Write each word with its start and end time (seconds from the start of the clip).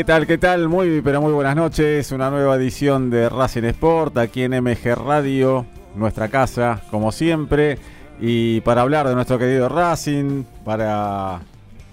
¿Qué 0.00 0.04
tal? 0.04 0.26
¿Qué 0.26 0.38
tal? 0.38 0.66
Muy, 0.66 1.02
pero 1.02 1.20
muy 1.20 1.30
buenas 1.30 1.54
noches. 1.54 2.10
Una 2.10 2.30
nueva 2.30 2.56
edición 2.56 3.10
de 3.10 3.28
Racing 3.28 3.64
Sport 3.64 4.16
aquí 4.16 4.44
en 4.44 4.52
MG 4.52 4.94
Radio, 4.94 5.66
nuestra 5.94 6.28
casa, 6.28 6.80
como 6.90 7.12
siempre. 7.12 7.76
Y 8.18 8.62
para 8.62 8.80
hablar 8.80 9.06
de 9.06 9.14
nuestro 9.14 9.38
querido 9.38 9.68
Racing, 9.68 10.44
para. 10.64 11.40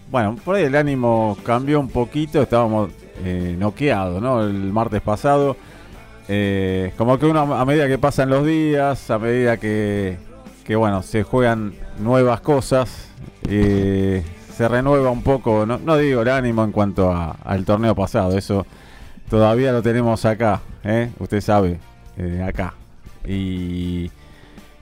Bueno, 0.09 0.37
por 0.45 0.55
ahí 0.55 0.63
el 0.63 0.75
ánimo 0.75 1.37
cambió 1.43 1.81
un 1.81 1.89
poquito. 1.89 2.41
Estábamos 2.41 2.91
eh, 3.25 3.57
noqueados, 3.59 4.21
¿no? 4.21 4.41
El 4.41 4.71
martes 4.71 5.01
pasado. 5.01 5.57
Eh, 6.29 6.93
como 6.97 7.19
que 7.19 7.25
uno, 7.25 7.41
a 7.55 7.65
medida 7.65 7.89
que 7.89 7.97
pasan 7.97 8.29
los 8.29 8.45
días, 8.45 9.11
a 9.11 9.19
medida 9.19 9.57
que, 9.57 10.17
que 10.63 10.77
bueno, 10.77 11.03
se 11.03 11.23
juegan 11.23 11.73
nuevas 11.99 12.39
cosas, 12.39 13.09
eh, 13.49 14.23
se 14.57 14.67
renueva 14.67 15.11
un 15.11 15.21
poco, 15.21 15.65
no, 15.65 15.77
no 15.77 15.97
digo 15.97 16.21
el 16.23 16.29
ánimo 16.29 16.63
en 16.63 16.71
cuanto 16.71 17.11
a- 17.11 17.35
al 17.43 17.63
torneo 17.63 17.93
pasado, 17.95 18.37
eso 18.37 18.65
todavía 19.29 19.71
lo 19.71 19.81
tenemos 19.83 20.25
acá, 20.25 20.61
¿eh? 20.83 21.11
usted 21.19 21.41
sabe, 21.41 21.79
eh, 22.17 22.43
acá. 22.47 22.73
Y, 23.25 24.09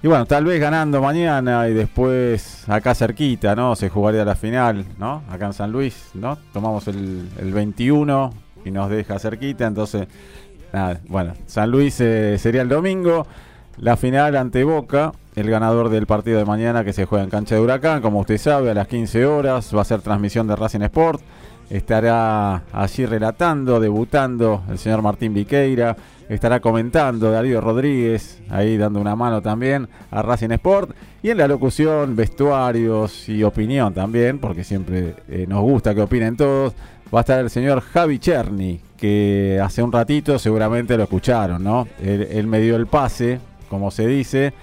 y 0.03 0.07
bueno, 0.07 0.25
tal 0.25 0.45
vez 0.45 0.59
ganando 0.61 1.01
mañana 1.01 1.67
y 1.67 1.73
después 1.73 2.63
acá 2.69 2.93
cerquita, 2.95 3.55
¿no? 3.55 3.75
Se 3.75 3.89
jugaría 3.89 4.23
la 4.23 4.35
final, 4.35 4.85
¿no? 4.99 5.23
Acá 5.29 5.47
en 5.47 5.53
San 5.53 5.71
Luis, 5.71 6.09
¿no? 6.13 6.37
Tomamos 6.53 6.87
el, 6.87 7.27
el 7.39 7.51
21 7.51 8.33
y 8.63 8.71
nos 8.71 8.89
deja 8.89 9.17
cerquita, 9.19 9.65
entonces, 9.65 10.07
nada, 10.71 10.99
bueno, 11.07 11.33
San 11.47 11.69
Luis 11.71 11.99
eh, 12.01 12.37
sería 12.39 12.61
el 12.61 12.69
domingo. 12.69 13.25
La 13.77 13.97
final 13.97 14.37
ante 14.37 14.63
Boca, 14.63 15.11
el 15.36 15.49
ganador 15.49 15.89
del 15.89 16.05
partido 16.05 16.37
de 16.37 16.45
mañana 16.45 16.86
que 16.86 16.93
se 16.93 17.05
juega 17.05 17.25
en 17.25 17.30
cancha 17.30 17.55
de 17.55 17.61
Huracán, 17.61 18.02
como 18.02 18.21
usted 18.21 18.37
sabe, 18.37 18.71
a 18.71 18.73
las 18.73 18.87
15 18.87 19.25
horas 19.25 19.75
va 19.75 19.81
a 19.81 19.86
ser 19.86 20.02
transmisión 20.02 20.47
de 20.47 20.55
Racing 20.55 20.81
Sport. 20.81 21.21
Estará 21.69 22.64
allí 22.71 23.05
relatando, 23.05 23.80
debutando 23.80 24.64
el 24.69 24.77
señor 24.77 25.02
Martín 25.02 25.33
Viqueira. 25.33 25.97
Estará 26.30 26.59
comentando 26.61 27.31
Darío 27.31 27.59
Rodríguez, 27.59 28.41
ahí 28.49 28.77
dando 28.77 29.02
una 29.02 29.15
mano 29.15 29.41
también 29.41 29.89
a 30.09 30.21
Racing 30.21 30.52
Sport. 30.52 30.95
Y 31.21 31.31
en 31.31 31.37
la 31.37 31.47
locución, 31.47 32.15
vestuarios 32.15 33.27
y 33.27 33.43
opinión 33.43 33.93
también, 33.93 34.39
porque 34.39 34.64
siempre 34.64 35.15
eh, 35.27 35.45
nos 35.49 35.61
gusta 35.61 35.93
que 35.93 36.02
opinen 36.02 36.37
todos, 36.37 36.73
va 37.14 37.19
a 37.19 37.21
estar 37.21 37.39
el 37.39 37.49
señor 37.49 37.81
Javi 37.81 38.19
Cherny, 38.19 38.80
que 38.95 39.59
hace 39.61 39.83
un 39.83 39.91
ratito 39.91 40.39
seguramente 40.39 40.95
lo 40.95 41.03
escucharon, 41.03 41.61
¿no? 41.64 41.87
Él, 42.02 42.27
él 42.31 42.47
me 42.47 42.59
dio 42.59 42.75
el 42.75 42.87
pase, 42.87 43.39
como 43.70 43.92
se 43.92 44.08
dice, 44.08 44.53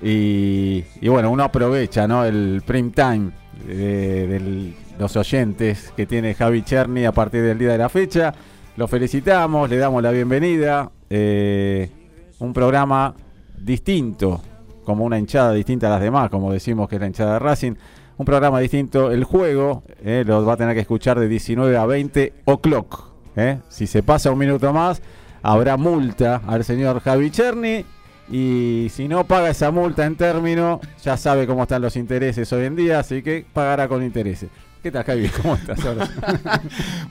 y, 0.00 0.82
bueno, 1.08 1.30
uno 1.30 1.44
aprovecha, 1.44 2.06
¿no? 2.06 2.24
El 2.24 2.62
prime 2.64 2.90
time 2.90 3.30
de 3.66 4.74
los 4.98 5.16
oyentes 5.16 5.92
que 5.96 6.06
tiene 6.06 6.34
Javi 6.34 6.62
Cherny 6.62 7.04
a 7.04 7.12
partir 7.12 7.42
del 7.42 7.58
día 7.58 7.72
de 7.72 7.78
la 7.78 7.88
fecha. 7.88 8.32
Lo 8.76 8.86
felicitamos, 8.86 9.68
le 9.68 9.76
damos 9.76 10.02
la 10.02 10.10
bienvenida. 10.10 10.90
eh, 11.10 11.90
un 12.38 12.52
programa 12.52 13.14
distinto, 13.58 14.40
como 14.84 15.04
una 15.04 15.18
hinchada 15.18 15.52
distinta 15.52 15.88
a 15.88 15.90
las 15.90 16.00
demás, 16.00 16.30
como 16.30 16.52
decimos 16.52 16.88
que 16.88 16.94
es 16.96 17.00
la 17.00 17.08
hinchada 17.08 17.32
de 17.34 17.38
Racing. 17.40 17.72
Un 18.16 18.24
programa 18.24 18.60
distinto, 18.60 19.10
el 19.10 19.24
juego 19.24 19.82
eh, 20.04 20.24
lo 20.26 20.44
va 20.44 20.52
a 20.52 20.56
tener 20.56 20.74
que 20.74 20.80
escuchar 20.80 21.18
de 21.18 21.28
19 21.28 21.76
a 21.76 21.86
20 21.86 22.32
o'clock. 22.44 23.10
eh. 23.36 23.58
Si 23.68 23.86
se 23.86 24.02
pasa 24.02 24.30
un 24.30 24.38
minuto 24.38 24.72
más, 24.72 25.02
habrá 25.42 25.76
multa 25.76 26.42
al 26.46 26.64
señor 26.64 27.00
Javi 27.00 27.30
Cherny. 27.30 27.84
Y 28.30 28.88
si 28.90 29.08
no 29.08 29.24
paga 29.24 29.50
esa 29.50 29.70
multa 29.70 30.04
en 30.04 30.16
término, 30.16 30.80
ya 31.02 31.16
sabe 31.16 31.46
cómo 31.46 31.62
están 31.62 31.82
los 31.82 31.96
intereses 31.96 32.52
hoy 32.52 32.66
en 32.66 32.76
día, 32.76 32.98
así 32.98 33.22
que 33.22 33.44
pagará 33.52 33.88
con 33.88 34.02
intereses. 34.02 34.50
¿Qué 34.82 34.92
tal, 34.92 35.02
Javi? 35.02 35.28
¿Cómo 35.42 35.56
estás 35.56 35.84
ahora? 35.84 36.08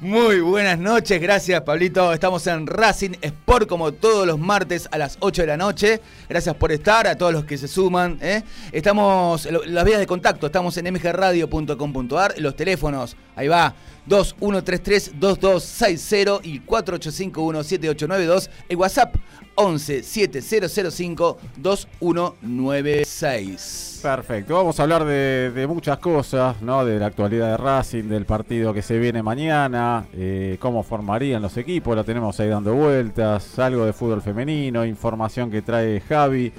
Muy 0.01 0.39
buenas 0.39 0.79
noches, 0.79 1.21
gracias 1.21 1.61
Pablito. 1.63 2.13
Estamos 2.13 2.47
en 2.47 2.65
Racing 2.65 3.15
Sport 3.19 3.67
como 3.67 3.91
todos 3.91 4.25
los 4.25 4.39
martes 4.39 4.87
a 4.89 4.97
las 4.97 5.17
8 5.19 5.41
de 5.41 5.47
la 5.47 5.57
noche. 5.57 5.99
Gracias 6.29 6.55
por 6.55 6.71
estar, 6.71 7.07
a 7.07 7.15
todos 7.15 7.33
los 7.33 7.43
que 7.43 7.57
se 7.57 7.67
suman. 7.67 8.19
¿eh? 8.21 8.43
Estamos, 8.71 9.49
las 9.65 9.83
vías 9.83 9.99
de 9.99 10.07
contacto, 10.07 10.45
estamos 10.45 10.77
en 10.77 10.93
mgradio.com.ar, 10.93 12.35
los 12.37 12.55
teléfonos, 12.55 13.17
ahí 13.35 13.49
va, 13.49 13.73
2133-2260 14.07 16.39
y 16.43 16.61
4851-7892, 16.61 18.49
el 18.69 18.77
WhatsApp 18.77 19.15
11 19.55 20.03
7005 20.03 21.37
2196. 21.57 23.99
Perfecto, 24.03 24.53
vamos 24.53 24.79
a 24.79 24.83
hablar 24.83 25.03
de, 25.03 25.65
muchas 25.67 25.97
cosas, 25.97 26.61
¿no? 26.61 26.85
De 26.85 26.99
la 26.99 27.07
actualidad 27.07 27.49
de 27.51 27.57
Racing, 27.57 28.03
del 28.03 28.25
partido 28.25 28.71
que 28.73 28.81
se 28.83 28.99
viene 28.99 29.23
mañana, 29.23 30.05
eh, 30.13 30.57
cómo 30.59 30.83
formarían 30.83 31.41
los 31.41 31.57
equipos, 31.57 31.95
lo 31.95 32.03
tenemos 32.03 32.39
ahí 32.39 32.49
dando 32.49 32.75
vueltas, 32.75 33.57
algo 33.57 33.83
de 33.85 33.93
fútbol 33.93 34.21
femenino, 34.21 34.85
información 34.85 35.49
que 35.49 35.63
trae 35.63 36.01
Javi, 36.01 36.53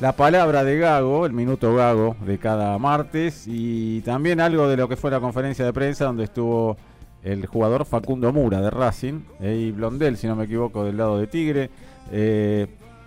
la 0.00 0.12
palabra 0.12 0.62
de 0.64 0.78
Gago, 0.78 1.26
el 1.26 1.32
minuto 1.32 1.74
Gago 1.74 2.16
de 2.24 2.38
cada 2.38 2.78
martes 2.78 3.44
y 3.46 4.00
también 4.02 4.40
algo 4.40 4.68
de 4.68 4.76
lo 4.76 4.88
que 4.88 4.96
fue 4.96 5.10
la 5.10 5.20
conferencia 5.20 5.64
de 5.64 5.72
prensa 5.72 6.04
donde 6.04 6.24
estuvo 6.24 6.76
el 7.22 7.46
jugador 7.46 7.84
Facundo 7.84 8.32
Mura 8.32 8.60
de 8.60 8.70
Racing 8.70 9.20
eh, 9.40 9.56
y 9.68 9.72
Blondel, 9.72 10.16
si 10.16 10.26
no 10.26 10.36
me 10.36 10.44
equivoco, 10.44 10.84
del 10.84 10.96
lado 10.96 11.18
de 11.18 11.26
Tigre. 11.26 11.70
Eh, 12.12 12.66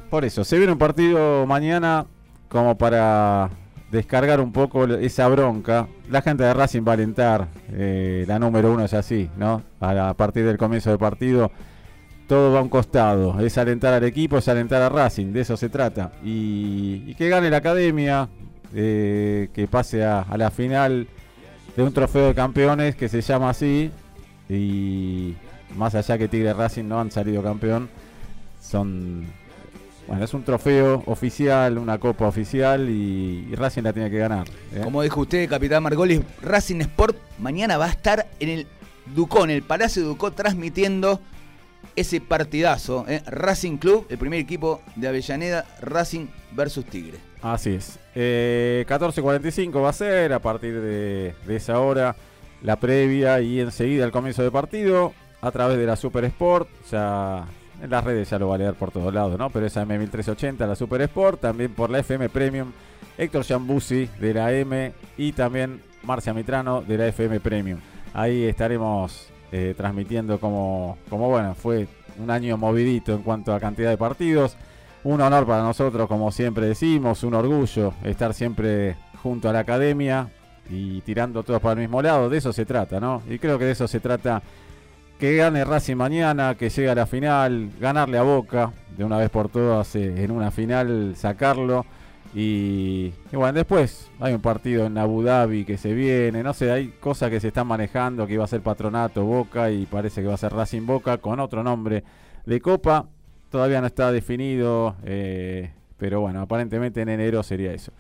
por 0.10 0.26
eso, 0.26 0.44
se 0.44 0.58
viene 0.58 0.74
un 0.74 0.80
partido 0.80 1.46
mañana 1.46 2.06
como 2.50 2.78
para 2.78 3.50
descargar 3.92 4.42
un 4.42 4.52
poco 4.52 4.86
esa 4.86 5.28
bronca. 5.28 5.88
La 6.10 6.22
gente 6.22 6.44
de 6.44 6.54
Racing 6.54 6.84
va 6.86 6.92
a 6.92 6.96
alentar, 6.96 7.48
eh, 7.72 8.26
la 8.28 8.40
número 8.40 8.74
uno 8.74 8.84
es 8.84 8.94
así, 8.94 9.30
¿no? 9.38 9.62
A, 9.80 10.14
partir 10.16 10.46
del 10.46 10.58
comienzo 10.58 10.90
del 10.90 11.00
partido, 11.00 11.52
todo 12.30 12.54
va 12.54 12.60
a 12.60 12.62
un 12.62 12.70
costado. 12.70 13.40
Es 13.40 13.58
alentar 13.58 13.92
al 13.92 14.04
equipo, 14.04 14.38
es 14.38 14.48
alentar 14.48 14.84
a 14.84 14.88
Racing, 14.88 15.34
de 15.34 15.42
eso 15.42 15.58
se 15.58 15.68
trata. 15.68 16.12
Y, 16.24 17.16
que 17.16 17.28
gane 17.28 17.50
la 17.50 17.58
academia, 17.58 18.30
eh, 18.74 19.50
que 19.52 19.68
pase 19.68 20.06
a, 20.06 20.26
la 20.38 20.52
final 20.52 21.08
de 21.76 21.84
un 21.84 21.92
trofeo 21.92 22.28
de 22.28 22.36
campeones 22.36 22.96
que 22.96 23.10
se 23.10 23.22
llama 23.22 23.50
así. 23.50 23.90
Y 24.48 25.34
más 25.76 25.96
allá 25.96 26.20
que 26.20 26.28
Tigre 26.28 26.54
Racing 26.54 26.84
no 26.88 27.02
han 27.02 27.10
salido 27.10 27.42
campeón, 27.42 27.90
son 28.62 29.26
bueno, 30.08 30.24
es 30.24 30.34
un 30.34 30.44
trofeo 30.44 31.04
oficial, 31.08 31.80
una 31.80 31.98
copa 31.98 32.28
oficial 32.28 32.90
y, 32.90 33.48
y 33.52 33.56
Racing 33.56 33.84
la 33.84 33.94
tiene 33.94 34.12
que 34.12 34.20
ganar. 34.20 34.48
¿eh? 34.74 34.82
Como 34.84 35.02
dijo 35.02 35.22
usted, 35.22 35.50
Capitán 35.50 35.82
Margolis, 35.82 36.22
Racing 36.44 36.82
Sport 36.82 37.18
mañana 37.40 37.78
va 37.78 37.86
a 37.86 37.90
estar 37.90 38.28
en 38.40 38.50
el 38.50 38.68
Ducó, 39.16 39.44
en 39.44 39.50
el 39.50 39.64
Palacio 39.64 40.04
Ducó, 40.04 40.32
transmitiendo 40.32 41.20
ese 42.00 42.22
partidazo. 42.22 43.06
¿eh? 43.08 43.22
Racing 43.26 43.78
Club, 43.78 44.06
el 44.10 44.18
primer 44.18 44.40
equipo 44.40 44.82
de 44.96 45.08
Avellaneda, 45.08 45.66
Racing 45.82 46.28
versus 46.52 46.86
Tigre. 46.86 47.18
Así 47.42 47.72
es. 47.72 48.00
Eh, 48.16 48.86
14.45 48.88 49.82
va 49.82 49.90
a 49.90 49.94
ser 49.94 50.34
a 50.34 50.40
partir 50.40 50.80
de, 50.80 51.34
esa 51.50 51.80
hora. 51.80 52.16
la 52.62 52.78
previa 52.78 53.40
y 53.42 53.60
enseguida 53.60 54.06
el 54.06 54.12
comienzo 54.12 54.42
del 54.42 54.52
partido 54.52 55.14
a 55.42 55.52
través 55.52 55.78
de 55.78 55.86
la 55.86 55.96
Super 55.96 56.26
Sport. 56.26 56.68
Ya 56.92 57.46
en 57.82 57.90
las 57.90 58.04
redes 58.04 58.30
ya 58.30 58.40
lo 58.40 58.50
va 58.50 58.56
a 58.56 58.58
leer 58.58 58.74
por 58.74 58.92
todos 58.92 59.14
lados, 59.14 59.38
¿no? 59.38 59.50
Pero 59.50 59.66
esa 59.66 59.86
M1380, 59.86 60.68
la 60.68 60.76
Super 60.76 61.02
Sport, 61.02 61.40
también 61.40 61.74
por 61.74 61.90
la 61.90 62.00
FM 62.00 62.30
Premium, 62.30 62.72
Héctor 63.18 63.46
Jambusi 63.46 64.10
de 64.20 64.34
la 64.34 64.54
M 64.54 64.92
y 65.18 65.32
también 65.32 65.82
Marcia 66.04 66.34
Mitrano 66.34 66.82
de 66.82 66.98
la 66.98 67.08
FM 67.08 67.40
Premium. 67.40 67.80
Ahí 68.14 68.44
estaremos 68.44 69.30
eh, 69.52 69.74
transmitiendo 69.76 70.40
como, 70.40 70.98
como, 71.10 71.30
bueno, 71.30 71.56
fue 71.56 71.88
un 72.20 72.30
año 72.30 72.58
movidito 72.58 73.14
en 73.14 73.24
cuanto 73.24 73.54
a 73.54 73.60
cantidad 73.60 73.90
de 73.90 73.98
partidos. 73.98 74.58
Un 75.04 75.22
honor 75.22 75.46
para 75.46 75.64
nosotros, 75.64 76.08
como 76.08 76.32
siempre 76.32 76.68
decimos, 76.68 77.24
un 77.24 77.34
orgullo 77.34 77.94
estar 78.04 78.34
siempre 78.34 78.98
junto 79.24 79.50
a 79.50 79.54
la 79.54 79.60
academia 79.60 80.28
y 80.70 81.02
tirando 81.02 81.44
todos 81.44 81.62
para 81.62 81.74
el 81.74 81.80
mismo 81.80 82.02
lado. 82.02 82.30
De 82.30 82.38
eso 82.38 82.54
se 82.54 82.66
trata, 82.66 83.00
¿no? 83.00 83.22
Y 83.30 83.40
creo 83.40 83.58
que 83.58 83.66
de 83.66 83.72
eso 83.72 83.88
se 83.88 84.00
trata 84.00 84.42
que 85.20 85.36
gane 85.36 85.66
Racing 85.66 85.98
mañana, 85.98 86.56
que 86.56 86.70
llegue 86.70 86.90
a 86.90 86.96
la 86.96 87.06
final, 87.06 87.72
ganarle 87.80 88.18
a 88.18 88.22
Boca 88.22 88.72
de 88.96 89.04
una 89.04 89.18
vez 89.18 89.30
por 89.30 89.50
todas 89.50 89.96
eh, 89.96 90.24
en 90.24 90.32
una 90.32 90.50
final, 90.50 91.14
sacarlo. 91.16 91.86
Y, 92.36 93.12
bueno, 93.32 93.54
después 93.54 94.10
hay 94.20 94.34
un 94.34 94.42
partido 94.42 94.86
en 94.86 94.98
Abu 94.98 95.24
Dhabi 95.24 95.66
que 95.66 95.78
se 95.78 95.94
viene, 95.94 96.44
no 96.44 96.54
sé, 96.54 96.72
hay 96.72 96.90
cosas 97.00 97.32
que 97.32 97.40
se 97.40 97.48
están 97.48 97.66
manejando, 97.66 98.28
que 98.28 98.34
iba 98.34 98.44
a 98.44 98.48
ser 98.48 98.62
Patronato 98.62 99.24
Boca 99.24 99.72
y 99.72 99.86
parece 99.88 100.22
que 100.22 100.28
va 100.28 100.36
a 100.36 100.38
ser 100.38 100.54
Racing 100.54 100.86
Boca 100.86 101.18
con 101.18 101.40
otro 101.40 101.64
nombre 101.64 102.04
de 102.46 102.62
Copa. 102.62 103.08
Todavía 103.50 103.82
no 103.82 103.88
está 103.88 104.12
definido, 104.12 104.96
eh, 105.06 105.72
pero 105.98 106.22
bueno, 106.22 106.42
aparentemente 106.42 107.02
en 107.02 107.10
enero 107.10 107.42
sería 107.42 107.74
eso. 107.74 107.92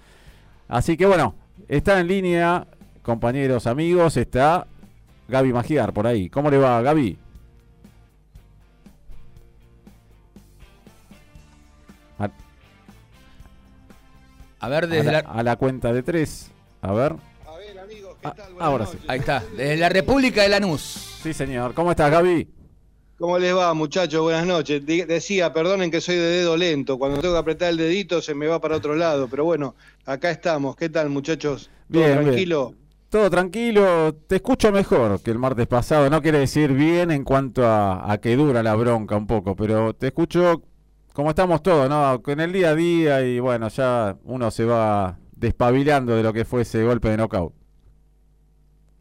Así 0.68 0.96
que 0.96 1.08
bueno, 1.08 1.34
está 1.68 2.00
en 2.00 2.08
línea, 2.08 2.68
compañeros, 3.02 3.66
amigos, 3.66 4.16
está 4.16 4.68
Gaby 5.28 5.54
Magiar 5.54 5.92
por 5.92 6.06
ahí. 6.06 6.30
¿Cómo 6.30 6.52
le 6.52 6.60
va, 6.60 6.80
Gaby? 6.84 7.18
A 14.60 14.70
ver, 14.70 14.88
desde 14.88 15.10
a 15.10 15.12
la, 15.12 15.22
la, 15.24 15.30
a 15.30 15.44
la 15.44 15.56
cuenta 15.56 15.94
de 15.94 16.04
tres. 16.04 16.52
A 16.82 16.92
ver. 16.94 17.16
A 17.46 17.58
ver, 17.58 17.80
amigos, 17.80 18.16
¿qué 18.22 18.28
Ah, 18.28 18.34
tal? 18.36 18.54
Buenas 18.54 18.68
ahora 18.68 18.86
noches. 18.86 19.00
sí. 19.02 19.06
Ahí 19.10 19.20
está, 19.20 19.44
desde 19.56 19.78
la 19.78 19.90
República 19.90 20.42
de 20.44 20.50
Lanús. 20.50 20.82
Sí, 20.82 21.34
señor. 21.34 21.74
¿Cómo 21.74 21.92
estás, 21.92 22.12
Gaby? 22.12 22.48
¿Cómo 23.18 23.38
les 23.38 23.54
va, 23.56 23.74
muchachos? 23.74 24.22
Buenas 24.22 24.46
noches. 24.46 24.86
Decía, 24.86 25.52
perdonen 25.52 25.92
que 25.92 26.00
soy 26.00 26.16
de 26.16 26.22
dedo 26.22 26.56
lento. 26.56 26.98
Cuando 26.98 27.20
tengo 27.20 27.34
que 27.34 27.40
apretar 27.40 27.70
el 27.70 27.78
dedito 27.78 28.22
se 28.22 28.34
me 28.34 28.48
va 28.48 28.62
para 28.62 28.78
otro 28.78 28.96
lado. 28.96 29.28
Pero 29.28 29.44
bueno, 29.44 29.76
acá 30.06 30.32
estamos. 30.32 30.76
¿Qué 30.78 30.88
tal, 30.90 31.10
muchachos? 31.10 31.70
¿Todo 31.92 32.04
Bien, 32.04 32.20
bien. 32.20 32.24
tranquilo? 32.24 32.74
Todo 33.10 33.28
tranquilo, 33.32 34.14
te 34.28 34.36
escucho 34.36 34.72
mejor 34.72 35.20
que 35.22 35.32
el 35.32 35.40
martes 35.40 35.66
pasado. 35.68 36.10
No 36.12 36.22
quiere 36.22 36.38
decir 36.40 36.72
bien 36.74 37.10
en 37.10 37.24
cuanto 37.24 37.66
a, 37.66 38.10
a 38.10 38.20
que 38.20 38.36
dura 38.36 38.62
la 38.62 38.76
bronca 38.76 39.18
un 39.18 39.26
poco, 39.26 39.56
pero 39.56 39.94
te 39.96 40.08
escucho 40.08 40.62
como 41.19 41.31
estamos 41.31 41.62
todos, 41.62 41.89
¿no? 41.89 42.24
En 42.27 42.39
el 42.39 42.54
día 42.54 42.69
a 42.69 42.75
día 42.75 43.21
y 43.25 43.42
bueno, 43.42 43.68
ya 43.68 44.16
uno 44.24 44.50
se 44.51 44.63
va 44.63 45.19
despabilando 45.36 46.16
de 46.16 46.24
lo 46.24 46.31
que 46.31 46.45
fue 46.45 46.62
ese 46.62 46.81
golpe 46.81 47.10
de 47.10 47.18
knockout. 47.18 47.54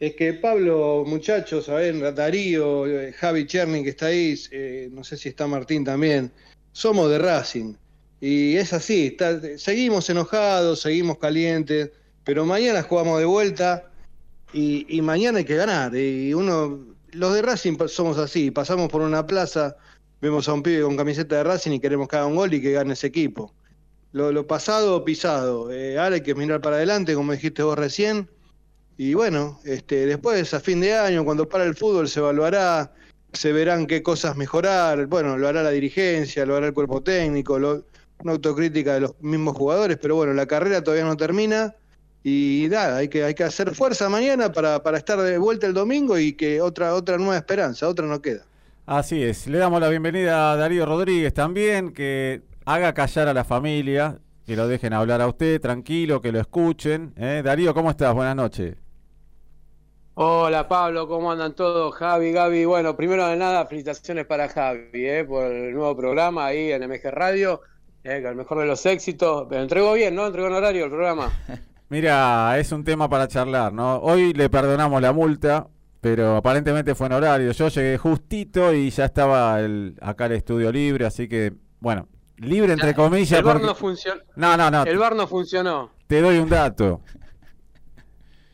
Es 0.01 0.17
que 0.17 0.33
Pablo, 0.33 1.05
muchachos, 1.07 1.69
ver, 1.69 2.13
Darío, 2.13 2.89
eh, 2.89 3.13
Javi 3.13 3.47
Cherny 3.47 3.85
que 3.85 3.91
está 3.91 4.07
ahí, 4.07 4.35
eh, 4.51 4.89
no 4.91 5.05
sé 5.05 5.17
si 5.17 5.29
está 5.29 5.47
Martín 5.47 5.85
también, 5.85 6.33
somos 6.73 7.09
de 7.09 7.21
Racing. 7.21 7.75
Y 8.21 8.57
es 8.57 8.73
así, 8.73 9.17
seguimos 9.57 10.11
enojados, 10.11 10.81
seguimos 10.81 11.19
calientes, 11.19 11.93
pero 12.25 12.45
mañana 12.45 12.83
jugamos 12.83 13.21
de 13.21 13.27
vuelta 13.27 13.93
y, 14.53 14.85
y 14.89 15.03
mañana 15.03 15.39
hay 15.39 15.45
que 15.45 15.55
ganar. 15.55 15.95
Y 15.95 16.35
uno, 16.35 16.81
los 17.13 17.33
de 17.33 17.43
Racing 17.43 17.77
somos 17.87 18.19
así, 18.19 18.51
pasamos 18.51 18.89
por 18.89 19.03
una 19.03 19.25
plaza, 19.25 19.77
vemos 20.21 20.49
a 20.49 20.53
un 20.55 20.63
pibe 20.63 20.83
con 20.83 20.97
camiseta 20.97 21.37
de 21.37 21.45
Racing 21.45 21.73
y 21.73 21.81
queremos 21.81 22.09
que 22.09 22.17
haga 22.17 22.27
un 22.27 22.37
gol 22.37 22.53
y 22.55 22.61
que 22.61 22.73
gane 22.73 22.93
ese 22.93 23.07
equipo. 23.07 23.55
Lo, 24.13 24.47
pasado, 24.47 25.05
pisado. 25.05 25.71
Eh, 25.71 25.99
ahora 25.99 26.17
hay 26.17 26.23
que 26.23 26.35
mirar 26.35 26.61
para 26.61 26.77
adelante, 26.77 27.15
como 27.15 27.33
dijiste 27.33 27.63
vos 27.63 27.79
recién. 27.79 28.29
Y 28.97 29.15
bueno, 29.15 29.61
este, 29.65 30.07
después 30.07 30.53
a 30.55 30.61
fin 30.61 30.81
de 30.81 30.95
año, 30.95 31.25
cuando 31.25 31.49
para 31.49 31.65
el 31.65 31.77
fútbol, 31.77 32.09
se 32.09 32.21
evaluará, 32.21 32.93
se 33.33 33.53
verán 33.53 33.87
qué 33.87 34.03
cosas 34.03 34.37
mejorar. 34.37 35.07
Bueno, 35.07 35.37
lo 35.39 35.47
hará 35.47 35.63
la 35.63 35.71
dirigencia, 35.71 36.45
lo 36.47 36.57
hará 36.57 36.67
el 36.69 36.75
cuerpo 36.75 37.03
técnico, 37.03 37.59
lo- 37.59 37.85
una 38.21 38.33
autocrítica 38.33 38.95
de 38.95 39.01
los 39.01 39.13
mismos 39.21 39.57
jugadores, 39.57 39.99
pero 40.03 40.17
bueno, 40.17 40.33
la 40.33 40.47
carrera 40.47 40.83
todavía 40.83 41.05
no 41.05 41.17
termina. 41.17 41.77
Y 42.25 42.67
nada, 42.71 42.97
hay 42.97 43.09
que, 43.09 43.23
hay 43.23 43.35
que 43.35 43.45
hacer 43.45 43.75
fuerza 43.77 44.09
mañana 44.09 44.51
para, 44.51 44.83
para 44.83 44.99
estar 44.99 45.21
de 45.21 45.39
vuelta 45.39 45.69
el 45.69 45.75
domingo 45.75 46.19
y 46.19 46.33
que 46.33 46.61
otra, 46.61 46.95
otra 46.95 47.17
nueva 47.19 47.37
esperanza, 47.37 47.87
otra 47.89 48.07
no 48.07 48.21
queda. 48.21 48.48
Así 48.91 49.23
es, 49.23 49.47
le 49.47 49.59
damos 49.59 49.83
la 49.83 49.91
bienvenida 49.91 50.51
a 50.51 50.57
Darío 50.57 50.87
Rodríguez 50.87 51.35
también, 51.35 51.93
que 51.93 52.41
haga 52.65 52.95
callar 52.95 53.29
a 53.29 53.35
la 53.35 53.45
familia, 53.45 54.19
que 54.47 54.57
lo 54.57 54.67
dejen 54.67 54.95
hablar 54.95 55.21
a 55.21 55.27
usted, 55.27 55.61
tranquilo, 55.61 56.23
que 56.23 56.33
lo 56.33 56.41
escuchen. 56.41 57.13
¿eh? 57.19 57.43
Darío, 57.45 57.75
¿cómo 57.75 57.91
estás? 57.91 58.15
Buenas 58.15 58.35
noches. 58.35 58.77
Hola 60.15 60.69
Pablo, 60.69 61.07
¿cómo 61.07 61.31
andan 61.31 61.55
todos? 61.55 61.95
Javi, 61.97 62.33
Gaby. 62.33 62.65
Bueno, 62.65 62.97
primero 62.97 63.27
de 63.27 63.37
nada, 63.37 63.67
felicitaciones 63.67 64.25
para 64.25 64.49
Javi 64.49 65.07
eh, 65.07 65.23
por 65.29 65.45
el 65.45 65.75
nuevo 65.75 65.95
programa 65.95 66.47
ahí 66.47 66.73
en 66.73 66.83
MG 66.89 67.11
Radio, 67.11 67.61
eh, 68.05 68.25
el 68.27 68.37
mejor 68.37 68.61
de 68.61 68.65
los 68.65 68.87
éxitos. 68.87 69.49
Pero 69.51 69.61
entregó 69.61 69.93
bien, 69.93 70.15
¿no? 70.15 70.27
Entregó 70.27 70.49
en 70.49 70.55
horario 70.55 70.85
el 70.87 70.91
programa. 70.91 71.31
Mira, 71.91 72.59
es 72.59 72.73
un 72.73 72.85
tema 72.85 73.07
para 73.07 73.29
charlar, 73.29 73.71
¿no? 73.71 73.99
Hoy 73.99 74.33
le 74.33 74.49
perdonamos 74.49 75.03
la 75.03 75.13
multa, 75.13 75.67
pero 76.01 76.37
aparentemente 76.37 76.95
fue 76.95 77.07
en 77.09 77.13
horario. 77.15 77.51
Yo 77.53 77.69
llegué 77.69 77.99
justito 77.99 78.73
y 78.73 78.91
ya 78.91 79.05
estaba 79.07 79.61
el, 79.61 79.97
acá 80.01 80.27
el 80.27 80.33
estudio 80.33 80.71
libre, 80.73 81.07
así 81.07 81.29
que, 81.29 81.53
bueno, 81.81 82.09
libre 82.37 82.73
entre 82.73 82.95
comillas. 82.95 83.33
el 83.39 83.45
bar 83.45 83.55
porque- 83.55 83.67
no 83.67 83.75
funcionó. 83.75 84.21
No, 84.37 84.57
no, 84.57 84.71
no, 84.71 84.83
El 84.85 84.99
bar 84.99 85.15
no 85.17 85.27
funcionó. 85.27 85.91
te 86.07 86.21
doy 86.21 86.39
un 86.39 86.49
dato. 86.49 87.01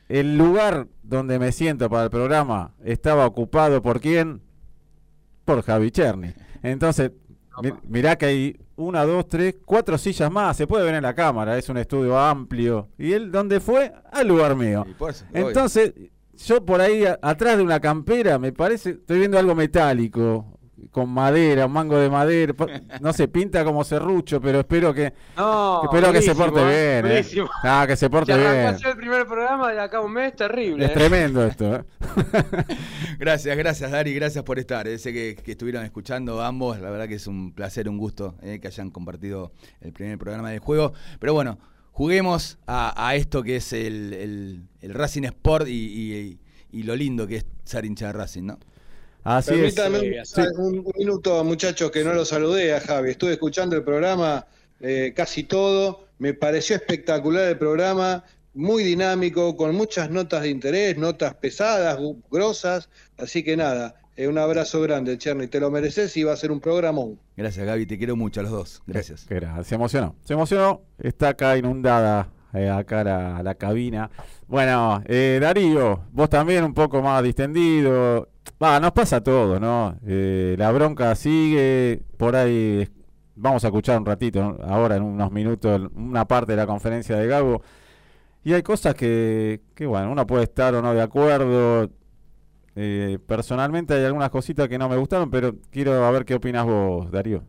El 0.08 0.36
lugar 0.36 0.86
donde 1.02 1.38
me 1.38 1.50
siento 1.52 1.88
para 1.88 2.04
el 2.04 2.10
programa 2.10 2.72
estaba 2.84 3.26
ocupado 3.26 3.80
por 3.82 4.00
quién? 4.00 4.42
Por 5.44 5.62
Javi 5.62 5.90
Cherny. 5.90 6.32
Entonces, 6.62 7.12
mi- 7.62 7.72
mirá 7.88 8.16
que 8.16 8.26
hay 8.26 8.60
una, 8.76 9.04
dos, 9.04 9.28
tres, 9.28 9.56
cuatro 9.64 9.96
sillas 9.98 10.30
más. 10.30 10.56
Se 10.56 10.66
puede 10.66 10.84
ver 10.84 10.94
en 10.94 11.02
la 11.02 11.14
cámara, 11.14 11.56
es 11.56 11.68
un 11.68 11.78
estudio 11.78 12.18
amplio. 12.18 12.88
¿Y 12.98 13.12
él 13.12 13.30
dónde 13.32 13.60
fue? 13.60 13.92
Al 14.12 14.28
lugar 14.28 14.54
mío. 14.56 14.84
Entonces, 15.32 15.92
yo 16.36 16.64
por 16.64 16.80
ahí 16.80 17.04
a- 17.04 17.18
atrás 17.22 17.56
de 17.56 17.62
una 17.62 17.80
campera, 17.80 18.38
me 18.38 18.52
parece, 18.52 18.90
estoy 18.90 19.18
viendo 19.18 19.38
algo 19.38 19.54
metálico, 19.54 20.50
con 20.90 21.08
madera, 21.08 21.66
un 21.66 21.72
mango 21.72 21.96
de 21.98 22.08
madera. 22.10 22.54
No 23.00 23.12
se 23.12 23.26
pinta 23.26 23.64
como 23.64 23.82
serrucho, 23.84 24.40
pero 24.40 24.60
espero 24.60 24.92
que, 24.94 25.12
No, 25.36 25.82
espero 25.84 26.12
que 26.12 26.22
se 26.22 26.34
porte 26.34 26.60
eh, 26.60 27.02
bien. 27.02 27.16
eh. 27.16 27.48
Ah, 27.64 27.84
que 27.88 27.96
se 27.96 28.08
porte 28.10 28.32
arrancó 28.32 28.78
bien. 28.78 28.90
el 28.92 28.96
primer 28.96 29.26
programa 29.26 29.72
de 29.72 29.80
acá 29.80 29.96
a 29.98 30.00
un 30.02 30.12
mes, 30.12 30.36
terrible. 30.36 30.84
Es 30.84 30.90
eh. 30.90 30.94
tremendo 30.94 31.44
esto. 31.44 31.74
¿eh? 31.76 31.84
Gracias, 33.18 33.56
gracias 33.56 33.90
Dari, 33.90 34.14
gracias 34.14 34.44
por 34.44 34.58
estar. 34.58 34.86
eh. 34.88 34.98
Sé 34.98 35.12
que, 35.12 35.36
que 35.42 35.52
estuvieron 35.52 35.84
escuchando 35.84 36.42
ambos, 36.42 36.78
la 36.80 36.90
verdad 36.90 37.08
que 37.08 37.14
es 37.14 37.26
un 37.26 37.52
placer, 37.54 37.88
un 37.88 37.98
gusto 37.98 38.34
eh, 38.42 38.58
que 38.60 38.68
hayan 38.68 38.90
compartido 38.90 39.52
el 39.80 39.92
primer 39.92 40.18
programa 40.18 40.50
del 40.50 40.58
juego. 40.60 40.92
Pero 41.18 41.32
bueno, 41.34 41.58
juguemos 41.94 42.58
a, 42.66 43.08
a 43.08 43.14
esto 43.14 43.42
que 43.42 43.56
es 43.56 43.72
el, 43.72 44.12
el- 44.12 44.62
el 44.82 44.92
Racing 44.94 45.22
Sport 45.24 45.68
y, 45.68 45.72
y- 45.72 46.38
y 46.72 46.82
lo 46.82 46.96
lindo 46.96 47.26
que 47.26 47.36
es 47.36 47.46
ser 47.64 47.84
hincha 47.84 48.08
de 48.08 48.12
Racing, 48.14 48.42
¿no? 48.42 48.58
Así 49.22 49.54
es. 49.54 49.74
Sí, 49.74 49.80
un- 49.80 50.18
así 50.20 50.40
es. 50.40 50.52
un, 50.58 50.80
un 50.80 50.92
minuto, 50.98 51.42
muchachos, 51.44 51.90
que 51.90 52.02
no 52.04 52.12
lo 52.12 52.24
saludé 52.24 52.74
a 52.74 52.80
Javi. 52.80 53.10
Estuve 53.10 53.32
escuchando 53.32 53.76
el 53.76 53.84
programa 53.84 54.46
eh, 54.80 55.12
casi 55.16 55.44
todo. 55.44 56.08
Me 56.18 56.34
pareció 56.34 56.76
espectacular 56.76 57.48
el 57.48 57.56
programa, 57.58 58.24
muy 58.54 58.82
dinámico, 58.84 59.56
con 59.56 59.74
muchas 59.74 60.10
notas 60.10 60.42
de 60.42 60.50
interés, 60.50 60.98
notas 60.98 61.34
pesadas, 61.36 61.98
grosas. 62.30 62.88
Así 63.16 63.42
que 63.44 63.56
nada, 63.56 63.94
eh, 64.16 64.28
un 64.28 64.38
abrazo 64.38 64.80
grande, 64.82 65.16
Cherny. 65.18 65.46
Te 65.48 65.60
lo 65.60 65.70
mereces 65.70 66.16
y 66.16 66.24
va 66.24 66.32
a 66.32 66.36
ser 66.36 66.50
un 66.52 66.60
programón. 66.60 67.18
Gracias 67.36 67.64
Gaby, 67.66 67.86
te 67.86 67.98
quiero 67.98 68.16
mucho 68.16 68.40
a 68.40 68.42
los 68.44 68.52
dos. 68.52 68.82
Gracias. 68.86 69.24
Qué 69.26 69.40
gra- 69.40 69.62
se 69.64 69.74
emocionó. 69.74 70.16
Se 70.24 70.34
emocionó. 70.34 70.82
Está 70.98 71.30
acá 71.30 71.56
inundada 71.56 72.28
eh, 72.52 72.68
acá 72.70 73.02
la, 73.04 73.42
la 73.42 73.54
cabina. 73.56 74.10
Bueno, 74.46 75.02
eh, 75.06 75.38
Darío, 75.40 76.04
vos 76.12 76.28
también 76.30 76.62
un 76.64 76.74
poco 76.74 77.02
más 77.02 77.22
distendido. 77.22 78.28
Va, 78.62 78.78
nos 78.78 78.92
pasa 78.92 79.20
todo, 79.22 79.58
¿no? 79.58 79.96
Eh, 80.06 80.54
la 80.58 80.70
bronca 80.70 81.14
sigue. 81.16 82.02
Por 82.16 82.36
ahí 82.36 82.88
vamos 83.34 83.64
a 83.64 83.68
escuchar 83.68 83.98
un 83.98 84.06
ratito, 84.06 84.40
¿no? 84.40 84.58
ahora 84.64 84.94
en 84.96 85.02
unos 85.02 85.32
minutos, 85.32 85.90
una 85.96 86.24
parte 86.24 86.52
de 86.52 86.56
la 86.58 86.66
conferencia 86.66 87.16
de 87.16 87.26
Gago. 87.26 87.62
Y 88.44 88.52
hay 88.52 88.62
cosas 88.62 88.94
que, 88.94 89.62
que, 89.74 89.86
bueno, 89.86 90.12
uno 90.12 90.26
puede 90.26 90.44
estar 90.44 90.74
o 90.74 90.82
no 90.82 90.92
de 90.94 91.02
acuerdo. 91.02 91.90
Eh, 92.76 93.18
personalmente 93.26 93.94
hay 93.94 94.04
algunas 94.04 94.30
cositas 94.30 94.68
que 94.68 94.78
no 94.78 94.88
me 94.88 94.96
gustaron, 94.96 95.30
pero 95.30 95.54
quiero 95.70 96.04
a 96.04 96.10
ver 96.10 96.24
qué 96.24 96.34
opinas 96.34 96.64
vos, 96.66 97.10
Darío. 97.10 97.44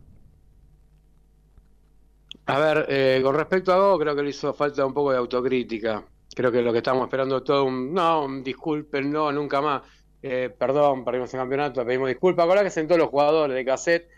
A 2.46 2.58
ver, 2.58 2.86
eh, 2.88 3.20
con 3.22 3.34
respecto 3.34 3.72
a 3.72 3.78
Go, 3.78 3.98
creo 3.98 4.14
que 4.14 4.22
le 4.22 4.30
hizo 4.30 4.54
falta 4.54 4.86
un 4.86 4.94
poco 4.94 5.10
de 5.12 5.18
autocrítica. 5.18 6.04
creo 6.34 6.52
que 6.52 6.62
lo 6.62 6.72
que 6.72 6.78
estamos 6.78 7.04
esperando 7.04 7.42
todo 7.42 7.64
un, 7.64 7.92
no, 7.92 8.24
un 8.24 8.42
disculpe, 8.42 9.02
no, 9.02 9.32
nunca 9.32 9.60
más. 9.60 9.82
Eh, 10.22 10.50
perdón, 10.58 11.04
perdimos 11.04 11.32
el 11.34 11.40
campeonato, 11.40 11.84
pedimos 11.84 12.08
disculpas. 12.08 12.46
Ahora 12.48 12.62
que 12.62 12.70
sentó 12.70 12.96
los 12.96 13.08
jugadores 13.08 13.56
de 13.56 13.64
cassette 13.64 14.08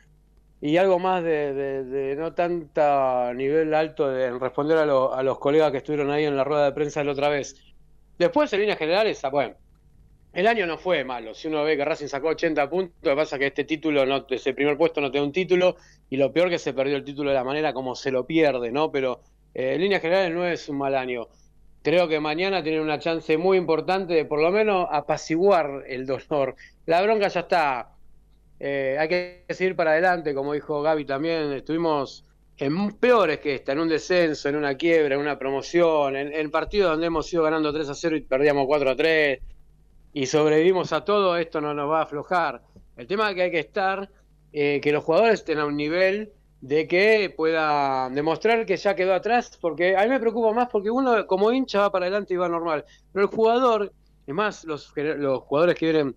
y 0.60 0.76
algo 0.78 0.98
más 0.98 1.22
de 1.24 2.16
no 2.18 2.34
tanta 2.34 3.32
nivel 3.34 3.74
alto 3.74 4.08
de 4.10 4.38
responder 4.38 4.78
a, 4.78 4.86
lo- 4.86 5.14
a 5.14 5.22
los 5.22 5.38
colegas 5.40 5.70
que 5.72 5.78
estuvieron 5.78 6.10
ahí 6.10 6.24
en 6.24 6.36
la 6.36 6.44
rueda 6.44 6.66
de 6.66 6.72
prensa 6.72 7.04
la 7.04 7.12
otra 7.12 7.28
vez. 7.30 7.56
Después, 8.18 8.52
en 8.52 8.60
líneas 8.60 8.78
generales, 8.78 9.24
ah, 9.24 9.30
bueno, 9.30 9.56
el 10.38 10.46
año 10.46 10.66
no 10.66 10.78
fue 10.78 11.02
malo. 11.02 11.34
Si 11.34 11.48
uno 11.48 11.64
ve 11.64 11.76
que 11.76 11.84
Racing 11.84 12.06
sacó 12.06 12.28
80 12.28 12.70
puntos, 12.70 12.94
lo 13.02 13.10
que 13.10 13.16
pasa 13.16 13.34
es 13.34 13.40
que 13.40 13.46
este 13.48 13.64
título, 13.64 14.06
no, 14.06 14.24
ese 14.30 14.54
primer 14.54 14.76
puesto 14.76 15.00
no 15.00 15.10
te 15.10 15.18
da 15.18 15.24
un 15.24 15.32
título, 15.32 15.74
y 16.08 16.16
lo 16.16 16.32
peor 16.32 16.48
que 16.48 16.60
se 16.60 16.72
perdió 16.72 16.94
el 16.94 17.02
título 17.02 17.30
de 17.30 17.34
la 17.34 17.42
manera 17.42 17.72
como 17.72 17.96
se 17.96 18.12
lo 18.12 18.24
pierde, 18.24 18.70
¿no? 18.70 18.92
Pero 18.92 19.20
eh, 19.52 19.74
en 19.74 19.80
líneas 19.80 20.00
generales 20.00 20.32
no 20.32 20.46
es 20.46 20.68
un 20.68 20.78
mal 20.78 20.94
año. 20.94 21.26
Creo 21.82 22.06
que 22.06 22.20
mañana 22.20 22.62
tienen 22.62 22.82
una 22.82 23.00
chance 23.00 23.36
muy 23.36 23.58
importante 23.58 24.14
de 24.14 24.26
por 24.26 24.40
lo 24.40 24.52
menos 24.52 24.86
apaciguar 24.92 25.82
el 25.88 26.06
dolor. 26.06 26.54
La 26.86 27.02
bronca 27.02 27.26
ya 27.26 27.40
está. 27.40 27.96
Eh, 28.60 28.96
hay 28.96 29.08
que 29.08 29.44
seguir 29.48 29.74
para 29.74 29.90
adelante, 29.90 30.34
como 30.34 30.52
dijo 30.52 30.82
Gaby 30.82 31.04
también. 31.04 31.52
Estuvimos 31.52 32.24
en 32.58 32.92
peores 32.92 33.40
que 33.40 33.56
esta, 33.56 33.72
en 33.72 33.80
un 33.80 33.88
descenso, 33.88 34.48
en 34.48 34.54
una 34.54 34.76
quiebra, 34.76 35.16
en 35.16 35.20
una 35.20 35.36
promoción, 35.36 36.14
en, 36.14 36.32
en 36.32 36.50
partidos 36.52 36.92
donde 36.92 37.08
hemos 37.08 37.32
ido 37.32 37.42
ganando 37.42 37.72
3 37.72 37.88
a 37.88 37.94
0 37.94 38.16
y 38.16 38.20
perdíamos 38.20 38.66
4 38.68 38.90
a 38.90 38.94
3 38.94 39.40
y 40.18 40.26
sobrevivimos 40.26 40.92
a 40.92 41.04
todo, 41.04 41.36
esto 41.36 41.60
no 41.60 41.72
nos 41.72 41.88
va 41.88 42.00
a 42.00 42.02
aflojar. 42.02 42.60
El 42.96 43.06
tema 43.06 43.28
es 43.28 43.36
que 43.36 43.42
hay 43.42 43.50
que 43.52 43.60
estar, 43.60 44.10
eh, 44.52 44.80
que 44.82 44.90
los 44.90 45.04
jugadores 45.04 45.34
estén 45.34 45.60
a 45.60 45.64
un 45.64 45.76
nivel 45.76 46.32
de 46.60 46.88
que 46.88 47.32
pueda 47.36 48.10
demostrar 48.10 48.66
que 48.66 48.76
ya 48.76 48.96
quedó 48.96 49.14
atrás, 49.14 49.56
porque 49.60 49.96
a 49.96 50.02
mí 50.02 50.08
me 50.08 50.18
preocupa 50.18 50.52
más 50.52 50.68
porque 50.72 50.90
uno 50.90 51.24
como 51.28 51.52
hincha 51.52 51.82
va 51.82 51.92
para 51.92 52.06
adelante 52.06 52.34
y 52.34 52.36
va 52.36 52.48
normal, 52.48 52.84
pero 53.12 53.26
el 53.26 53.30
jugador, 53.32 53.92
es 54.26 54.34
más, 54.34 54.64
los, 54.64 54.92
los 54.96 55.42
jugadores 55.44 55.76
que 55.76 55.92
vienen 55.92 56.16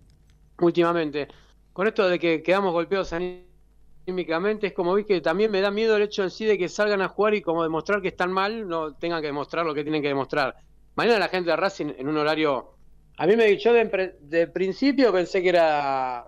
últimamente, 0.58 1.28
con 1.72 1.86
esto 1.86 2.08
de 2.08 2.18
que 2.18 2.42
quedamos 2.42 2.72
golpeados 2.72 3.12
anímicamente, 3.12 4.66
es 4.66 4.72
como 4.72 4.94
vi 4.94 5.04
que 5.04 5.20
también 5.20 5.52
me 5.52 5.60
da 5.60 5.70
miedo 5.70 5.94
el 5.94 6.02
hecho 6.02 6.24
en 6.24 6.30
sí 6.30 6.44
de 6.44 6.58
que 6.58 6.68
salgan 6.68 7.02
a 7.02 7.08
jugar 7.08 7.34
y 7.34 7.42
como 7.42 7.62
demostrar 7.62 8.02
que 8.02 8.08
están 8.08 8.32
mal, 8.32 8.66
no 8.66 8.94
tengan 8.94 9.20
que 9.20 9.28
demostrar 9.28 9.64
lo 9.64 9.74
que 9.74 9.84
tienen 9.84 10.02
que 10.02 10.08
demostrar. 10.08 10.56
Mañana 10.96 11.20
la 11.20 11.28
gente 11.28 11.50
de 11.50 11.56
Racing 11.56 11.92
en 11.96 12.08
un 12.08 12.16
horario 12.16 12.81
a 13.16 13.26
mí 13.26 13.36
me 13.36 13.46
dicho 13.46 13.72
de, 13.72 14.16
de 14.20 14.46
principio 14.48 15.12
pensé 15.12 15.42
que 15.42 15.50
era 15.50 16.26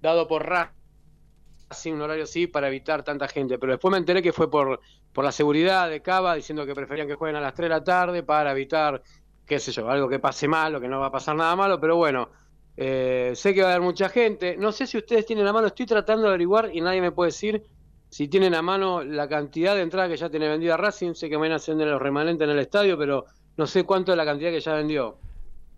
dado 0.00 0.26
por 0.26 0.46
Racing 0.46 1.92
un 1.92 2.02
horario 2.02 2.24
así 2.24 2.46
para 2.46 2.68
evitar 2.68 3.02
tanta 3.02 3.28
gente, 3.28 3.58
pero 3.58 3.72
después 3.72 3.90
me 3.90 3.98
enteré 3.98 4.22
que 4.22 4.32
fue 4.32 4.50
por, 4.50 4.80
por 5.12 5.24
la 5.24 5.32
seguridad 5.32 5.88
de 5.88 6.02
Cava 6.02 6.34
diciendo 6.34 6.66
que 6.66 6.74
preferían 6.74 7.08
que 7.08 7.14
jueguen 7.14 7.36
a 7.36 7.40
las 7.40 7.54
3 7.54 7.66
de 7.66 7.68
la 7.68 7.84
tarde 7.84 8.22
para 8.22 8.52
evitar, 8.52 9.02
qué 9.46 9.58
sé 9.58 9.72
yo, 9.72 9.88
algo 9.88 10.08
que 10.08 10.18
pase 10.18 10.46
malo, 10.48 10.80
que 10.80 10.88
no 10.88 11.00
va 11.00 11.06
a 11.06 11.12
pasar 11.12 11.36
nada 11.36 11.56
malo, 11.56 11.80
pero 11.80 11.96
bueno, 11.96 12.30
eh, 12.76 13.32
sé 13.34 13.54
que 13.54 13.62
va 13.62 13.68
a 13.68 13.70
haber 13.72 13.82
mucha 13.82 14.08
gente. 14.08 14.56
No 14.56 14.72
sé 14.72 14.86
si 14.86 14.98
ustedes 14.98 15.26
tienen 15.26 15.46
a 15.46 15.52
mano, 15.52 15.68
estoy 15.68 15.86
tratando 15.86 16.22
de 16.22 16.28
averiguar 16.28 16.70
y 16.72 16.80
nadie 16.80 17.00
me 17.00 17.12
puede 17.12 17.28
decir 17.28 17.62
si 18.08 18.28
tienen 18.28 18.54
a 18.54 18.62
mano 18.62 19.02
la 19.02 19.28
cantidad 19.28 19.74
de 19.74 19.82
entradas 19.82 20.10
que 20.10 20.16
ya 20.16 20.30
tiene 20.30 20.48
vendida 20.48 20.76
Racing. 20.76 21.14
Sé 21.14 21.28
que 21.28 21.38
mañana 21.38 21.58
se 21.58 21.72
venden 21.72 21.90
los 21.90 22.00
remanentes 22.00 22.44
en 22.44 22.50
el 22.50 22.58
estadio, 22.58 22.96
pero 22.98 23.26
no 23.56 23.66
sé 23.66 23.84
cuánto 23.84 24.12
es 24.12 24.18
la 24.18 24.24
cantidad 24.24 24.50
que 24.50 24.60
ya 24.60 24.74
vendió. 24.74 25.18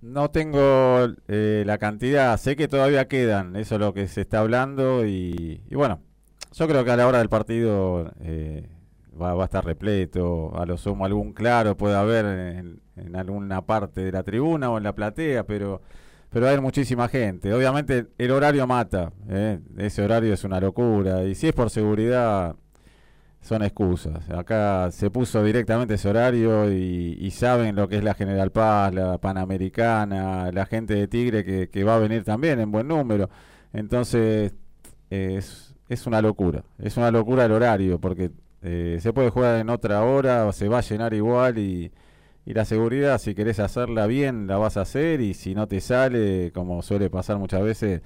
No 0.01 0.31
tengo 0.31 1.09
eh, 1.29 1.65
la 1.67 1.79
cantidad, 1.79 2.37
sé 2.39 2.55
que 2.57 2.69
todavía 2.69 3.09
quedan, 3.09 3.57
eso 3.57 3.77
es 3.77 3.81
lo 3.81 3.95
que 3.95 4.09
se 4.09 4.21
está 4.23 4.41
hablando 4.41 5.07
y, 5.07 5.63
bueno, 5.71 6.01
yo 6.53 6.69
creo 6.69 6.85
que 6.85 6.91
a 6.91 6.97
la 6.97 7.07
hora 7.07 7.19
del 7.19 7.29
partido 7.29 8.13
eh, 8.21 8.69
va, 9.21 9.33
a 9.33 9.45
estar 9.45 9.65
repleto, 9.65 10.57
a 10.57 10.67
lo 10.67 10.77
sumo 10.77 11.05
algún 11.05 11.33
claro 11.33 11.77
puede 11.77 11.97
haber 11.97 12.25
en, 12.27 12.81
en 12.97 13.17
alguna 13.17 13.63
parte 13.63 14.03
de 14.03 14.13
la 14.13 14.23
tribuna 14.23 14.71
o 14.71 14.79
en 14.79 14.85
la 14.85 14.95
platea, 14.95 15.45
pero 15.45 15.81
pero 16.31 16.45
va 16.45 16.51
a 16.51 16.53
haber 16.53 16.63
muchísima 16.63 17.09
gente. 17.09 17.55
Obviamente 17.55 18.09
el 18.19 18.31
horario 18.31 18.67
mata, 18.67 19.13
¿eh? 19.29 19.61
ese 19.79 20.03
horario 20.03 20.35
es 20.35 20.45
una 20.45 20.61
locura 20.61 21.25
y 21.25 21.35
si 21.35 21.49
es 21.49 21.55
por 21.55 21.71
seguridad 21.71 22.57
son 23.47 23.63
excusas. 23.63 24.29
Acá 24.31 24.91
se 24.91 25.09
puso 25.11 25.43
directamente 25.45 25.95
ese 25.95 26.09
horario 26.09 26.71
y, 26.73 27.31
saben 27.31 27.77
lo 27.77 27.89
que 27.89 27.99
es 27.99 28.05
la 28.05 28.15
General 28.15 28.51
Paz, 28.51 28.93
la 28.93 29.19
Panamericana, 29.19 30.51
la 30.53 30.67
gente 30.67 30.95
de 30.95 31.07
Tigre 31.07 31.45
que, 31.45 31.69
que 31.69 31.85
va 31.85 31.97
a 31.97 31.99
venir 31.99 32.25
también 32.25 32.59
en 32.61 32.73
buen 32.73 32.89
número. 32.89 33.31
Entonces 33.73 34.53
es, 35.11 35.75
es 35.89 36.07
una 36.07 36.21
locura, 36.23 36.65
es 36.79 36.97
una 36.97 37.11
locura 37.11 37.45
el 37.45 37.53
horario 37.53 38.01
porque 38.01 38.31
eh, 38.63 38.99
se 39.01 39.13
puede 39.13 39.31
jugar 39.31 39.61
en 39.61 39.71
otra 39.71 40.03
hora, 40.03 40.51
se 40.53 40.69
va 40.69 40.79
a 40.79 40.83
llenar 40.83 41.15
igual 41.15 41.59
y, 41.59 41.93
y 42.45 42.55
la 42.55 42.65
seguridad, 42.65 43.19
si 43.19 43.35
querés 43.35 43.61
hacerla 43.61 44.07
bien, 44.07 44.47
la 44.49 44.57
vas 44.59 44.77
a 44.77 44.83
hacer 44.83 45.21
y 45.21 45.35
si 45.35 45.55
no 45.55 45.69
te 45.69 45.81
sale, 45.81 46.51
como 46.53 46.83
suele 46.83 47.11
pasar 47.11 47.39
muchas 47.39 47.63
veces, 47.63 48.03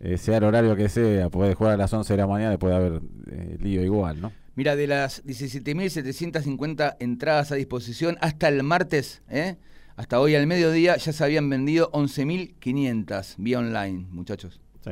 eh, 0.00 0.18
sea 0.18 0.38
el 0.38 0.44
horario 0.44 0.74
que 0.74 0.88
sea, 0.88 1.30
podés 1.30 1.54
jugar 1.54 1.74
a 1.74 1.76
las 1.76 1.92
11 1.92 2.12
de 2.12 2.16
la 2.16 2.26
mañana 2.26 2.58
puede 2.58 2.74
haber 2.74 3.02
eh, 3.30 3.56
lío 3.60 3.84
igual, 3.84 4.20
¿no? 4.20 4.32
Mira, 4.60 4.76
de 4.76 4.86
las 4.86 5.24
17.750 5.24 6.96
entradas 7.00 7.50
a 7.50 7.54
disposición 7.54 8.18
hasta 8.20 8.46
el 8.48 8.62
martes, 8.62 9.22
¿eh? 9.30 9.56
hasta 9.96 10.20
hoy 10.20 10.34
al 10.34 10.46
mediodía, 10.46 10.98
ya 10.98 11.14
se 11.14 11.24
habían 11.24 11.48
vendido 11.48 11.90
11.500 11.92 13.36
vía 13.38 13.58
online, 13.58 14.06
muchachos. 14.10 14.60
Sí. 14.84 14.90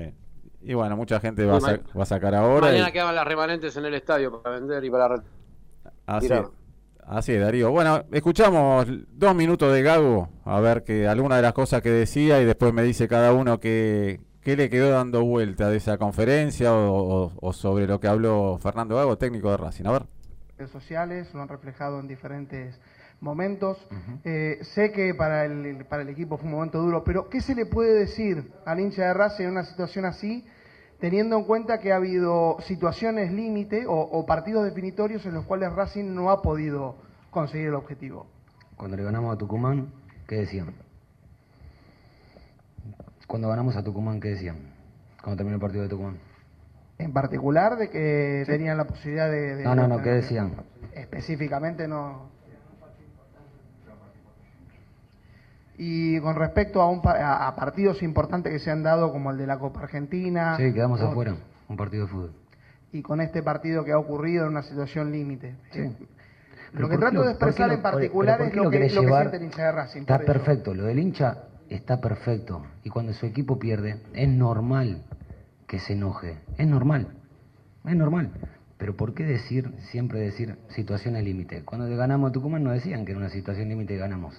Y 0.62 0.72
bueno, 0.72 0.96
mucha 0.96 1.20
gente 1.20 1.44
va, 1.44 1.58
a, 1.58 1.60
Sí, 1.60 1.66
sa- 1.66 1.72
ma- 1.72 1.98
va 1.98 2.02
a 2.02 2.06
sacar 2.06 2.34
ahora. 2.34 2.68
Mañana 2.68 2.88
y- 2.88 2.92
quedaban 2.92 3.14
las 3.14 3.26
remanentes 3.26 3.76
en 3.76 3.84
el 3.84 3.92
estadio 3.92 4.40
para 4.40 4.58
vender 4.58 4.82
y 4.82 4.90
para... 4.90 5.22
así, 6.06 6.28
Mira. 6.30 6.48
así 7.04 7.32
es, 7.32 7.40
Darío. 7.42 7.70
Bueno, 7.70 8.04
escuchamos 8.10 8.86
dos 9.12 9.34
minutos 9.34 9.70
de 9.70 9.82
Gago, 9.82 10.30
a 10.46 10.60
ver 10.60 10.82
que 10.82 11.06
alguna 11.06 11.36
de 11.36 11.42
las 11.42 11.52
cosas 11.52 11.82
que 11.82 11.90
decía 11.90 12.40
y 12.40 12.46
después 12.46 12.72
me 12.72 12.82
dice 12.84 13.06
cada 13.06 13.34
uno 13.34 13.60
que, 13.60 14.18
qué 14.48 14.56
le 14.56 14.70
quedó 14.70 14.88
dando 14.88 15.22
vuelta 15.26 15.68
de 15.68 15.76
esa 15.76 15.98
conferencia 15.98 16.72
o, 16.72 17.24
o- 17.26 17.32
o 17.38 17.52
sobre 17.52 17.86
lo 17.86 18.00
que 18.00 18.08
habló 18.08 18.58
Fernando 18.62 18.96
Gago, 18.96 19.18
técnico 19.18 19.50
de 19.50 19.58
Racing. 19.58 19.84
A 19.84 19.90
ver. 19.92 20.06
sociales, 20.72 21.34
lo 21.34 21.42
han 21.42 21.48
reflejado 21.48 22.00
en 22.00 22.08
diferentes 22.08 22.80
momentos. 23.20 23.76
Eh, 24.24 24.58
sé 24.62 24.90
que 24.90 25.12
para 25.14 25.44
el, 25.44 25.84
para 25.84 26.00
el 26.00 26.08
equipo 26.08 26.38
fue 26.38 26.46
un 26.46 26.52
momento 26.54 26.80
duro, 26.80 27.04
pero 27.04 27.28
¿qué 27.28 27.42
se 27.42 27.54
le 27.54 27.66
puede 27.66 27.92
decir 27.92 28.50
al 28.64 28.80
hincha 28.80 29.02
de 29.08 29.12
Racing 29.12 29.44
en 29.44 29.50
una 29.50 29.64
situación 29.64 30.06
así, 30.06 30.46
teniendo 30.98 31.36
en 31.36 31.44
cuenta 31.44 31.78
que 31.78 31.92
ha 31.92 31.96
habido 31.96 32.56
situaciones 32.60 33.30
límite 33.30 33.84
o, 33.86 33.96
o 34.00 34.24
partidos 34.24 34.64
definitorios 34.64 35.26
en 35.26 35.34
los 35.34 35.44
cuales 35.44 35.74
Racing 35.74 36.14
no 36.14 36.30
ha 36.30 36.40
podido 36.40 36.96
conseguir 37.30 37.66
el 37.68 37.74
objetivo? 37.74 38.26
Cuando 38.76 38.96
le 38.96 39.02
ganamos 39.02 39.34
a 39.34 39.36
Tucumán, 39.36 39.92
¿qué 40.26 40.36
decían? 40.36 40.72
Cuando 43.28 43.48
ganamos 43.48 43.76
a 43.76 43.84
Tucumán, 43.84 44.20
¿qué 44.20 44.30
decían? 44.30 44.56
Cuando 45.22 45.36
terminó 45.36 45.56
el 45.56 45.60
partido 45.60 45.82
de 45.84 45.88
Tucumán. 45.90 46.16
En 46.98 47.12
particular 47.12 47.76
de 47.76 47.90
que 47.90 48.42
tenían 48.46 48.76
la 48.76 48.86
posibilidad 48.86 49.30
de... 49.30 49.54
de- 49.56 49.64
No, 49.64 49.74
no, 49.76 49.86
no, 49.86 50.02
¿qué 50.02 50.10
decían? 50.10 50.54
Específicamente 50.94 51.86
no... 51.86 52.36
Y 55.80 56.18
con 56.20 56.34
respecto 56.34 56.82
a, 56.82 56.90
un, 56.90 57.00
a, 57.06 57.46
a 57.46 57.54
partidos 57.54 58.02
importantes 58.02 58.52
que 58.52 58.58
se 58.58 58.70
han 58.72 58.82
dado, 58.82 59.12
como 59.12 59.30
el 59.30 59.38
de 59.38 59.46
la 59.46 59.60
Copa 59.60 59.82
Argentina. 59.82 60.56
Sí, 60.56 60.72
quedamos 60.72 60.98
otros, 60.98 61.12
afuera, 61.12 61.36
un 61.68 61.76
partido 61.76 62.06
de 62.06 62.10
fútbol. 62.10 62.32
Y 62.90 63.00
con 63.02 63.20
este 63.20 63.44
partido 63.44 63.84
que 63.84 63.92
ha 63.92 63.98
ocurrido 63.98 64.44
en 64.46 64.50
una 64.52 64.62
situación 64.62 65.12
límite. 65.12 65.54
Sí. 65.70 65.80
Eh, 65.82 65.92
Lo 66.72 66.80
que 66.80 66.80
¿por 66.80 66.90
qué 66.90 66.96
trato 66.98 67.14
lo- 67.14 67.24
de 67.26 67.30
expresar 67.30 67.72
en 67.72 67.80
particular 67.82 68.40
es 68.40 68.46
¿por 68.46 68.50
qué 68.50 68.56
lo 68.56 68.70
que, 68.70 68.78
lo 68.78 68.80
que 68.80 68.88
siente 69.20 69.36
el 69.36 69.42
hincha 69.44 69.62
de 69.66 69.72
Racing. 69.72 70.00
Está 70.00 70.18
perfecto, 70.18 70.74
lo 70.74 70.84
del 70.84 70.98
hincha 70.98 71.44
está 71.70 72.00
perfecto. 72.00 72.62
Y 72.84 72.90
cuando 72.90 73.12
su 73.12 73.26
equipo 73.26 73.58
pierde, 73.58 74.00
es 74.14 74.28
normal 74.28 75.04
que 75.66 75.78
se 75.78 75.92
enoje. 75.94 76.38
Es 76.56 76.66
normal. 76.66 77.08
Es 77.84 77.96
normal. 77.96 78.30
Pero 78.78 78.96
¿por 78.96 79.14
qué 79.14 79.24
decir, 79.24 79.72
siempre 79.90 80.20
decir 80.20 80.56
situaciones 80.70 81.24
límite? 81.24 81.64
Cuando 81.64 81.88
ganamos 81.96 82.30
a 82.30 82.32
Tucumán 82.32 82.62
no 82.64 82.70
decían 82.70 83.04
que 83.04 83.12
en 83.12 83.18
una 83.18 83.30
situación 83.30 83.68
límite 83.68 83.96
ganamos. 83.96 84.34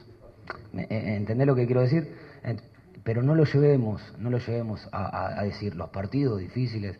Me- 0.74 0.84
eh, 0.90 1.16
¿Entendés 1.16 1.46
lo 1.48 1.56
que 1.56 1.66
quiero 1.66 1.82
decir? 1.82 2.16
Eh, 2.44 2.56
Pero 3.04 3.22
no 3.24 3.36
lo 3.36 3.46
llevemos, 3.46 4.02
no 4.18 4.30
lo 4.30 4.38
llevemos 4.40 4.88
a, 4.92 5.44
decir 5.44 5.76
los 5.76 5.90
partidos 5.90 6.40
difíciles. 6.40 6.98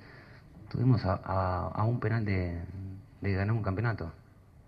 Tuvimos 0.70 1.02
a 1.06 1.84
un 1.86 2.00
penal 2.00 2.26
de, 2.26 2.60
de 3.22 3.34
ganar 3.34 3.56
un 3.56 3.64
campeonato. 3.64 4.12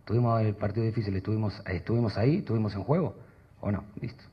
Tuvimos 0.05 0.41
el 0.41 0.55
partido 0.55 0.85
difícil, 0.85 1.15
estuvimos, 1.15 1.61
estuvimos 1.67 2.17
ahí, 2.17 2.37
estuvimos 2.37 2.73
en 2.75 2.83
juego. 2.83 3.15
¿O 3.61 3.71
no? 3.71 3.83
Listo. 4.01 4.23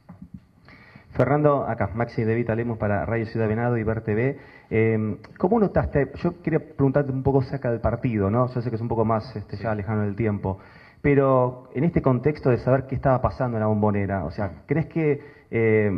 Fernando, 1.19 1.65
acá, 1.65 1.91
Maxi 1.97 2.23
de 2.23 2.33
Vita 2.33 2.55
para 2.79 3.05
Radio 3.05 3.27
Ciudad 3.27 3.49
Venado 3.49 3.77
y 3.77 3.83
Ver 3.83 4.03
TV. 4.03 4.39
Eh, 4.71 5.17
¿Cómo 5.37 5.59
notaste? 5.59 6.13
Yo 6.23 6.41
quería 6.41 6.61
preguntarte 6.61 7.11
un 7.11 7.25
poco 7.25 7.43
cerca 7.43 7.73
del 7.73 7.81
partido, 7.81 8.31
¿no? 8.31 8.47
Yo 8.55 8.63
sé 8.63 8.71
que 8.71 8.77
es 8.77 8.81
un 8.81 8.87
poco 8.87 9.05
más 9.05 9.35
este, 9.35 9.57
ya 9.57 9.75
lejano 9.75 10.03
del 10.03 10.15
tiempo, 10.15 10.61
pero 11.03 11.71
en 11.75 11.83
este 11.83 12.03
contexto 12.03 12.51
de 12.51 12.59
saber 12.59 12.87
qué 12.87 12.95
estaba 12.95 13.21
pasando 13.21 13.57
en 13.57 13.63
la 13.63 13.67
bombonera, 13.67 14.27
o 14.27 14.31
sea, 14.31 14.63
¿crees 14.67 14.87
que 14.87 15.21
eh, 15.51 15.91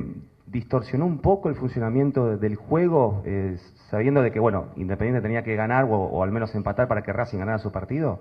distorsionó 0.47 1.05
un 1.05 1.19
poco 1.19 1.51
el 1.51 1.55
funcionamiento 1.55 2.39
del 2.39 2.57
juego, 2.57 3.23
eh, 3.27 3.59
sabiendo 3.91 4.23
de 4.23 4.33
que, 4.33 4.41
bueno, 4.41 4.69
Independiente 4.77 5.21
tenía 5.21 5.45
que 5.45 5.55
ganar 5.55 5.85
o, 5.85 5.97
o 5.99 6.23
al 6.23 6.33
menos 6.33 6.55
empatar 6.55 6.89
para 6.89 7.03
que 7.03 7.13
Racing 7.13 7.41
ganara 7.41 7.59
su 7.59 7.71
partido? 7.71 8.21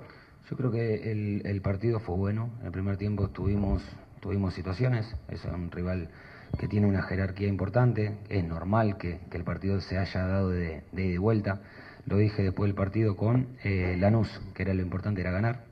Yo 0.50 0.58
creo 0.58 0.70
que 0.70 1.10
el, 1.14 1.44
el 1.46 1.62
partido 1.62 2.02
fue 2.02 2.18
bueno. 2.18 2.50
En 2.60 2.66
el 2.66 2.72
primer 2.74 2.98
tiempo 2.98 3.24
estuvimos 3.24 3.82
tuvimos 4.20 4.54
situaciones, 4.54 5.16
es 5.30 5.44
un 5.46 5.72
rival 5.72 6.10
que 6.58 6.68
tiene 6.68 6.88
una 6.88 7.04
jerarquía 7.04 7.48
importante, 7.48 8.18
es 8.30 8.44
normal 8.44 8.98
que, 8.98 9.20
el 9.32 9.44
partido 9.44 9.80
se 9.82 9.98
haya 9.98 10.26
dado 10.26 10.50
de, 10.50 10.84
de 10.92 11.06
ida 11.06 11.14
y 11.14 11.18
vuelta. 11.18 11.62
Lo 12.06 12.18
dije 12.18 12.44
después 12.44 12.68
del 12.68 12.76
partido 12.76 13.16
con 13.16 13.58
eh, 13.64 13.96
Lanús, 14.00 14.42
que 14.56 14.64
era 14.64 14.74
lo 14.74 14.82
importante, 14.82 15.22
era 15.22 15.32
ganar, 15.32 15.64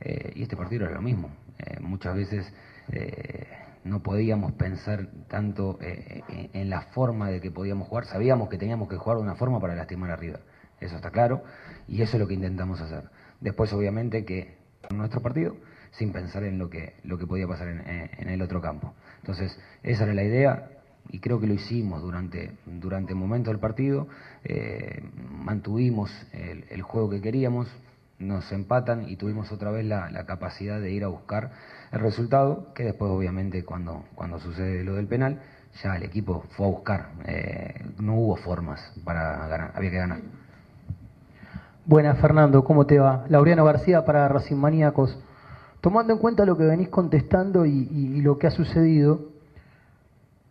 eh, 0.00 0.32
y 0.34 0.42
este 0.42 0.56
partido 0.56 0.84
era 0.84 0.94
lo 0.94 1.02
mismo. 1.02 1.30
Eh, 1.58 1.80
muchas 1.80 2.14
veces 2.14 2.52
eh, 2.92 3.46
no 3.84 4.02
podíamos 4.02 4.52
pensar 4.52 5.08
tanto 5.28 5.78
en, 5.80 6.50
en 6.52 6.70
la 6.70 6.82
forma 6.82 7.30
de 7.30 7.40
que 7.40 7.50
podíamos 7.50 7.88
jugar, 7.88 8.04
sabíamos 8.06 8.48
que 8.48 8.58
teníamos 8.58 8.88
que 8.88 8.96
jugar 8.96 9.18
de 9.18 9.22
una 9.22 9.36
forma 9.36 9.60
para 9.60 9.74
lastimar 9.74 10.10
a 10.10 10.16
River, 10.16 10.40
eso 10.80 10.96
está 10.96 11.10
claro, 11.10 11.42
y 11.88 12.02
eso 12.02 12.16
es 12.16 12.20
lo 12.20 12.28
que 12.28 12.34
intentamos 12.34 12.80
hacer. 12.80 13.04
Después, 13.40 13.72
obviamente, 13.72 14.24
que 14.24 14.58
nuestro 14.90 15.22
partido, 15.22 15.56
sin 15.92 16.12
pensar 16.12 16.44
en 16.44 16.58
lo 16.58 16.68
que, 16.68 16.96
lo 17.04 17.16
que 17.16 17.26
podía 17.26 17.46
pasar 17.46 17.68
en 17.68 18.28
el 18.28 18.42
otro 18.42 18.60
campo. 18.60 18.94
Entonces, 19.26 19.58
esa 19.82 20.04
era 20.04 20.14
la 20.14 20.22
idea 20.22 20.68
y 21.08 21.18
creo 21.18 21.40
que 21.40 21.48
lo 21.48 21.54
hicimos 21.54 22.00
durante, 22.00 22.52
durante 22.64 23.12
el 23.12 23.18
momento 23.18 23.50
del 23.50 23.58
partido. 23.58 24.06
eh, 24.44 25.02
mantuvimos 25.30 26.12
el, 26.32 26.64
el 26.70 26.82
juego 26.82 27.10
que 27.10 27.20
queríamos, 27.20 27.66
nos 28.20 28.52
empatan 28.52 29.08
y 29.08 29.16
tuvimos 29.16 29.50
otra 29.50 29.72
vez 29.72 29.84
la, 29.84 30.24
capacidad 30.26 30.80
de 30.80 30.92
ir 30.92 31.02
a 31.02 31.08
buscar 31.08 31.50
el 31.90 31.98
resultado, 31.98 32.72
que 32.72 32.84
después, 32.84 33.10
obviamente, 33.10 33.64
cuando, 33.64 34.04
cuando 34.14 34.38
sucede 34.38 34.84
lo 34.84 34.94
del 34.94 35.08
penal, 35.08 35.40
ya 35.82 35.96
el 35.96 36.04
equipo 36.04 36.44
fue 36.50 36.66
a 36.66 36.70
buscar. 36.70 37.08
eh, 37.26 37.84
no 37.98 38.14
hubo 38.14 38.36
formas 38.36 38.92
para 39.04 39.48
ganar, 39.48 39.72
había 39.74 39.90
que 39.90 39.96
ganar. 39.96 40.20
Buenas, 41.84 42.16
Fernando, 42.20 42.62
¿cómo 42.62 42.86
te 42.86 43.00
va? 43.00 43.24
Laureano 43.28 43.64
García 43.64 44.04
para 44.04 44.28
Racing 44.28 44.56
Maníacos. 44.56 45.18
Tomando 45.86 46.12
en 46.14 46.18
cuenta 46.18 46.44
lo 46.44 46.56
que 46.56 46.64
venís 46.64 46.88
contestando 46.88 47.64
y, 47.64 47.70
y- 47.92 48.16
y 48.16 48.20
lo 48.20 48.38
que 48.38 48.48
ha 48.48 48.50
sucedido, 48.50 49.20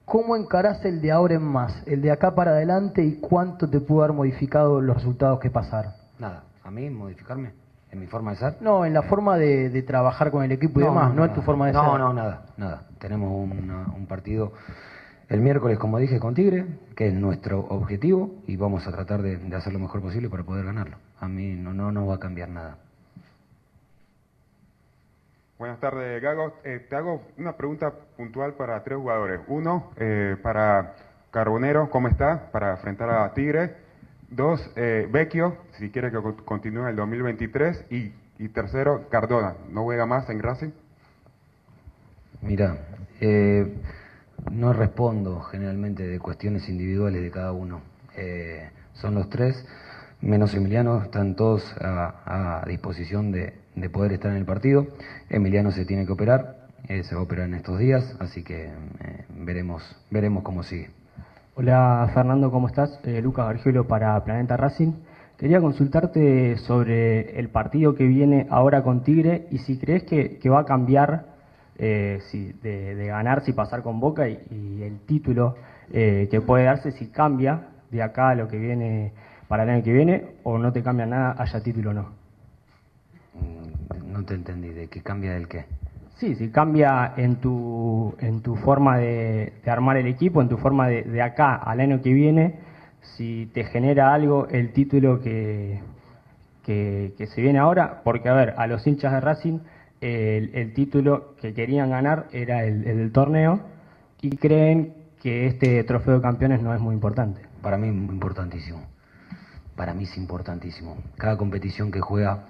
¿cómo 0.05 0.37
encarás 0.37 0.85
el 0.85 1.01
de 1.01 1.11
ahora 1.11 1.35
en 1.35 1.43
más, 1.43 1.83
el 1.87 2.01
de 2.01 2.09
acá 2.09 2.33
para 2.33 2.51
adelante 2.51 3.03
y 3.03 3.15
cuánto 3.19 3.69
te 3.69 3.81
pudo 3.81 4.05
haber 4.05 4.15
modificado 4.15 4.79
los 4.79 4.95
resultados 4.95 5.41
que 5.41 5.49
pasaron? 5.49 5.91
Nada, 6.19 6.43
a 6.63 6.71
mí 6.71 6.89
modificarme 6.89 7.51
en 7.91 7.99
mi 7.99 8.07
forma 8.07 8.31
de 8.31 8.37
ser. 8.37 8.57
No, 8.61 8.85
en 8.85 8.93
la 8.93 9.01
forma 9.01 9.35
de, 9.35 9.69
de 9.69 9.83
trabajar 9.83 10.31
con 10.31 10.41
el 10.41 10.53
equipo 10.53 10.79
y 10.79 10.83
demás, 10.85 11.13
no, 11.13 11.25
en 11.25 11.33
tu 11.33 11.41
forma 11.41 11.67
de 11.67 11.73
no, 11.73 11.81
ser. 11.81 11.99
No, 11.99 12.13
nada, 12.13 12.45
nada. 12.55 12.83
Tenemos 12.99 13.29
una- 13.51 13.87
un 13.93 14.05
partido 14.05 14.53
el 15.27 15.41
miércoles, 15.41 15.77
como 15.77 15.97
dije, 15.97 16.17
con 16.17 16.33
Tigre, 16.33 16.65
que 16.95 17.09
es 17.09 17.13
nuestro 17.13 17.59
objetivo, 17.59 18.31
y 18.47 18.55
vamos 18.55 18.87
a 18.87 18.91
tratar 18.93 19.21
de, 19.21 19.35
de 19.35 19.53
hacer 19.57 19.73
lo 19.73 19.79
mejor 19.79 19.99
posible 19.99 20.29
para 20.29 20.43
poder 20.43 20.63
ganarlo. 20.63 20.95
A 21.19 21.27
mí 21.27 21.55
no, 21.57 21.73
no, 21.73 21.91
no 21.91 22.07
va 22.07 22.15
a 22.15 22.19
cambiar 22.19 22.47
nada. 22.47 22.77
Buenas 25.57 25.79
tardes, 25.79 26.21
Gago. 26.21 26.53
Eh, 26.65 26.85
te 26.89 26.95
hago 26.95 27.23
una 27.37 27.55
pregunta 27.55 27.93
puntual 28.17 28.55
para 28.55 28.83
tres 28.83 28.97
jugadores. 28.97 29.39
Uno, 29.47 29.91
eh, 29.95 30.35
para 30.43 30.95
Carbonero, 31.31 31.89
¿cómo 31.89 32.07
está? 32.09 32.51
Para 32.51 32.71
enfrentar 32.71 33.09
a 33.09 33.33
Tigre. 33.33 33.75
Dos, 34.29 34.69
eh, 34.75 35.07
Vecchio, 35.09 35.57
si 35.77 35.91
quiere 35.91 36.11
que 36.11 36.21
co- 36.21 36.35
continúe 36.43 36.81
en 36.81 36.87
el 36.89 36.95
2023. 36.97 37.85
Y, 37.89 38.13
y 38.37 38.49
tercero, 38.49 39.07
Cardona, 39.09 39.55
¿no 39.69 39.83
juega 39.83 40.05
más 40.05 40.29
en 40.29 40.41
Racing? 40.43 40.71
Mira, 42.41 42.77
eh, 43.21 43.77
no 44.51 44.73
respondo 44.73 45.39
generalmente 45.41 46.05
de 46.05 46.19
cuestiones 46.19 46.67
individuales 46.67 47.21
de 47.21 47.31
cada 47.31 47.53
uno. 47.53 47.81
Eh, 48.17 48.69
son 48.93 49.15
los 49.15 49.29
tres, 49.29 49.65
menos 50.19 50.53
Emiliano, 50.53 51.01
están 51.01 51.35
todos 51.37 51.73
a, 51.79 52.61
a 52.61 52.65
disposición 52.67 53.31
de, 53.31 53.53
de 53.75 53.89
poder 53.89 54.13
estar 54.13 54.31
en 54.31 54.37
el 54.37 54.45
partido. 54.45 54.87
Emiliano 55.29 55.71
se 55.71 55.85
tiene 55.85 56.05
que 56.05 56.11
operar, 56.11 56.67
eh, 56.87 57.03
se 57.03 57.15
va 57.15 57.21
a 57.21 57.23
operar 57.23 57.47
en 57.47 57.55
estos 57.55 57.79
días, 57.79 58.15
así 58.19 58.43
que 58.43 58.65
eh, 58.65 58.71
veremos, 59.29 59.83
veremos 60.09 60.43
cómo 60.43 60.63
sigue. 60.63 60.89
Hola 61.55 62.09
Fernando, 62.13 62.51
¿cómo 62.51 62.67
estás? 62.67 62.99
Lucas 63.05 63.45
Gargiulo 63.47 63.87
para 63.87 64.21
Planeta 64.23 64.57
Racing. 64.57 64.93
Quería 65.37 65.61
consultarte 65.61 66.57
sobre 66.57 67.37
el 67.39 67.49
partido 67.49 67.95
que 67.95 68.05
viene 68.05 68.47
ahora 68.49 68.83
con 68.83 69.03
Tigre 69.03 69.47
y 69.51 69.59
si 69.59 69.77
crees 69.77 70.03
que, 70.03 70.37
que 70.37 70.49
va 70.49 70.61
a 70.61 70.65
cambiar 70.65 71.25
eh, 71.77 72.19
si, 72.29 72.53
de, 72.53 73.05
ganar, 73.07 73.43
si 73.43 73.53
pasar 73.53 73.83
con 73.83 73.99
Boca 73.99 74.27
y, 74.29 74.39
y 74.49 74.83
el 74.83 74.99
título 75.01 75.55
que 75.91 76.41
puede 76.45 76.63
darse, 76.63 76.91
si 76.93 77.07
cambia 77.07 77.67
de 77.91 78.01
acá 78.01 78.29
a 78.29 78.35
lo 78.35 78.47
que 78.47 78.57
viene 78.57 79.13
para 79.47 79.63
el 79.63 79.69
año 79.69 79.83
que 79.83 79.93
viene 79.93 80.25
o 80.43 80.57
no 80.57 80.73
te 80.73 80.81
cambia 80.81 81.05
nada, 81.05 81.35
haya 81.37 81.61
título 81.61 81.91
o 81.91 81.93
no. 81.93 82.24
No 84.05 84.23
te 84.23 84.33
entendí, 84.33 84.69
¿de 84.69 84.87
qué 84.87 85.01
cambia 85.01 85.33
del 85.33 85.47
qué? 85.47 85.65
Sí, 86.17 86.35
si 86.35 86.49
cambia 86.49 87.13
en 87.17 87.35
tu, 87.35 88.15
en 88.19 88.41
tu 88.41 88.55
forma 88.55 88.97
de, 88.97 89.53
de 89.63 89.71
armar 89.71 89.97
el 89.97 90.07
equipo, 90.07 90.41
en 90.41 90.47
tu 90.47 90.57
forma 90.57 90.87
de, 90.87 91.03
de 91.03 91.21
acá 91.21 91.55
al 91.55 91.81
año 91.81 92.01
que 92.01 92.13
viene, 92.13 92.55
si 93.17 93.49
te 93.53 93.65
genera 93.65 94.13
algo 94.13 94.47
el 94.47 94.71
título 94.71 95.19
que, 95.19 95.81
que, 96.63 97.13
que 97.17 97.27
se 97.27 97.41
viene 97.41 97.59
ahora, 97.59 98.01
porque 98.03 98.29
a 98.29 98.33
ver, 98.33 98.53
a 98.57 98.67
los 98.67 98.87
hinchas 98.87 99.11
de 99.11 99.19
Racing 99.19 99.59
el, 100.01 100.51
el 100.53 100.73
título 100.73 101.35
que 101.41 101.53
querían 101.53 101.89
ganar 101.89 102.27
era 102.31 102.63
el, 102.63 102.85
el 102.87 102.97
del 102.97 103.11
torneo 103.11 103.61
y 104.21 104.37
creen 104.37 104.93
que 105.21 105.47
este 105.47 105.83
trofeo 105.83 106.15
de 106.15 106.21
campeones 106.21 106.61
no 106.61 106.73
es 106.73 106.81
muy 106.81 106.93
importante. 106.93 107.41
Para 107.61 107.77
mí 107.77 107.87
es 107.87 107.93
importantísimo. 107.93 108.83
Para 109.75 109.93
mí 109.93 110.03
es 110.03 110.15
importantísimo. 110.17 110.97
Cada 111.17 111.37
competición 111.37 111.91
que 111.91 111.99
juega 111.99 112.45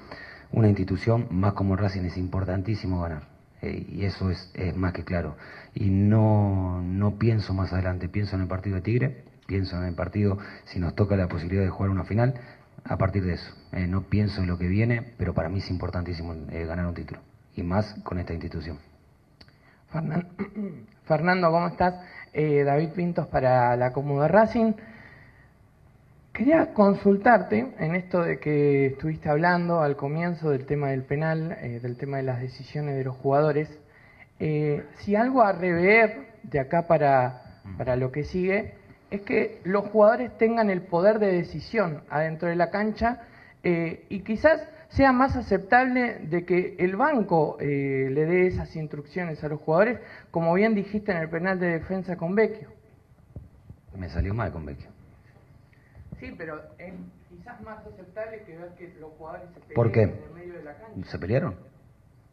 una 0.55 0.67
institución, 0.69 1.27
más 1.29 1.53
como 1.53 1.75
Racing, 1.75 2.03
es 2.05 2.17
importantísimo 2.17 3.01
ganar. 3.01 3.23
Eh, 3.61 3.85
y 3.89 4.05
eso 4.05 4.29
es, 4.31 4.51
más 4.75 4.93
que 4.93 5.03
claro. 5.03 5.35
Y 5.73 5.89
no, 5.89 6.81
no 6.81 7.17
pienso 7.17 7.53
más 7.53 7.73
adelante, 7.73 8.09
pienso 8.09 8.35
en 8.35 8.43
el 8.43 8.47
partido 8.47 8.75
de 8.77 8.81
Tigre, 8.81 9.23
pienso 9.47 9.77
en 9.77 9.83
el 9.85 9.95
partido, 9.95 10.37
si 10.65 10.79
nos 10.79 10.95
toca 10.95 11.15
la 11.15 11.27
posibilidad 11.27 11.63
de 11.63 11.69
jugar 11.69 11.89
una 11.91 12.03
final, 12.03 12.33
a 12.83 12.97
partir 12.97 13.23
de 13.25 13.33
eso. 13.33 13.51
Eh, 13.71 13.87
no 13.87 14.03
pienso 14.03 14.41
en 14.41 14.47
lo 14.47 14.57
que 14.57 14.67
viene, 14.67 15.13
pero 15.17 15.33
para 15.33 15.49
mí 15.49 15.59
es 15.59 15.69
importantísimo 15.69 16.33
eh, 16.51 16.65
ganar 16.65 16.85
un 16.85 16.93
título. 16.93 17.19
Y 17.55 17.63
más 17.63 17.95
con 18.03 18.19
esta 18.19 18.33
institución. 18.33 18.77
Fernan- 19.91 20.27
Fernando, 21.05 21.51
¿cómo 21.51 21.67
estás? 21.67 21.95
David 22.33 22.89
Pintos 22.89 23.27
para 23.27 23.77
la 23.77 23.93
Comu 23.93 24.19
de 24.19 24.27
Racing. 24.27 24.73
Quería 26.35 26.73
consultarte 26.73 27.65
en 27.79 27.95
esto 27.95 28.21
de 28.21 28.39
que 28.39 28.87
estuviste 28.87 29.29
hablando 29.29 29.79
al 29.79 29.95
comienzo 29.95 30.49
del 30.49 30.65
tema 30.65 30.89
del 30.89 31.03
penal, 31.03 31.53
eh, 31.61 31.79
del 31.81 31.95
tema 31.95 32.17
de 32.17 32.23
las 32.23 32.41
decisiones 32.41 32.97
de 32.97 33.05
los 33.05 33.15
jugadores. 33.15 33.69
Eh, 34.41 34.83
si 34.97 35.15
algo 35.15 35.43
a 35.43 35.53
rever 35.53 36.33
de 36.43 36.59
acá 36.59 36.87
para, 36.87 37.61
para 37.77 37.95
lo 37.95 38.11
que 38.11 38.25
sigue 38.25 38.73
es 39.11 39.21
que 39.21 39.61
los 39.63 39.85
jugadores 39.85 40.37
tengan 40.37 40.69
el 40.69 40.81
poder 40.81 41.19
de 41.19 41.31
decisión 41.31 42.01
adentro 42.09 42.49
de 42.49 42.57
la 42.57 42.69
cancha 42.69 43.21
eh, 43.63 44.05
y 44.09 44.19
quizás 44.19 44.61
sea 44.89 45.13
más 45.13 45.37
aceptable 45.37 46.15
de 46.15 46.43
que 46.43 46.75
el 46.79 46.97
banco 46.97 47.55
le 47.61 48.25
dé 48.25 48.47
esas 48.47 48.75
instrucciones 48.75 49.41
a 49.41 49.47
los 49.47 49.61
jugadores, 49.61 49.99
como 50.31 50.53
bien 50.53 50.75
dijiste 50.75 51.13
en 51.13 51.19
el 51.19 51.29
penal 51.29 51.61
de 51.61 51.79
defensa 51.79 52.17
con 52.17 52.35
Vecchio. 52.35 52.67
Me 53.97 54.09
salió 54.09 54.33
mal 54.33 54.51
con 54.51 54.65
Vecchio. 54.65 54.94
Sí, 56.19 56.33
pero 56.37 56.61
es 56.77 56.93
quizás 57.29 57.61
más 57.61 57.85
aceptable 57.85 58.43
que 58.45 58.57
ver 58.57 58.69
que 58.77 58.93
los 58.99 59.11
jugadores 59.17 59.49
se 59.67 59.73
¿Por 59.73 59.91
qué? 59.91 60.03
en 60.03 60.09
el 60.09 60.33
medio 60.33 60.53
de 60.53 60.63
la 60.63 60.73
cancha. 60.77 61.09
¿Se 61.11 61.19
pelearon? 61.19 61.55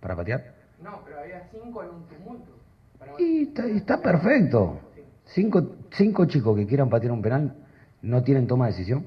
¿Para 0.00 0.16
patear? 0.16 0.54
No, 0.82 1.00
pero 1.04 1.20
había 1.20 1.48
cinco 1.50 1.82
en 1.82 1.90
un 1.90 2.02
tumulto. 2.06 2.50
Para- 2.98 3.12
Y 3.18 3.52
está, 3.76 4.00
perfecto. 4.00 4.78
Cinco, 5.26 5.76
cinco 5.92 6.26
chicos 6.26 6.56
que 6.56 6.66
quieran 6.66 6.88
patear 6.90 7.12
un 7.12 7.22
penal 7.22 7.54
no 8.02 8.22
tienen 8.22 8.46
toma 8.46 8.66
de 8.66 8.72
decisión. 8.72 9.04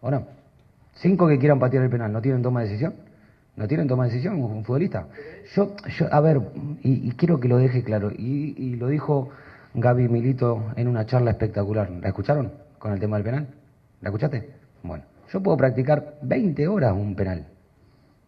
¿O 0.00 0.10
no? 0.10 0.26
Cinco 0.96 1.28
que 1.28 1.38
quieran 1.38 1.58
patear 1.58 1.84
el 1.84 1.90
penal 1.90 2.12
no 2.12 2.20
tienen 2.20 2.42
toma 2.42 2.60
de 2.60 2.66
decisión. 2.68 2.94
¿No 3.56 3.68
tienen 3.68 3.88
toma 3.88 4.04
de 4.04 4.10
decisión 4.10 4.42
un 4.42 4.64
futbolista? 4.64 5.08
Yo, 5.54 5.74
yo 5.98 6.12
a 6.12 6.20
ver, 6.20 6.40
y, 6.82 7.08
y 7.08 7.12
quiero 7.12 7.40
que 7.40 7.48
lo 7.48 7.58
deje 7.58 7.82
claro, 7.82 8.10
y, 8.10 8.54
y 8.56 8.76
lo 8.76 8.88
dijo 8.88 9.30
Gaby 9.74 10.08
Milito 10.08 10.72
en 10.76 10.88
una 10.88 11.06
charla 11.06 11.30
espectacular. 11.30 11.90
¿La 11.90 12.08
escucharon 12.08 12.52
con 12.78 12.92
el 12.92 12.98
tema 12.98 13.16
del 13.16 13.24
penal? 13.24 13.46
¿La 14.00 14.08
escuchaste? 14.08 14.50
Bueno, 14.82 15.04
yo 15.32 15.42
puedo 15.42 15.56
practicar 15.56 16.18
20 16.22 16.66
horas 16.66 16.92
un 16.92 17.14
penal. 17.14 17.46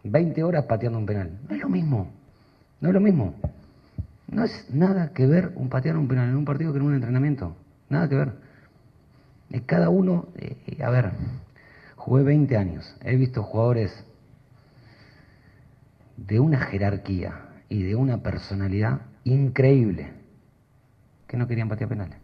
20 0.04 0.42
horas 0.44 0.64
pateando 0.66 0.98
un 0.98 1.06
penal. 1.06 1.30
No 1.48 1.54
es 1.54 1.60
lo 1.60 1.68
mismo. 1.68 2.10
No 2.80 2.88
es 2.88 2.94
lo 2.94 3.00
mismo. 3.00 3.34
No 4.28 4.44
es 4.44 4.66
nada 4.72 5.12
que 5.12 5.26
ver 5.26 5.52
un 5.56 5.68
patear 5.68 5.96
un 5.96 6.08
penal 6.08 6.28
en 6.28 6.36
un 6.36 6.44
partido 6.44 6.72
que 6.72 6.78
en 6.78 6.84
un 6.84 6.94
entrenamiento. 6.94 7.56
Nada 7.88 8.08
que 8.08 8.14
ver. 8.14 8.32
Cada 9.66 9.90
uno, 9.90 10.28
eh, 10.36 10.82
a 10.82 10.90
ver, 10.90 11.10
jugué 11.96 12.22
20 12.22 12.56
años. 12.56 12.96
He 13.02 13.16
visto 13.16 13.42
jugadores 13.42 13.92
de 16.16 16.40
una 16.40 16.58
jerarquía 16.60 17.48
y 17.68 17.82
de 17.82 17.96
una 17.96 18.22
personalidad 18.22 19.02
increíble 19.24 20.21
que 21.32 21.38
no 21.38 21.48
querían 21.48 21.66
patear 21.66 21.88
penales. 21.88 22.18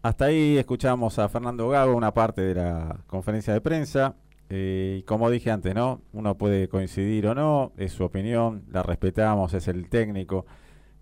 Hasta 0.00 0.24
ahí 0.24 0.56
escuchamos 0.56 1.18
a 1.18 1.28
Fernando 1.28 1.68
Gago, 1.68 1.94
una 1.94 2.14
parte 2.14 2.40
de 2.40 2.54
la 2.54 3.00
conferencia 3.06 3.52
de 3.52 3.60
prensa. 3.60 4.14
Eh, 4.48 5.00
y 5.00 5.02
como 5.02 5.28
dije 5.28 5.50
antes, 5.50 5.74
¿no? 5.74 6.00
Uno 6.14 6.38
puede 6.38 6.70
coincidir 6.70 7.26
o 7.26 7.34
no, 7.34 7.72
es 7.76 7.92
su 7.92 8.04
opinión, 8.04 8.64
la 8.70 8.82
respetamos, 8.82 9.52
es 9.52 9.68
el 9.68 9.90
técnico. 9.90 10.46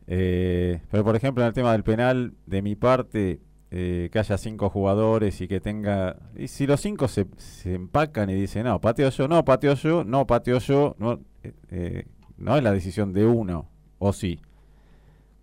Eh, 0.08 0.80
pero 0.90 1.04
por 1.04 1.14
ejemplo, 1.14 1.44
en 1.44 1.48
el 1.48 1.54
tema 1.54 1.70
del 1.70 1.84
penal, 1.84 2.34
de 2.46 2.62
mi 2.62 2.74
parte, 2.74 3.40
eh, 3.70 4.08
que 4.10 4.18
haya 4.18 4.36
cinco 4.38 4.70
jugadores 4.70 5.40
y 5.40 5.46
que 5.46 5.60
tenga. 5.60 6.16
Y 6.34 6.48
si 6.48 6.66
los 6.66 6.80
cinco 6.80 7.06
se, 7.06 7.28
empacan 7.64 8.28
y 8.28 8.34
dicen, 8.34 8.64
no, 8.64 8.80
pateo 8.80 9.10
yo, 9.10 9.28
no, 9.28 9.44
pateo 9.44 9.74
yo, 9.74 10.02
no, 10.02 10.26
pateo 10.26 10.58
yo, 10.58 10.96
no 10.98 12.56
es 12.56 12.62
la 12.64 12.72
decisión 12.72 13.12
de 13.12 13.24
uno, 13.24 13.70
o 13.98 14.12
sí. 14.12 14.40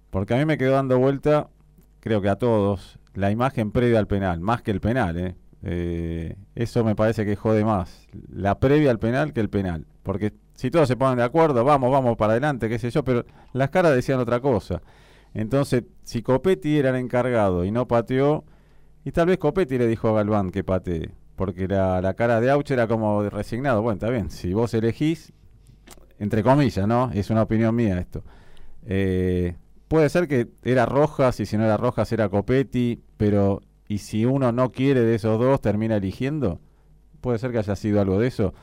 Porque 0.10 0.34
a 0.34 0.38
mí 0.38 0.46
me 0.46 0.58
quedó 0.58 0.74
dando 0.74 1.00
vuelta, 1.00 1.50
creo 2.00 2.22
que 2.22 2.30
a 2.30 2.36
todos, 2.36 3.00
la 3.14 3.32
imagen 3.32 3.72
previa 3.72 4.00
al 4.00 4.08
penal, 4.08 4.40
más 4.40 4.62
que 4.62 4.72
el 4.72 4.80
penal, 4.80 5.18
¿eh? 5.18 5.36
Eh, 5.66 6.36
eso 6.56 6.84
me 6.84 6.96
parece 6.96 7.26
que 7.26 7.36
jode 7.36 7.64
más. 7.64 8.08
La 8.30 8.60
previa 8.60 8.92
al 8.92 9.00
penal 9.00 9.32
que 9.34 9.40
el 9.40 9.50
penal. 9.50 9.88
Porque 10.04 10.34
si 10.56 10.70
todos 10.70 10.88
se 10.88 10.98
ponen 10.98 11.18
de 11.18 11.24
acuerdo, 11.24 11.64
vamos, 11.64 11.92
vamos 11.92 12.18
para 12.18 12.34
adelante, 12.34 12.68
qué 12.70 12.78
sé 12.78 12.92
yo, 12.92 13.04
pero 13.04 13.26
las 13.54 13.70
caras 13.70 13.96
decían 13.96 14.20
otra 14.20 14.40
cosa. 14.42 14.82
Entonces, 15.34 15.86
si 16.04 16.22
Copetti 16.22 16.78
era 16.78 16.90
el 16.90 16.98
encargado 16.98 17.64
y 17.64 17.72
no 17.72 17.88
pateó, 17.88 18.44
y 19.06 19.12
tal 19.12 19.28
vez 19.28 19.38
Copetti 19.38 19.78
le 19.78 19.88
dijo 19.88 20.10
a 20.10 20.14
Galván 20.14 20.52
que 20.52 20.64
patee, 20.64 21.12
porque 21.36 21.68
la, 21.68 22.02
la 22.02 22.14
cara 22.14 22.40
de 22.40 22.52
Auch 22.52 22.70
era 22.70 22.88
como 22.88 23.28
resignado. 23.30 23.82
Bueno, 23.82 23.96
está 23.96 24.10
bien, 24.10 24.30
si 24.30 24.54
vos 24.54 24.74
elegís, 24.74 25.34
entre 26.20 26.44
comillas, 26.44 26.88
¿no? 26.88 27.10
Es 27.14 27.30
una 27.30 27.42
opinión 27.42 27.74
mía 27.76 28.00
esto. 28.00 28.24
Eh, 28.86 29.56
puede 29.88 30.10
ser 30.10 30.28
que 30.28 30.48
era 30.64 30.86
Rojas 30.86 31.40
y 31.40 31.46
si 31.46 31.58
no 31.58 31.66
era 31.66 31.78
Rojas 31.78 32.12
era 32.12 32.30
Copetti, 32.30 33.02
pero 33.18 33.62
¿y 33.88 34.00
si 34.00 34.26
uno 34.26 34.52
no 34.52 34.72
quiere 34.72 35.02
de 35.02 35.16
esos 35.16 35.40
dos 35.40 35.62
termina 35.62 35.98
eligiendo? 35.98 36.60
Puede 37.22 37.40
ser 37.40 37.52
que 37.52 37.60
haya 37.60 37.76
sido 37.76 38.02
algo 38.02 38.20
de 38.20 38.28
eso. 38.28 38.54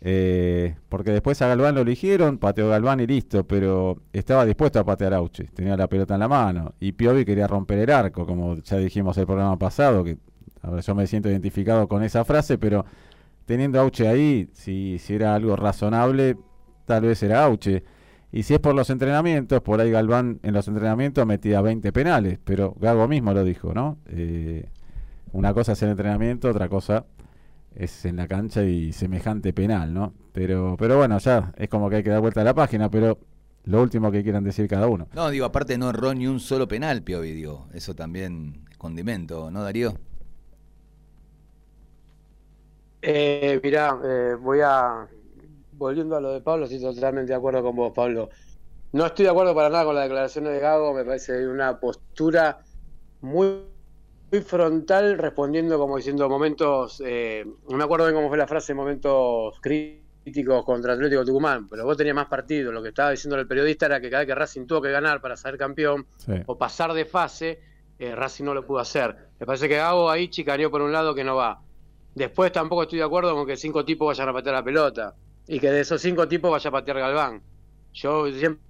Eh, 0.00 0.76
porque 0.88 1.10
después 1.10 1.40
a 1.42 1.48
Galván 1.48 1.74
lo 1.74 1.80
eligieron, 1.80 2.38
pateó 2.38 2.68
Galván 2.68 3.00
y 3.00 3.06
listo, 3.06 3.46
pero 3.46 4.02
estaba 4.12 4.44
dispuesto 4.44 4.78
a 4.78 4.84
patear 4.84 5.14
Auche, 5.14 5.44
tenía 5.54 5.76
la 5.76 5.88
pelota 5.88 6.14
en 6.14 6.20
la 6.20 6.28
mano. 6.28 6.74
Y 6.80 6.92
Piovi 6.92 7.24
quería 7.24 7.46
romper 7.46 7.78
el 7.78 7.90
arco, 7.90 8.26
como 8.26 8.56
ya 8.56 8.76
dijimos 8.76 9.16
el 9.18 9.26
programa 9.26 9.58
pasado, 9.58 10.04
que 10.04 10.18
a 10.62 10.70
ver, 10.70 10.82
yo 10.82 10.94
me 10.94 11.06
siento 11.06 11.30
identificado 11.30 11.88
con 11.88 12.02
esa 12.02 12.24
frase, 12.24 12.58
pero 12.58 12.84
teniendo 13.46 13.80
Auche 13.80 14.08
ahí, 14.08 14.48
si, 14.52 14.98
si 14.98 15.14
era 15.14 15.34
algo 15.34 15.56
razonable, 15.56 16.36
tal 16.84 17.02
vez 17.04 17.22
era 17.22 17.44
Auche. 17.44 17.84
Y 18.36 18.42
si 18.42 18.52
es 18.52 18.60
por 18.60 18.74
los 18.74 18.90
entrenamientos, 18.90 19.62
por 19.62 19.80
ahí 19.80 19.90
Galván 19.90 20.40
en 20.42 20.52
los 20.52 20.68
entrenamientos 20.68 21.24
metía 21.24 21.62
20 21.62 21.90
penales, 21.90 22.38
pero 22.44 22.74
Gago 22.78 23.08
mismo 23.08 23.32
lo 23.32 23.42
dijo, 23.44 23.72
¿no? 23.72 23.96
Eh, 24.08 24.68
una 25.32 25.54
cosa 25.54 25.72
es 25.72 25.82
el 25.82 25.88
entrenamiento, 25.88 26.50
otra 26.50 26.68
cosa 26.68 27.06
es 27.74 28.04
en 28.04 28.16
la 28.16 28.28
cancha 28.28 28.62
y 28.62 28.92
semejante 28.92 29.54
penal, 29.54 29.94
¿no? 29.94 30.12
Pero, 30.34 30.76
pero 30.78 30.98
bueno, 30.98 31.16
ya 31.16 31.54
es 31.56 31.70
como 31.70 31.88
que 31.88 31.96
hay 31.96 32.02
que 32.02 32.10
dar 32.10 32.20
vuelta 32.20 32.42
a 32.42 32.44
la 32.44 32.52
página, 32.52 32.90
pero 32.90 33.18
lo 33.64 33.80
último 33.80 34.12
que 34.12 34.22
quieran 34.22 34.44
decir 34.44 34.68
cada 34.68 34.86
uno. 34.86 35.08
No, 35.14 35.30
digo, 35.30 35.46
aparte 35.46 35.78
no 35.78 35.88
erró 35.88 36.12
ni 36.12 36.26
un 36.26 36.38
solo 36.38 36.68
penal, 36.68 37.02
Piovi, 37.02 37.32
digo. 37.32 37.68
Eso 37.72 37.94
también 37.94 38.66
es 38.70 38.76
condimento, 38.76 39.50
¿no, 39.50 39.62
Darío? 39.62 39.94
Eh, 43.00 43.58
mirá, 43.64 43.98
eh, 44.04 44.34
voy 44.38 44.58
a. 44.62 45.08
Volviendo 45.78 46.16
a 46.16 46.20
lo 46.20 46.32
de 46.32 46.40
Pablo, 46.40 46.64
estoy 46.64 46.80
totalmente 46.80 47.32
de 47.32 47.36
acuerdo 47.36 47.62
con 47.62 47.76
vos, 47.76 47.92
Pablo. 47.94 48.30
No 48.92 49.04
estoy 49.06 49.24
de 49.26 49.30
acuerdo 49.30 49.54
para 49.54 49.68
nada 49.68 49.84
con 49.84 49.94
las 49.94 50.04
declaraciones 50.04 50.52
de 50.52 50.58
Gago, 50.60 50.94
me 50.94 51.04
parece 51.04 51.46
una 51.46 51.78
postura 51.78 52.60
muy, 53.20 53.62
muy 54.32 54.40
frontal, 54.40 55.18
respondiendo 55.18 55.78
como 55.78 55.96
diciendo 55.98 56.28
momentos. 56.30 57.02
eh, 57.04 57.44
no 57.68 57.76
me 57.76 57.84
acuerdo 57.84 58.06
bien 58.06 58.14
cómo 58.16 58.28
fue 58.28 58.38
la 58.38 58.46
frase, 58.46 58.72
momentos 58.72 59.54
críticos 59.60 60.64
contra 60.64 60.94
Atlético 60.94 61.24
Tucumán, 61.26 61.68
pero 61.68 61.84
vos 61.84 61.96
tenías 61.96 62.16
más 62.16 62.26
partido. 62.26 62.72
Lo 62.72 62.82
que 62.82 62.88
estaba 62.88 63.10
diciendo 63.10 63.38
el 63.38 63.46
periodista 63.46 63.84
era 63.86 64.00
que 64.00 64.08
cada 64.08 64.20
vez 64.20 64.28
que 64.28 64.34
Racing 64.34 64.66
tuvo 64.66 64.80
que 64.80 64.90
ganar 64.90 65.20
para 65.20 65.36
ser 65.36 65.58
campeón 65.58 66.06
Sí. 66.16 66.32
o 66.46 66.56
pasar 66.56 66.94
de 66.94 67.04
fase, 67.04 67.60
eh, 67.98 68.14
Racing 68.14 68.44
no 68.44 68.54
lo 68.54 68.66
pudo 68.66 68.78
hacer. 68.78 69.14
Me 69.38 69.44
parece 69.44 69.68
que 69.68 69.76
Gago 69.76 70.08
ahí 70.08 70.28
chicaneó 70.30 70.70
por 70.70 70.80
un 70.80 70.92
lado 70.92 71.14
que 71.14 71.22
no 71.22 71.36
va. 71.36 71.60
Después 72.14 72.50
tampoco 72.50 72.84
estoy 72.84 72.98
de 73.00 73.04
acuerdo 73.04 73.34
con 73.34 73.46
que 73.46 73.58
cinco 73.58 73.84
tipos 73.84 74.06
vayan 74.06 74.30
a 74.30 74.32
patear 74.32 74.54
la 74.54 74.64
pelota 74.64 75.14
y 75.48 75.60
que 75.60 75.70
de 75.70 75.80
esos 75.80 76.00
cinco 76.00 76.26
tipos 76.28 76.50
vaya 76.50 76.68
a 76.68 76.72
patear 76.72 76.98
Galván. 76.98 77.42
Yo 77.92 78.26
siempre 78.32 78.60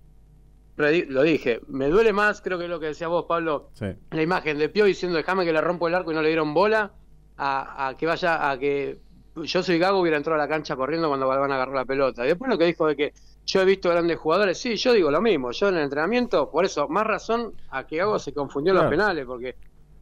lo 0.76 1.22
dije, 1.22 1.60
me 1.68 1.88
duele 1.88 2.12
más, 2.12 2.40
creo 2.42 2.58
que 2.58 2.64
es 2.64 2.70
lo 2.70 2.78
que 2.78 2.86
decía 2.86 3.08
vos, 3.08 3.24
Pablo, 3.26 3.70
Sí. 3.72 3.86
la 4.10 4.22
imagen 4.22 4.58
de 4.58 4.68
Pio 4.68 4.84
diciendo 4.84 5.16
déjame 5.16 5.44
que 5.44 5.52
le 5.52 5.60
rompo 5.60 5.88
el 5.88 5.94
arco 5.94 6.12
y 6.12 6.14
no 6.14 6.22
le 6.22 6.28
dieron 6.28 6.52
bola, 6.52 6.92
a, 7.38 7.88
a 7.88 7.96
que 7.96 8.06
vaya, 8.06 8.50
a 8.50 8.58
que 8.58 8.98
yo 9.36 9.62
soy 9.62 9.78
Gago 9.78 10.00
hubiera 10.00 10.16
entrado 10.16 10.40
a 10.40 10.42
la 10.44 10.48
cancha 10.48 10.76
corriendo 10.76 11.08
cuando 11.08 11.28
Galván 11.28 11.52
agarró 11.52 11.74
la 11.74 11.84
pelota. 11.84 12.24
Y 12.24 12.28
después 12.28 12.50
lo 12.50 12.56
que 12.58 12.64
dijo 12.66 12.86
de 12.86 12.96
que 12.96 13.12
yo 13.46 13.60
he 13.60 13.64
visto 13.64 13.90
grandes 13.90 14.18
jugadores, 14.18 14.58
sí, 14.58 14.76
yo 14.76 14.92
digo 14.92 15.10
lo 15.10 15.20
mismo, 15.20 15.50
yo 15.52 15.68
en 15.68 15.76
el 15.76 15.82
entrenamiento, 15.84 16.50
por 16.50 16.64
eso, 16.64 16.88
más 16.88 17.06
razón 17.06 17.54
a 17.70 17.86
que 17.86 17.96
Gago 17.98 18.18
se 18.18 18.32
confundió 18.34 18.72
en 18.72 18.78
los 18.78 18.86
penales, 18.90 19.24
porque 19.26 19.56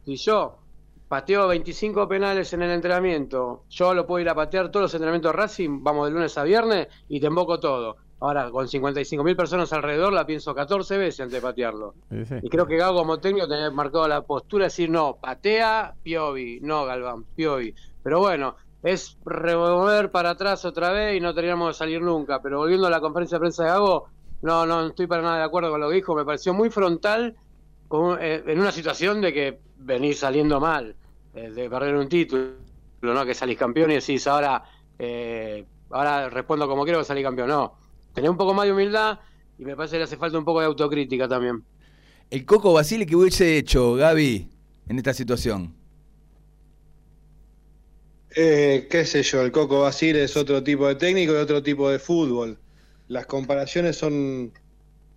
si 0.05 0.15
yo 0.17 0.57
pateo 1.07 1.47
25 1.47 2.07
penales 2.07 2.51
en 2.53 2.61
el 2.61 2.71
entrenamiento, 2.71 3.63
yo 3.69 3.93
lo 3.93 4.07
puedo 4.07 4.21
ir 4.21 4.29
a 4.29 4.35
patear 4.35 4.69
todos 4.69 4.83
los 4.83 4.93
entrenamientos 4.93 5.31
de 5.31 5.37
Racing, 5.37 5.83
vamos 5.83 6.07
de 6.07 6.13
lunes 6.13 6.37
a 6.37 6.43
viernes 6.43 6.87
y 7.07 7.19
te 7.19 7.27
emboco 7.27 7.59
todo. 7.59 7.97
Ahora, 8.19 8.49
con 8.49 8.67
55 8.67 9.23
mil 9.23 9.35
personas 9.35 9.71
alrededor, 9.73 10.13
la 10.13 10.25
pienso 10.25 10.55
14 10.55 10.97
veces 10.97 11.19
antes 11.19 11.33
de 11.33 11.41
patearlo. 11.41 11.93
Sí, 12.09 12.25
sí. 12.25 12.35
Y 12.41 12.49
creo 12.49 12.65
que 12.65 12.77
Gago 12.77 12.99
como 12.99 13.19
técnico 13.19 13.47
tenía 13.47 13.69
marcado 13.71 14.07
la 14.07 14.21
postura 14.21 14.63
de 14.63 14.67
decir, 14.67 14.89
no, 14.89 15.17
patea 15.21 15.93
Piovi, 16.01 16.59
no 16.61 16.85
Galván, 16.85 17.25
Piovi. 17.35 17.75
Pero 18.01 18.19
bueno, 18.19 18.55
es 18.81 19.17
revolver 19.25 20.11
para 20.11 20.31
atrás 20.31 20.63
otra 20.63 20.91
vez 20.91 21.17
y 21.17 21.19
no 21.19 21.35
teníamos 21.35 21.67
de 21.67 21.73
salir 21.73 22.01
nunca. 22.01 22.41
Pero 22.41 22.59
volviendo 22.59 22.87
a 22.87 22.89
la 22.89 23.01
conferencia 23.01 23.35
de 23.37 23.41
prensa 23.41 23.63
de 23.63 23.69
Gago, 23.69 24.07
no, 24.41 24.65
no 24.65 24.87
estoy 24.87 25.07
para 25.07 25.21
nada 25.21 25.37
de 25.37 25.43
acuerdo 25.43 25.71
con 25.71 25.81
lo 25.81 25.89
que 25.89 25.95
dijo, 25.95 26.15
me 26.15 26.23
pareció 26.23 26.53
muy 26.53 26.69
frontal 26.69 27.35
con- 27.87 28.17
eh, 28.21 28.43
en 28.47 28.59
una 28.59 28.71
situación 28.71 29.21
de 29.21 29.33
que 29.33 29.59
venís 29.77 30.19
saliendo 30.19 30.59
mal, 30.59 30.95
eh, 31.33 31.49
de 31.51 31.69
perder 31.69 31.95
un 31.95 32.09
título, 32.09 32.53
¿no? 33.01 33.25
Que 33.25 33.33
salís 33.33 33.57
campeón 33.57 33.91
y 33.91 33.95
decís, 33.95 34.25
ahora, 34.27 34.63
eh, 34.99 35.65
ahora 35.89 36.29
respondo 36.29 36.67
como 36.67 36.83
quiero 36.83 36.99
que 36.99 37.05
salí 37.05 37.23
campeón. 37.23 37.49
No, 37.49 37.77
tenés 38.13 38.29
un 38.29 38.37
poco 38.37 38.53
más 38.53 38.65
de 38.65 38.73
humildad 38.73 39.19
y 39.57 39.65
me 39.65 39.75
parece 39.75 39.93
que 39.93 39.97
le 39.99 40.03
hace 40.05 40.17
falta 40.17 40.37
un 40.37 40.45
poco 40.45 40.59
de 40.61 40.67
autocrítica 40.67 41.27
también. 41.27 41.63
El 42.29 42.45
Coco 42.45 42.73
Basile 42.73 43.05
que 43.05 43.15
hubiese 43.15 43.57
hecho, 43.57 43.95
Gaby, 43.95 44.49
en 44.87 44.97
esta 44.97 45.13
situación. 45.13 45.73
Eh, 48.35 48.87
qué 48.89 49.05
sé 49.05 49.23
yo, 49.23 49.41
el 49.41 49.51
Coco 49.51 49.81
Basile 49.81 50.23
es 50.25 50.35
otro 50.35 50.63
tipo 50.63 50.87
de 50.87 50.95
técnico 50.95 51.33
y 51.33 51.37
otro 51.37 51.63
tipo 51.63 51.89
de 51.89 51.99
fútbol. 51.99 52.59
Las 53.07 53.25
comparaciones 53.27 53.97
son, 53.97 54.51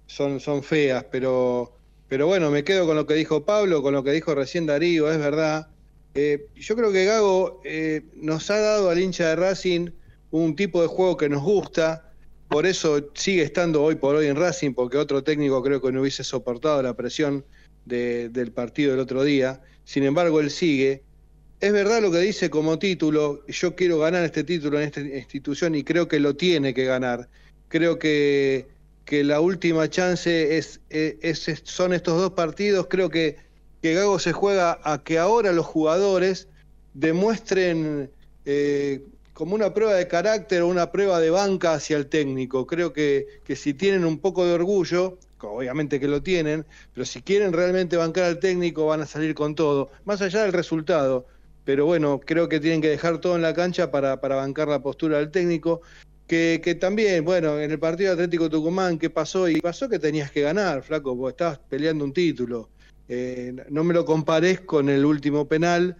son, 0.06 0.40
son 0.40 0.62
feas, 0.62 1.04
pero, 1.10 1.77
pero 2.08 2.26
bueno, 2.26 2.50
me 2.50 2.64
quedo 2.64 2.86
con 2.86 2.96
lo 2.96 3.06
que 3.06 3.14
dijo 3.14 3.44
Pablo, 3.44 3.82
con 3.82 3.94
lo 3.94 4.02
que 4.02 4.12
dijo 4.12 4.34
recién 4.34 4.66
Darío, 4.66 5.10
es 5.10 5.18
verdad. 5.18 5.68
Eh, 6.14 6.46
yo 6.54 6.74
creo 6.74 6.90
que 6.90 7.04
Gago 7.04 7.60
eh, 7.64 8.02
nos 8.16 8.50
ha 8.50 8.58
dado 8.58 8.90
al 8.90 8.98
hincha 8.98 9.28
de 9.28 9.36
Racing 9.36 9.90
un 10.30 10.56
tipo 10.56 10.82
de 10.82 10.88
juego 10.88 11.16
que 11.16 11.28
nos 11.28 11.42
gusta, 11.42 12.12
por 12.48 12.66
eso 12.66 13.10
sigue 13.14 13.42
estando 13.42 13.82
hoy 13.82 13.96
por 13.96 14.16
hoy 14.16 14.26
en 14.26 14.36
Racing, 14.36 14.72
porque 14.72 14.96
otro 14.96 15.22
técnico 15.22 15.62
creo 15.62 15.80
que 15.80 15.92
no 15.92 16.00
hubiese 16.00 16.24
soportado 16.24 16.82
la 16.82 16.94
presión 16.94 17.44
de- 17.84 18.30
del 18.30 18.52
partido 18.52 18.92
del 18.92 19.00
otro 19.00 19.22
día. 19.22 19.60
Sin 19.84 20.02
embargo, 20.04 20.40
él 20.40 20.50
sigue. 20.50 21.02
Es 21.60 21.72
verdad 21.72 22.00
lo 22.00 22.10
que 22.10 22.20
dice 22.20 22.50
como 22.50 22.78
título, 22.78 23.44
yo 23.46 23.74
quiero 23.74 23.98
ganar 23.98 24.24
este 24.24 24.44
título 24.44 24.78
en 24.78 24.84
esta 24.86 25.00
institución 25.00 25.74
y 25.74 25.84
creo 25.84 26.08
que 26.08 26.20
lo 26.20 26.36
tiene 26.36 26.72
que 26.72 26.84
ganar. 26.84 27.28
Creo 27.68 27.98
que, 27.98 28.68
que 29.08 29.24
la 29.24 29.40
última 29.40 29.88
chance 29.88 30.58
es, 30.58 30.80
es- 30.90 31.48
es- 31.48 31.62
son 31.64 31.94
estos 31.94 32.20
dos 32.20 32.32
partidos. 32.32 32.88
Creo 32.90 33.08
que, 33.08 33.36
que 33.80 33.94
Gago 33.94 34.18
se 34.18 34.32
juega 34.32 34.78
a 34.84 35.02
que 35.02 35.18
ahora 35.18 35.52
los 35.52 35.64
jugadores 35.64 36.48
demuestren 36.92 38.10
eh, 38.44 39.02
como 39.32 39.54
una 39.54 39.72
prueba 39.72 39.94
de 39.94 40.08
carácter 40.08 40.60
o 40.62 40.68
una 40.68 40.92
prueba 40.92 41.20
de 41.20 41.30
banca 41.30 41.72
hacia 41.72 41.96
el 41.96 42.06
técnico. 42.08 42.66
Creo 42.66 42.92
que, 42.92 43.26
que 43.44 43.56
si 43.56 43.72
tienen 43.72 44.04
un 44.04 44.18
poco 44.18 44.44
de 44.44 44.52
orgullo, 44.52 45.16
obviamente 45.40 45.98
que 46.00 46.08
lo 46.08 46.22
tienen, 46.22 46.66
pero 46.92 47.06
si 47.06 47.22
quieren 47.22 47.52
realmente 47.54 47.96
bancar 47.96 48.24
al 48.24 48.40
técnico 48.40 48.86
van 48.86 49.00
a 49.00 49.06
salir 49.06 49.34
con 49.34 49.54
todo, 49.54 49.90
más 50.04 50.20
allá 50.20 50.42
del 50.42 50.52
resultado. 50.52 51.26
Pero 51.64 51.86
bueno, 51.86 52.20
creo 52.24 52.48
que 52.48 52.60
tienen 52.60 52.82
que 52.82 52.88
dejar 52.90 53.18
todo 53.20 53.36
en 53.36 53.42
la 53.42 53.54
cancha 53.54 53.90
para, 53.90 54.20
para 54.20 54.36
bancar 54.36 54.68
la 54.68 54.82
postura 54.82 55.16
del 55.18 55.30
técnico. 55.30 55.80
Que, 56.28 56.60
que 56.62 56.74
también, 56.74 57.24
bueno, 57.24 57.58
en 57.58 57.70
el 57.70 57.78
partido 57.78 58.12
Atlético 58.12 58.48
Tucumán, 58.50 58.98
¿qué 58.98 59.10
pasó? 59.10 59.48
Y 59.48 59.60
pasó 59.60 59.88
que 59.88 59.98
tenías 59.98 60.30
que 60.30 60.42
ganar, 60.42 60.82
flaco, 60.82 61.16
porque 61.16 61.30
estabas 61.30 61.58
peleando 61.58 62.04
un 62.04 62.12
título. 62.12 62.68
Eh, 63.08 63.56
no 63.70 63.82
me 63.82 63.94
lo 63.94 64.04
compares 64.04 64.60
con 64.60 64.90
el 64.90 65.06
último 65.06 65.48
penal 65.48 65.96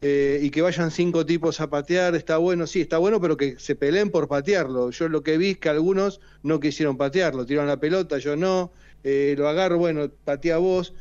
eh, 0.00 0.40
y 0.42 0.50
que 0.50 0.62
vayan 0.62 0.90
cinco 0.90 1.24
tipos 1.24 1.60
a 1.60 1.70
patear, 1.70 2.16
está 2.16 2.38
bueno, 2.38 2.66
sí, 2.66 2.80
está 2.80 2.98
bueno, 2.98 3.20
pero 3.20 3.36
que 3.36 3.58
se 3.58 3.76
peleen 3.76 4.10
por 4.10 4.26
patearlo. 4.26 4.90
Yo 4.90 5.08
lo 5.08 5.22
que 5.22 5.38
vi 5.38 5.50
es 5.50 5.58
que 5.58 5.68
algunos 5.68 6.20
no 6.42 6.58
quisieron 6.58 6.96
patearlo, 6.96 7.46
tiraron 7.46 7.68
la 7.68 7.78
pelota, 7.78 8.18
yo 8.18 8.34
no, 8.34 8.72
eh, 9.04 9.36
lo 9.38 9.48
agarro, 9.48 9.78
bueno, 9.78 10.10
patea 10.24 10.58
vos. 10.58 10.94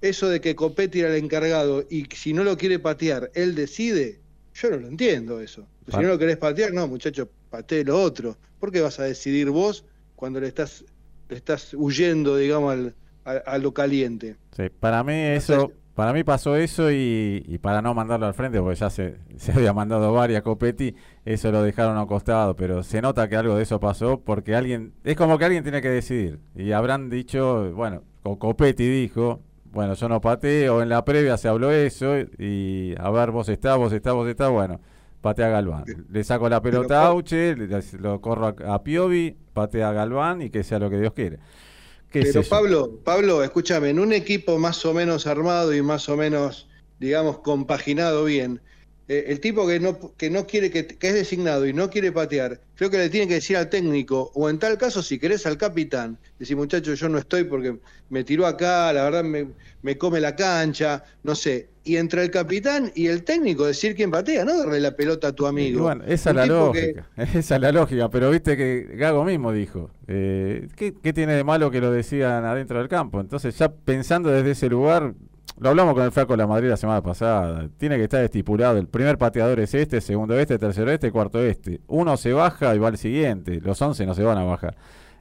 Eso 0.00 0.28
de 0.28 0.40
que 0.40 0.56
Copetti 0.56 1.00
era 1.00 1.14
el 1.14 1.22
encargado 1.22 1.86
y 1.88 2.06
si 2.14 2.32
no 2.32 2.44
lo 2.44 2.56
quiere 2.56 2.78
patear, 2.78 3.30
él 3.34 3.54
decide, 3.54 4.20
Yo 4.54 4.70
no 4.70 4.78
lo 4.78 4.88
entiendo 4.88 5.40
eso. 5.40 5.66
Si 5.88 5.96
no 5.96 6.08
lo 6.08 6.18
querés 6.18 6.36
patear, 6.36 6.72
no, 6.72 6.86
muchacho, 6.88 7.28
patee 7.52 7.84
lo 7.84 8.00
otro. 8.02 8.36
¿Por 8.58 8.72
qué 8.72 8.80
vas 8.80 8.98
a 8.98 9.04
decidir 9.04 9.50
vos 9.50 9.84
cuando 10.16 10.40
le 10.40 10.48
estás, 10.48 10.84
le 11.28 11.36
estás 11.36 11.74
huyendo, 11.74 12.36
digamos, 12.36 12.72
al, 12.72 12.94
a, 13.24 13.32
a 13.32 13.58
lo 13.58 13.72
caliente? 13.72 14.36
Sí, 14.56 14.64
para 14.80 15.04
mí 15.04 15.12
eso, 15.12 15.70
para 15.94 16.14
mí 16.14 16.24
pasó 16.24 16.56
eso 16.56 16.90
y, 16.90 17.44
y 17.46 17.58
para 17.58 17.82
no 17.82 17.92
mandarlo 17.92 18.26
al 18.26 18.34
frente, 18.34 18.58
porque 18.58 18.76
ya 18.76 18.88
se, 18.88 19.18
se 19.36 19.52
había 19.52 19.72
mandado 19.74 20.12
varias 20.12 20.42
Copetti, 20.42 20.94
eso 21.24 21.52
lo 21.52 21.62
dejaron 21.62 21.98
a 21.98 22.06
costado, 22.06 22.56
pero 22.56 22.82
se 22.82 23.02
nota 23.02 23.28
que 23.28 23.36
algo 23.36 23.54
de 23.56 23.64
eso 23.64 23.78
pasó 23.78 24.20
porque 24.20 24.56
alguien, 24.56 24.94
es 25.04 25.16
como 25.16 25.38
que 25.38 25.44
alguien 25.44 25.62
tiene 25.62 25.82
que 25.82 25.90
decidir. 25.90 26.40
Y 26.56 26.72
habrán 26.72 27.10
dicho, 27.10 27.72
bueno, 27.74 28.02
o 28.22 28.38
Copetti 28.38 28.88
dijo, 28.88 29.40
bueno, 29.72 29.94
yo 29.94 30.08
no 30.08 30.20
pateo, 30.20 30.82
en 30.82 30.88
la 30.88 31.04
previa 31.04 31.36
se 31.36 31.48
habló 31.48 31.70
eso, 31.70 32.18
y 32.38 32.94
a 32.98 33.10
ver, 33.10 33.30
vos 33.30 33.48
estás, 33.48 33.76
vos 33.76 33.92
estás, 33.92 34.14
vos 34.14 34.28
estás, 34.28 34.50
bueno, 34.50 34.80
patea 35.22 35.46
a 35.46 35.50
Galván. 35.50 35.84
Le 36.10 36.24
saco 36.24 36.48
la 36.50 36.60
pelota 36.60 37.00
a 37.00 37.06
Auche, 37.06 37.56
lo 37.98 38.20
corro 38.20 38.48
a, 38.48 38.74
a 38.74 38.82
Piovi, 38.82 39.34
patea 39.54 39.88
a 39.88 39.92
Galván 39.92 40.42
y 40.42 40.50
que 40.50 40.62
sea 40.62 40.78
lo 40.78 40.90
que 40.90 40.98
Dios 40.98 41.14
quiere. 41.14 41.38
¿Qué 42.10 42.26
sé 42.26 42.40
Pero? 42.40 42.48
Pablo, 42.50 43.00
Pablo, 43.02 43.42
escúchame, 43.42 43.88
en 43.88 43.98
un 43.98 44.12
equipo 44.12 44.58
más 44.58 44.84
o 44.84 44.92
menos 44.92 45.26
armado 45.26 45.72
y 45.74 45.80
más 45.80 46.10
o 46.10 46.16
menos, 46.16 46.68
digamos, 46.98 47.38
compaginado 47.38 48.24
bien, 48.24 48.60
eh, 49.08 49.24
el 49.28 49.40
tipo 49.40 49.66
que 49.66 49.80
no, 49.80 50.14
que 50.16 50.30
no 50.30 50.46
quiere, 50.46 50.70
que, 50.70 50.86
que 50.86 51.08
es 51.08 51.14
designado 51.14 51.66
y 51.66 51.72
no 51.72 51.90
quiere 51.90 52.12
patear, 52.12 52.60
creo 52.74 52.90
que 52.90 52.98
le 52.98 53.10
tiene 53.10 53.28
que 53.28 53.34
decir 53.34 53.56
al 53.56 53.68
técnico, 53.68 54.30
o 54.34 54.48
en 54.48 54.58
tal 54.58 54.78
caso, 54.78 55.02
si 55.02 55.18
querés 55.18 55.44
al 55.46 55.58
capitán, 55.58 56.18
decir, 56.38 56.56
muchacho, 56.56 56.94
yo 56.94 57.08
no 57.08 57.18
estoy 57.18 57.44
porque 57.44 57.78
me 58.08 58.24
tiró 58.24 58.46
acá, 58.46 58.92
la 58.92 59.04
verdad 59.04 59.24
me, 59.24 59.48
me 59.82 59.98
come 59.98 60.20
la 60.20 60.34
cancha, 60.36 61.04
no 61.22 61.34
sé. 61.34 61.70
Y 61.84 61.96
entre 61.96 62.22
el 62.22 62.30
capitán 62.30 62.92
y 62.94 63.08
el 63.08 63.24
técnico, 63.24 63.66
decir 63.66 63.96
quién 63.96 64.10
patea, 64.10 64.44
no 64.44 64.56
darle 64.56 64.78
la 64.80 64.94
pelota 64.94 65.28
a 65.28 65.32
tu 65.32 65.44
Y 65.44 65.48
amigo. 65.48 65.82
bueno, 65.82 66.04
esa 66.06 66.30
es 66.30 66.36
la 66.36 66.42
que- 66.42 66.48
lógica. 66.48 67.10
Esa 67.34 67.56
es 67.56 67.60
la 67.60 67.72
lógica, 67.72 68.08
pero 68.08 68.30
viste 68.30 68.56
que 68.56 68.86
Gago 68.94 69.24
mismo 69.24 69.52
dijo, 69.52 69.90
eh, 70.06 70.68
¿qué, 70.76 70.94
qué 71.02 71.12
tiene 71.12 71.34
de 71.34 71.44
malo 71.44 71.70
que 71.70 71.80
lo 71.80 71.90
decían 71.90 72.44
adentro 72.44 72.78
del 72.78 72.88
campo? 72.88 73.20
Entonces 73.20 73.58
ya 73.58 73.72
pensando 73.72 74.30
desde 74.30 74.52
ese 74.52 74.68
lugar, 74.68 75.14
lo 75.58 75.68
hablamos 75.70 75.94
con 75.94 76.04
el 76.04 76.12
Flaco 76.12 76.32
de 76.32 76.38
la 76.38 76.46
Madrid 76.46 76.68
la 76.68 76.76
semana 76.76 77.02
pasada, 77.02 77.68
tiene 77.76 77.96
que 77.96 78.04
estar 78.04 78.22
estipulado, 78.22 78.78
el 78.78 78.88
primer 78.88 79.18
pateador 79.18 79.60
es 79.60 79.74
este, 79.74 80.00
segundo 80.00 80.38
este, 80.38 80.58
tercero 80.58 80.90
este, 80.90 81.10
cuarto 81.10 81.40
este. 81.40 81.80
Uno 81.88 82.16
se 82.16 82.32
baja 82.32 82.74
y 82.74 82.78
va 82.78 82.88
al 82.88 82.98
siguiente, 82.98 83.60
los 83.60 83.80
once 83.82 84.06
no 84.06 84.14
se 84.14 84.22
van 84.22 84.38
a 84.38 84.44
bajar. 84.44 84.76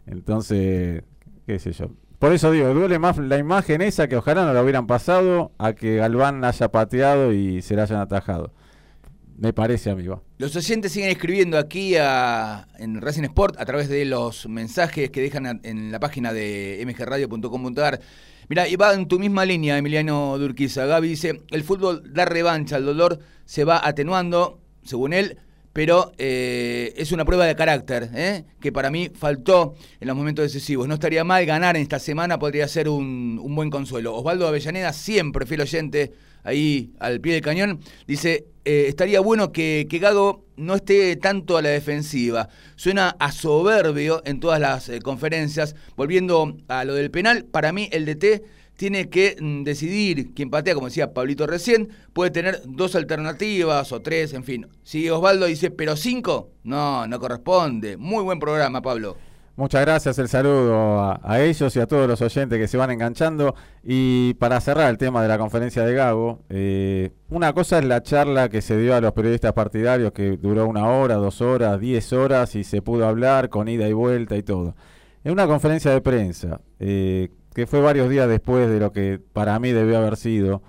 Entonces, 0.06 1.04
qué 1.46 1.60
sé 1.60 1.72
yo. 1.74 1.88
Por 2.20 2.34
eso 2.34 2.52
digo, 2.52 2.72
duele 2.74 3.00
más 3.00 3.17
la 3.17 3.38
imagen 3.38 3.82
esa 3.82 4.08
que 4.08 4.15
ojalá 4.15 4.46
no 4.46 4.54
la 4.54 4.62
hubieran 4.62 4.86
pasado 4.86 5.52
a 5.58 5.74
que 5.74 5.96
Galván 5.96 6.44
haya 6.44 6.70
pateado 6.70 7.34
y 7.34 7.62
se 7.63 7.76
la 7.76 7.84
hayan 7.84 8.00
atajado. 8.00 8.54
Me 9.42 9.54
parece, 9.54 9.90
amigo. 9.90 10.22
Los 10.38 10.56
oyentes 10.56 10.92
siguen 10.92 11.10
escribiendo 11.10 11.58
aquí 11.58 11.96
a- 12.00 12.68
en 12.78 13.02
Racing 13.02 13.24
Sport 13.24 13.60
a 13.60 13.66
través 13.66 13.90
de 13.90 14.06
los 14.06 14.48
mensajes 14.48 15.10
que 15.10 15.20
dejan 15.20 15.60
en 15.64 15.92
la 15.92 16.00
página 16.00 16.32
de 16.32 16.80
mgradio.com.ar. 16.86 18.00
Mira, 18.50 18.68
y 18.68 18.76
va 18.76 18.94
en 18.94 19.08
tu 19.08 19.18
misma 19.18 19.44
línea, 19.44 19.80
Emiliano 19.80 20.38
Durquiza. 20.38 20.86
Gaby 20.86 21.08
dice, 21.08 21.42
el 21.50 21.64
fútbol 21.64 22.14
da 22.14 22.26
revancha, 22.26 22.78
el 22.78 22.86
dolor 22.86 23.18
se 23.46 23.64
va 23.64 23.82
atenuando, 23.84 24.60
según 24.84 25.12
él, 25.12 25.40
pero 25.74 26.12
eh, 26.20 26.94
es 26.96 27.12
una 27.12 27.26
prueba 27.26 27.46
de 27.48 27.56
carácter, 27.56 28.12
¿eh? 28.14 28.46
que 28.60 28.72
para 28.72 28.92
mí 28.92 29.10
faltó 29.12 29.74
en 30.00 30.08
los 30.08 30.16
momentos 30.16 30.44
decisivos. 30.44 30.88
No 30.88 30.94
estaría 30.94 31.24
mal 31.24 31.44
ganar 31.48 31.76
en 31.78 31.82
esta 31.82 31.98
semana, 31.98 32.38
podría 32.38 32.68
ser 32.68 32.88
un, 32.90 33.40
un 33.42 33.56
buen 33.56 33.72
consuelo. 33.72 34.14
Osvaldo 34.16 34.48
Avellaneda, 34.48 34.94
siempre 34.94 35.48
fiel 35.48 35.62
oyente, 35.62 36.12
ahí 36.44 36.92
al 37.00 37.22
pie 37.22 37.34
del 37.34 37.42
cañón, 37.42 37.80
dice, 38.08 38.46
eh, 38.64 38.86
estaría 38.88 39.20
bueno 39.22 39.52
que, 39.52 39.88
que 39.90 40.00
Gago 40.00 40.46
no 40.56 40.76
esté 40.76 41.16
tanto 41.16 41.58
a 41.58 41.62
la 41.62 41.70
defensiva. 41.70 42.50
Suena 42.76 43.16
a 43.20 43.32
soberbio 43.32 44.22
en 44.26 44.40
todas 44.40 44.60
las 44.60 44.90
eh, 44.90 45.00
conferencias. 45.02 45.76
Volviendo 45.96 46.58
a 46.68 46.86
lo 46.86 46.94
del 46.94 47.12
penal, 47.12 47.46
para 47.46 47.72
mí 47.72 47.90
el 47.92 48.06
DT 48.06 48.44
tiene 48.76 49.10
que 49.10 49.36
mm, 49.40 49.64
decidir 49.64 50.34
quién 50.34 50.50
patea, 50.50 50.74
como 50.76 50.88
decía 50.88 51.14
Pablito 51.14 51.46
recién, 51.48 51.90
puede 52.14 52.32
tener 52.32 52.62
dos 52.66 52.96
alternativas 52.96 53.92
o 53.92 54.02
tres, 54.02 54.34
en 54.34 54.44
fin. 54.44 54.68
Si 54.84 55.10
Osvaldo 55.10 55.46
dice, 55.46 55.72
pero 55.72 55.96
cinco, 55.96 56.52
no, 56.64 57.08
no 57.08 57.20
corresponde. 57.20 57.98
Muy 57.98 58.24
buen 58.24 58.40
programa, 58.40 58.82
Pablo. 58.82 59.18
Muchas 59.62 59.82
gracias, 59.82 60.17
el 60.17 60.28
saludo 60.28 61.19
a, 61.21 61.39
ellos 61.39 61.76
y 61.76 61.80
a 61.80 61.86
todos 61.86 62.08
los 62.08 62.19
oyentes 62.24 62.58
que 62.58 62.67
se 62.67 62.78
van 62.78 62.89
enganchando. 62.89 63.54
Y 63.84 64.34
para 64.39 64.60
cerrar 64.60 64.89
el 64.89 64.97
tema 64.97 65.21
de 65.21 65.28
la 65.28 65.38
conferencia 65.38 65.86
de 65.86 65.93
Gago, 65.93 66.41
eh, 66.50 67.12
una 67.30 67.54
cosa 67.54 67.78
es 67.78 67.86
la 67.86 68.02
charla 68.02 68.50
que 68.50 68.63
se 68.63 68.76
dio 68.76 68.95
a 68.95 69.02
los 69.02 69.12
periodistas 69.12 69.54
partidarios, 69.54 70.13
que 70.13 70.36
duró 70.38 70.65
una 70.65 70.88
hora, 70.88 71.13
dos 71.17 71.41
horas, 71.41 71.80
diez 71.80 72.12
horas 72.12 72.56
y 72.56 72.63
se 72.63 72.82
pudo 72.82 73.08
hablar 73.08 73.50
con 73.50 73.67
ida 73.67 73.88
y 73.88 73.93
vuelta 73.93 74.36
y 74.36 74.41
todo. 74.41 74.76
En 75.24 75.32
una 75.32 75.45
conferencia 75.45 75.91
de 75.91 76.02
prensa, 76.02 76.62
eh, 76.80 77.30
que 77.54 77.67
fue 77.67 77.82
varios 77.82 78.10
días 78.10 78.28
después 78.28 78.67
de 78.67 78.80
lo 78.80 78.91
que 78.91 79.21
para 79.32 79.60
mí 79.60 79.71
debió 79.74 80.00
haber 80.00 80.17
sido, 80.17 80.63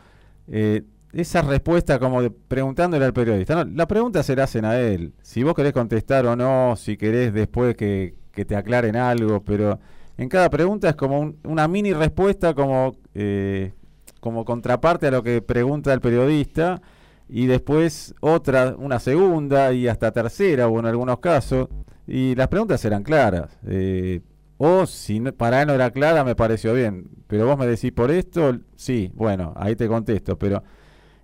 eh, 0.48 0.83
esa 1.14 1.40
respuesta 1.40 1.98
como 1.98 2.20
de 2.20 2.31
preguntándole 2.31 3.07
al 3.07 3.14
periodista. 3.14 3.64
No, 3.64 3.70
la 3.74 3.88
pregunta 3.88 4.22
se 4.22 4.37
la 4.37 4.44
hacen 4.44 4.66
a 4.66 4.78
él. 4.78 5.14
Si 5.22 5.42
vos 5.42 5.55
querés 5.55 5.72
contestar 5.72 6.26
o 6.26 6.37
no, 6.37 6.76
si 6.76 6.98
querés 6.98 7.33
después 7.33 7.74
que, 7.74 8.20
que 8.33 8.45
te 8.45 8.57
aclaren 8.57 8.97
algo, 8.97 9.42
pero 9.42 9.79
en 10.18 10.29
cada 10.29 10.51
pregunta 10.51 10.88
es 10.88 10.97
como 10.97 11.21
un- 11.21 11.38
una 11.45 11.68
mini 11.68 11.92
respuesta 11.92 12.55
como, 12.55 12.97
eh, 13.14 13.73
como 14.21 14.45
contraparte 14.45 15.07
a 15.09 15.11
lo 15.11 15.23
que 15.23 15.42
pregunta 15.42 15.92
el 15.92 16.01
periodista 16.01 16.81
y 17.29 17.47
después 17.47 18.14
otra, 18.21 18.75
una 18.79 18.99
segunda 19.01 19.73
y 19.73 19.88
hasta 19.88 20.12
tercera 20.12 20.68
o 20.68 20.79
en 20.79 20.87
algunos 20.87 21.18
casos. 21.18 21.68
Y 22.07 22.35
las 22.35 22.49
preguntas 22.49 22.85
eran 22.85 23.03
claras. 23.05 23.59
eh, 23.66 24.21
o 24.59 24.87
si 24.87 25.18
no- 25.18 25.33
para 25.33 25.61
él 25.62 25.66
no 25.68 25.75
era 25.75 25.90
clara, 25.90 26.23
me 26.25 26.37
pareció 26.37 26.73
bien. 26.75 27.09
Pero 27.27 27.47
vos 27.47 27.59
me 27.59 27.66
decís 27.66 27.90
por 27.92 28.11
esto, 28.12 28.59
sí, 28.77 29.11
bueno, 29.14 29.53
ahí 29.57 29.75
te 29.75 29.88
contesto. 29.88 30.38
Pero 30.38 30.62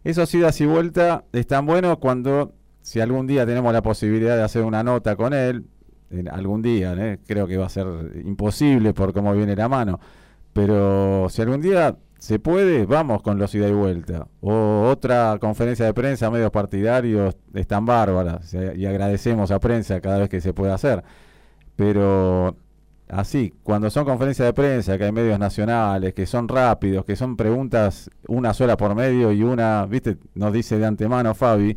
esos 0.03 0.33
idas 0.35 0.61
y 0.61 0.67
vueltas 0.67 1.23
están 1.33 1.67
buenos 1.67 1.99
cuando, 1.99 2.55
si 2.83 3.01
algún 3.01 3.27
día 3.29 3.47
tenemos 3.47 3.73
la 3.73 3.83
posibilidad 3.83 4.37
de 4.37 4.43
hacer 4.43 4.65
una 4.65 4.83
nota 4.83 5.15
con 5.17 5.35
él, 5.35 5.65
en 6.11 6.29
algún 6.29 6.63
día, 6.63 6.95
¿eh? 6.97 7.19
creo 7.27 7.47
que 7.47 7.57
va 7.57 7.67
a 7.67 7.71
ser 7.71 7.87
imposible 8.25 8.95
por 8.95 9.13
cómo 9.13 9.33
viene 9.35 9.55
la 9.57 9.69
mano. 9.69 10.01
Pero 10.53 11.29
si 11.29 11.43
algún 11.43 11.61
día 11.61 11.97
se 12.19 12.39
puede, 12.39 12.85
vamos 12.87 13.23
con 13.23 13.39
los 13.39 13.55
ida 13.55 13.69
y 13.69 13.73
vuelta. 13.73 14.27
O 14.41 14.89
otra 14.91 15.39
conferencia 15.41 15.85
de 15.87 15.95
prensa, 15.95 16.31
medios 16.31 16.51
partidarios, 16.51 17.37
están 17.55 17.87
bárbaras. 17.87 18.53
Y 18.55 18.87
agradecemos 18.87 19.51
a 19.51 19.61
prensa 19.61 20.01
cada 20.01 20.19
vez 20.19 20.29
que 20.29 20.41
se 20.41 20.53
puede 20.53 20.73
hacer. 20.73 21.05
Pero 21.77 22.57
así, 23.09 23.55
cuando 23.63 23.89
son 23.91 24.05
conferencias 24.05 24.47
de 24.47 24.53
prensa, 24.53 24.99
que 24.99 25.05
hay 25.05 25.13
medios 25.13 25.39
nacionales, 25.39 26.13
que 26.15 26.27
son 26.27 26.49
rápidos, 26.49 27.05
que 27.05 27.15
son 27.15 27.37
preguntas 27.37 28.11
una 28.27 28.53
sola 28.53 28.77
por 28.77 28.95
medio 28.95 29.31
y 29.33 29.43
una, 29.43 29.87
viste, 29.87 30.19
nos 30.35 30.53
dice 30.53 30.79
de 30.79 30.87
antemano 30.87 31.35
Fabi, 31.35 31.77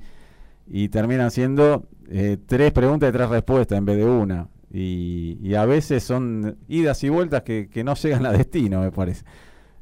y 0.67 0.89
terminan 0.89 1.32
siendo 1.32 1.86
eh, 2.13 2.38
tres 2.45 2.71
preguntas 2.71 3.10
y 3.10 3.13
tres 3.13 3.30
respuestas 3.30 3.78
en 3.78 3.86
vez 3.86 3.97
de 3.97 4.06
una. 4.06 4.50
Y, 4.74 5.54
a 5.56 5.65
veces 5.65 6.04
son 6.04 6.58
idas 6.67 7.04
y 7.04 7.10
vueltas 7.10 7.43
que, 7.43 7.69
que 7.69 7.84
no 7.84 7.93
llegan 7.95 8.26
a 8.26 8.32
destino, 8.32 8.82
me 8.82 8.91
parece. 8.91 9.26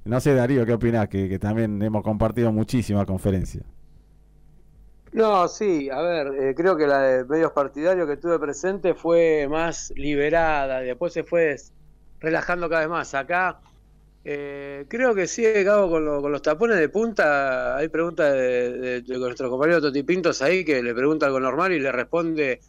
No 0.05 0.19
sé, 0.19 0.33
Darío, 0.33 0.65
¿qué 0.65 0.73
opinás? 0.73 1.09
Que, 1.09 1.29
que 1.29 1.37
también 1.39 1.81
hemos 1.81 2.03
compartido 2.03 2.51
muchísimas 2.51 3.05
conferencias. 3.05 3.65
No, 5.11 5.47
sí, 5.47 5.89
a 5.89 6.01
ver, 6.01 6.27
eh, 6.27 6.55
creo 6.55 6.77
que 6.77 6.85
la 6.85 6.99
de 7.01 7.25
medios 7.25 7.51
partidarios 7.51 8.07
que 8.07 8.17
tuve 8.17 8.37
presente 8.37 8.93
fue 8.93 9.47
más 9.49 9.91
liberada, 9.95 10.81
después 10.81 11.13
se 11.13 11.23
fue 11.23 11.55
relajando 12.19 12.69
cada 12.69 12.81
vez 12.81 12.89
más. 12.89 13.15
Acá 13.15 13.59
eh, 14.31 14.85
creo 14.87 15.15
que 15.15 15.25
sigue 15.27 15.63
Gabo 15.63 15.89
con, 15.89 16.05
lo- 16.05 16.21
con 16.21 16.31
los 16.31 16.41
tapones 16.41 16.77
de 16.77 16.89
punta. 16.89 17.75
Hay 17.77 17.87
preguntas 17.89 18.31
de, 18.33 18.71
de- 18.71 19.01
de 19.01 19.17
nuestro 19.17 19.49
compañero 19.49 19.81
Toti 19.81 20.03
Pintos 20.03 20.41
ahí 20.41 20.63
que 20.63 20.83
le 20.83 20.93
pregunta 20.93 21.25
algo 21.25 21.39
normal 21.39 21.71
y 21.73 21.79
le 21.79 21.91
responde 21.91 22.59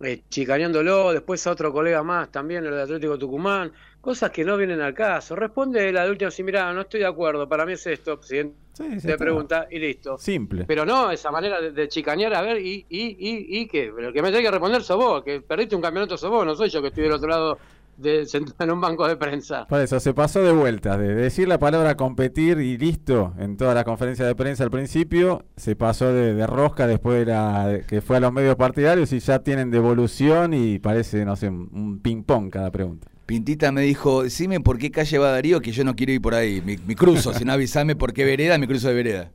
eh, 0.00 0.22
chicaneándolo. 0.28 1.12
Después 1.12 1.46
a 1.46 1.52
otro 1.52 1.72
colega 1.72 2.02
más 2.02 2.30
también, 2.30 2.64
el 2.64 2.72
de 2.72 2.82
Atlético 2.82 3.18
Tucumán. 3.18 3.72
Cosas 4.00 4.30
que 4.30 4.44
no 4.44 4.56
vienen 4.56 4.80
al 4.80 4.94
caso. 4.94 5.34
Responde 5.34 5.90
la 5.92 6.04
de 6.04 6.10
último, 6.10 6.30
si 6.30 6.42
mira, 6.42 6.72
no 6.72 6.82
estoy 6.82 7.00
de 7.00 7.06
acuerdo, 7.06 7.48
para 7.48 7.66
mí 7.66 7.72
es 7.72 7.86
esto. 7.86 8.20
Siguiente 8.22 8.56
está. 8.96 9.16
pregunta 9.16 9.66
y 9.70 9.78
listo. 9.78 10.16
Simple. 10.18 10.64
Pero 10.66 10.84
no, 10.86 11.10
esa 11.10 11.30
manera 11.30 11.60
de, 11.60 11.72
de 11.72 11.88
chicanear, 11.88 12.32
a 12.34 12.42
ver, 12.42 12.58
y, 12.58 12.86
y, 12.88 13.06
y, 13.18 13.60
y 13.60 13.66
que, 13.66 13.92
pero 13.94 14.08
el 14.08 14.14
que 14.14 14.22
me 14.22 14.28
tiene 14.28 14.44
que 14.44 14.50
responder 14.50 14.82
sos 14.82 14.96
vos, 14.96 15.24
que 15.24 15.40
perdiste 15.40 15.74
un 15.74 15.82
campeonato 15.82 16.16
sos 16.16 16.30
vos, 16.30 16.46
no 16.46 16.54
soy 16.54 16.68
yo 16.70 16.80
que 16.80 16.88
estoy 16.88 17.04
del 17.04 17.12
otro 17.12 17.28
lado 17.28 17.58
de, 17.98 18.26
sentado 18.26 18.64
en 18.64 18.70
un 18.70 18.80
banco 18.80 19.06
de 19.06 19.16
prensa. 19.16 19.66
Por 19.66 19.80
eso, 19.80 20.00
se 20.00 20.14
pasó 20.14 20.42
de 20.42 20.52
vuelta, 20.52 20.96
de 20.96 21.14
decir 21.14 21.48
la 21.48 21.58
palabra 21.58 21.96
competir 21.96 22.58
y 22.58 22.78
listo, 22.78 23.34
en 23.38 23.56
toda 23.56 23.74
la 23.74 23.84
conferencia 23.84 24.24
de 24.24 24.34
prensa 24.34 24.64
al 24.64 24.70
principio, 24.70 25.44
se 25.56 25.76
pasó 25.76 26.12
de, 26.12 26.34
de 26.34 26.46
rosca 26.46 26.86
después 26.86 27.18
de 27.18 27.32
la, 27.32 27.80
que 27.86 28.00
fue 28.00 28.16
a 28.16 28.20
los 28.20 28.32
medios 28.32 28.56
partidarios 28.56 29.12
y 29.12 29.18
ya 29.18 29.40
tienen 29.40 29.70
devolución 29.70 30.54
y 30.54 30.78
parece, 30.78 31.24
no 31.24 31.36
sé, 31.36 31.48
un, 31.48 31.68
un 31.72 32.00
ping-pong 32.00 32.50
cada 32.50 32.70
pregunta. 32.70 33.08
Pintita 33.26 33.72
me 33.72 33.82
dijo, 33.82 34.22
decime 34.22 34.58
por 34.60 34.78
qué 34.78 34.90
calle 34.90 35.18
va 35.18 35.30
Darío, 35.30 35.60
que 35.60 35.70
yo 35.70 35.84
no 35.84 35.94
quiero 35.94 36.12
ir 36.12 36.22
por 36.22 36.34
ahí. 36.34 36.62
Mi, 36.64 36.78
mi 36.78 36.94
cruzo, 36.94 37.34
si 37.34 37.44
no 37.44 37.52
avisame 37.52 37.94
por 37.94 38.14
qué 38.14 38.24
vereda, 38.24 38.56
mi 38.56 38.66
cruzo 38.66 38.88
de 38.88 38.94
vereda. 38.94 39.32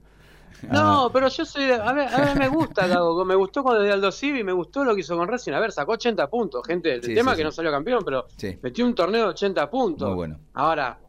No, 0.71 1.09
pero 1.11 1.27
yo 1.27 1.45
soy. 1.45 1.65
de- 1.65 1.73
A 1.75 1.91
ver, 1.93 2.07
a 2.07 2.21
ver, 2.21 2.37
me 2.37 2.47
gusta 2.47 2.87
Gago. 2.87 3.25
Me 3.25 3.35
gustó 3.35 3.63
cuando 3.63 3.81
de 3.81 3.91
Aldo 3.91 4.11
Civi, 4.11 4.43
me 4.43 4.51
gustó 4.53 4.83
lo 4.85 4.93
que 4.95 5.01
hizo 5.01 5.17
con 5.17 5.27
Racing. 5.27 5.51
A 5.53 5.59
ver, 5.59 5.71
sacó 5.71 5.93
80 5.93 6.29
puntos, 6.29 6.65
gente. 6.65 6.93
El 6.93 7.03
Sí, 7.03 7.13
tema 7.13 7.31
sí, 7.31 7.33
es 7.33 7.37
que 7.37 7.41
sí. 7.41 7.45
no 7.45 7.51
salió 7.51 7.71
campeón, 7.71 8.03
pero 8.05 8.25
Sí. 8.37 8.57
metió 8.61 8.85
un 8.85 8.95
torneo 8.95 9.23
de 9.23 9.29
80 9.29 9.69
puntos. 9.69 10.07
Muy 10.07 10.15
bueno. 10.15 10.39
Ahora, 10.53 10.99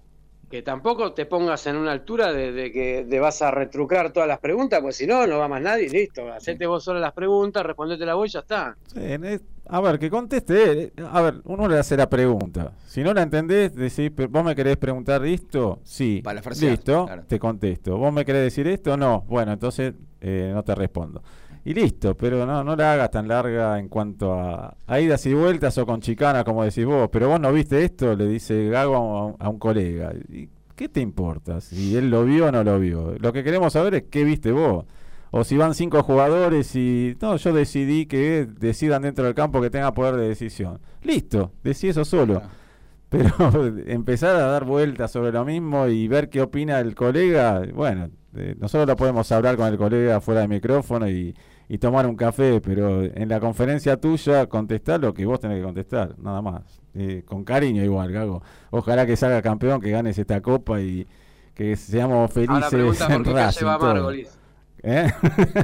que 0.50 0.62
tampoco 0.62 1.12
te 1.14 1.26
pongas 1.26 1.66
en 1.66 1.76
una 1.76 1.92
altura 1.92 2.33
de, 2.33 2.52
de 2.52 2.70
que 2.72 3.07
te 3.09 3.18
vas 3.20 3.42
a 3.42 3.50
retrucar 3.50 4.12
todas 4.12 4.28
las 4.28 4.38
preguntas, 4.38 4.80
pues 4.80 4.96
si 4.96 5.07
no, 5.07 5.26
no 5.26 5.38
va 5.38 5.48
más 5.48 5.61
nadie, 5.62 5.88
listo. 5.88 6.30
Hacete 6.33 6.66
vos 6.66 6.85
solo 6.85 7.00
las 7.00 7.12
preguntas, 7.12 7.64
respondete 7.64 8.04
la 8.07 8.14
voz 8.14 8.28
y 8.28 8.33
ya 8.33 8.40
está. 8.40 8.76
Sí, 8.87 8.98
en 9.02 9.24
a 9.66 9.81
ver, 9.81 9.98
que 9.98 10.11
conteste 10.11 10.70
él. 10.70 10.92
A 11.11 11.20
ver, 11.22 11.40
uno 11.44 11.68
le 11.68 11.79
hace 11.79 11.96
la 11.96 12.09
pregunta. 12.09 12.72
Si 12.87 13.03
no 13.03 13.12
la 13.14 13.22
entendés, 13.22 13.74
decís, 13.74 14.11
"Pero 14.14 14.29
¿vos 14.29 14.44
me 14.44 14.55
querés 14.55 14.77
preguntar 14.77 15.24
esto? 15.24 15.81
Sí. 15.83 16.20
Para 16.22 16.40
Listo, 16.40 17.07
claro. 17.07 17.24
te 17.27 17.38
contesto. 17.38 17.96
¿Vos 17.96 18.12
me 18.12 18.24
querés 18.24 18.42
decir 18.42 18.66
esto? 18.66 18.96
No. 18.96 19.24
Bueno, 19.29 19.53
entonces 19.53 19.94
eh, 20.20 20.50
no 20.55 20.62
te 20.62 20.74
respondo. 20.74 21.22
Y 21.66 21.72
listo, 21.72 22.14
pero 22.14 22.44
no, 22.44 22.62
no 22.62 22.77
la 22.77 22.92
hagas 22.92 23.11
tan 23.11 23.27
larga 23.27 23.79
en 23.79 23.88
cuanto 23.88 24.35
a, 24.35 24.77
a 24.87 25.00
idas 25.00 25.24
y 25.24 25.33
vueltas 25.33 25.79
o 25.79 25.87
con 25.87 26.00
chicana, 26.03 26.44
como 26.44 26.62
decís 26.62 26.85
vos. 26.85 27.09
Pero 27.11 27.29
vos 27.29 27.40
no 27.40 27.50
viste 27.53 27.83
esto, 27.85 28.14
le 28.14 28.27
dice 28.27 28.68
Gago 28.68 28.96
a 28.96 29.24
un, 29.27 29.37
a 29.38 29.48
un 29.48 29.59
colega. 29.59 30.12
¿Y 30.29 30.48
¿Qué 30.77 30.88
te 30.88 31.00
importa 31.00 31.61
si 31.61 31.96
él 31.96 32.11
lo 32.11 32.24
vio 32.24 32.46
o 32.48 32.53
no 32.53 32.64
lo 32.64 32.79
vio? 32.81 33.14
Lo 33.18 33.33
que 33.33 33.42
queremos 33.44 33.72
saber 33.72 33.94
es 33.94 34.03
qué 34.11 34.24
viste 34.24 34.53
vos. 34.53 34.85
O 35.37 35.42
si 35.42 35.57
van 35.57 35.75
cinco 35.75 36.05
jugadores 36.05 36.77
y 36.77 37.16
no, 37.20 37.35
yo 37.35 37.53
decidí 37.53 38.07
que 38.07 38.47
decidan 38.47 39.03
dentro 39.03 39.25
del 39.25 39.35
campo 39.35 39.61
que 39.61 39.68
tenga 39.68 39.92
poder 39.92 40.14
de 40.14 40.29
decisión. 40.29 40.79
Listo, 41.03 41.51
decí 41.64 41.88
eso 41.88 42.05
solo. 42.05 42.40
Pero 43.09 43.35
empezar 43.88 44.37
a 44.37 44.47
dar 44.47 44.64
vueltas 44.64 45.11
sobre 45.11 45.33
lo 45.33 45.44
mismo 45.44 45.88
y 45.88 46.07
ver 46.07 46.31
qué 46.31 46.40
opina 46.40 46.79
el 46.79 46.94
colega, 46.94 47.62
bueno, 47.75 48.11
eh, 48.37 48.55
nosotros 48.61 48.87
lo 48.87 48.94
podemos 48.94 49.33
hablar 49.33 49.57
con 49.57 49.66
el 49.66 49.77
colega 49.77 50.20
fuera 50.20 50.42
de 50.42 50.47
micrófono 50.47 51.09
y, 51.11 51.35
y 51.68 51.79
tomar 51.79 52.07
un 52.07 52.14
café, 52.14 52.61
pero 52.61 53.03
en 53.03 53.29
la 53.29 53.40
conferencia 53.40 53.97
tuya 53.97 54.47
contestar 54.47 55.01
lo 55.01 55.12
que 55.14 55.27
vos 55.27 55.40
tenés 55.40 55.59
que 55.59 55.64
contestar, 55.64 56.16
nada 56.16 56.42
más. 56.42 56.81
Eh, 56.94 57.25
con 57.27 57.42
cariño 57.42 57.83
igual, 57.83 58.12
Gago. 58.12 58.40
Ojalá 58.70 59.05
que 59.05 59.16
salga 59.16 59.42
campeón, 59.42 59.81
que 59.81 59.90
ganes 59.90 60.16
esta 60.16 60.40
copa 60.40 60.81
y 60.81 61.09
que 61.55 61.75
seamos 61.75 62.33
felices 62.33 62.55
Ahora 62.55 62.70
pregunta 62.70 63.07
por 63.09 63.16
en 63.16 63.23
qué 63.25 63.33
Racing. 63.33 64.43
¿Eh? 64.85 65.11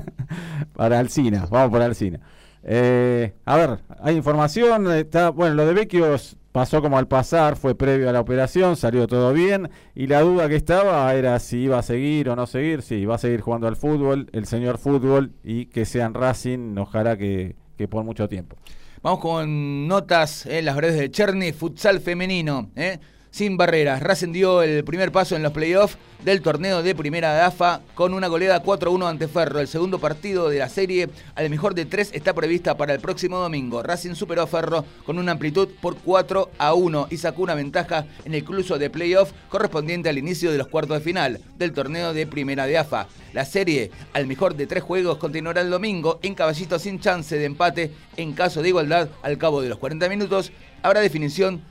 para 0.72 0.98
Alcina, 0.98 1.46
vamos 1.50 1.70
por 1.70 1.83
Alcina. 1.83 2.20
Eh, 2.62 3.35
a 3.44 3.56
ver, 3.56 3.78
hay 4.02 4.16
información, 4.16 4.90
está, 4.92 5.30
bueno, 5.30 5.54
lo 5.54 5.66
de 5.66 5.74
Vecchios 5.74 6.37
pasó 6.52 6.83
como 6.83 6.98
al 6.98 7.06
pasar, 7.06 7.56
fue 7.56 7.74
previo 7.74 8.09
a 8.09 8.12
la 8.12 8.20
operación, 8.20 8.76
salió 8.76 9.06
todo 9.06 9.33
bien 9.33 9.70
y 9.94 10.06
la 10.06 10.22
duda 10.22 10.48
que 10.48 10.56
estaba 10.56 11.14
era 11.14 11.38
si 11.38 11.59
iba 11.59 11.78
a 11.78 11.83
seguir 11.83 12.28
o 12.30 12.37
no 12.37 12.46
seguir, 12.46 12.83
sí, 12.83 13.04
va 13.04 13.16
a 13.16 13.18
seguir 13.18 13.40
jugando 13.40 13.68
al 13.68 13.76
fútbol, 13.76 14.28
el 14.33 14.46
señor 14.46 14.78
fútbol 14.78 15.33
y 15.44 15.66
que 15.66 15.85
sean 15.85 16.14
Racing, 16.14 16.76
ojalá 16.78 17.16
que, 17.16 17.56
que 17.76 17.88
por 17.88 18.04
mucho 18.04 18.28
tiempo. 18.28 18.56
Vamos 19.02 19.20
con 19.20 19.87
notas 19.87 20.44
en 20.46 20.64
las 20.64 20.76
redes 20.76 20.98
de 20.98 21.11
Cherny, 21.11 21.52
futsal 21.52 22.00
femenino, 22.00 22.70
¿eh? 22.74 22.98
Sin 23.30 23.56
barreras. 23.56 24.02
Racing 24.02 24.32
dio 24.32 24.62
el 24.62 24.84
primer 24.84 25.12
paso 25.12 25.36
en 25.36 25.42
los 25.42 25.52
playoffs 25.52 25.96
del 26.24 26.42
torneo 26.42 26.82
de 26.82 26.94
primera 26.94 27.34
de 27.34 27.40
AFA 27.40 27.80
con 27.94 28.12
una 28.12 28.28
goleada 28.28 28.62
4-1 28.62 29.08
ante 29.08 29.28
Ferro. 29.28 29.60
El 29.60 29.68
segundo 29.68 29.98
partido 29.98 30.48
de 30.48 30.58
la 30.58 30.68
serie, 30.68 31.08
al 31.34 31.48
mejor 31.48 31.74
de 31.74 31.86
tres, 31.86 32.10
está 32.12 32.34
prevista 32.34 32.76
para 32.76 32.92
el 32.92 33.00
próximo 33.00 33.38
domingo. 33.38 33.82
Racing 33.82 34.14
superó 34.14 34.42
a 34.42 34.46
Ferro 34.46 34.84
con 35.04 35.18
una 35.18 35.32
amplitud 35.32 35.68
por 35.80 35.96
4 35.96 36.50
a 36.58 36.74
1 36.74 37.08
y 37.10 37.16
sacó 37.16 37.42
una 37.42 37.54
ventaja 37.54 38.06
en 38.24 38.34
el 38.34 38.44
cruzo 38.44 38.78
de 38.78 38.90
playoff 38.90 39.32
correspondiente 39.48 40.08
al 40.08 40.18
inicio 40.18 40.52
de 40.52 40.58
los 40.58 40.68
cuartos 40.68 40.98
de 40.98 41.04
final 41.04 41.40
del 41.56 41.72
torneo 41.72 42.12
de 42.12 42.26
primera 42.26 42.66
de 42.66 42.78
AFA. 42.78 43.08
La 43.32 43.44
serie, 43.44 43.90
al 44.12 44.26
mejor 44.26 44.56
de 44.56 44.66
tres 44.66 44.82
juegos, 44.82 45.18
continuará 45.18 45.60
el 45.60 45.70
domingo 45.70 46.18
en 46.22 46.34
Caballito 46.34 46.78
sin 46.78 47.00
chance 47.00 47.36
de 47.36 47.44
empate. 47.44 47.92
En 48.16 48.32
caso 48.32 48.60
de 48.60 48.68
igualdad, 48.68 49.08
al 49.22 49.38
cabo 49.38 49.62
de 49.62 49.68
los 49.68 49.78
40 49.78 50.08
minutos, 50.08 50.52
habrá 50.82 51.00
definición 51.00 51.62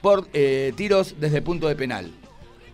por 0.00 0.28
eh, 0.32 0.72
tiros 0.76 1.14
desde 1.18 1.38
el 1.38 1.42
punto 1.42 1.68
de 1.68 1.76
penal. 1.76 2.10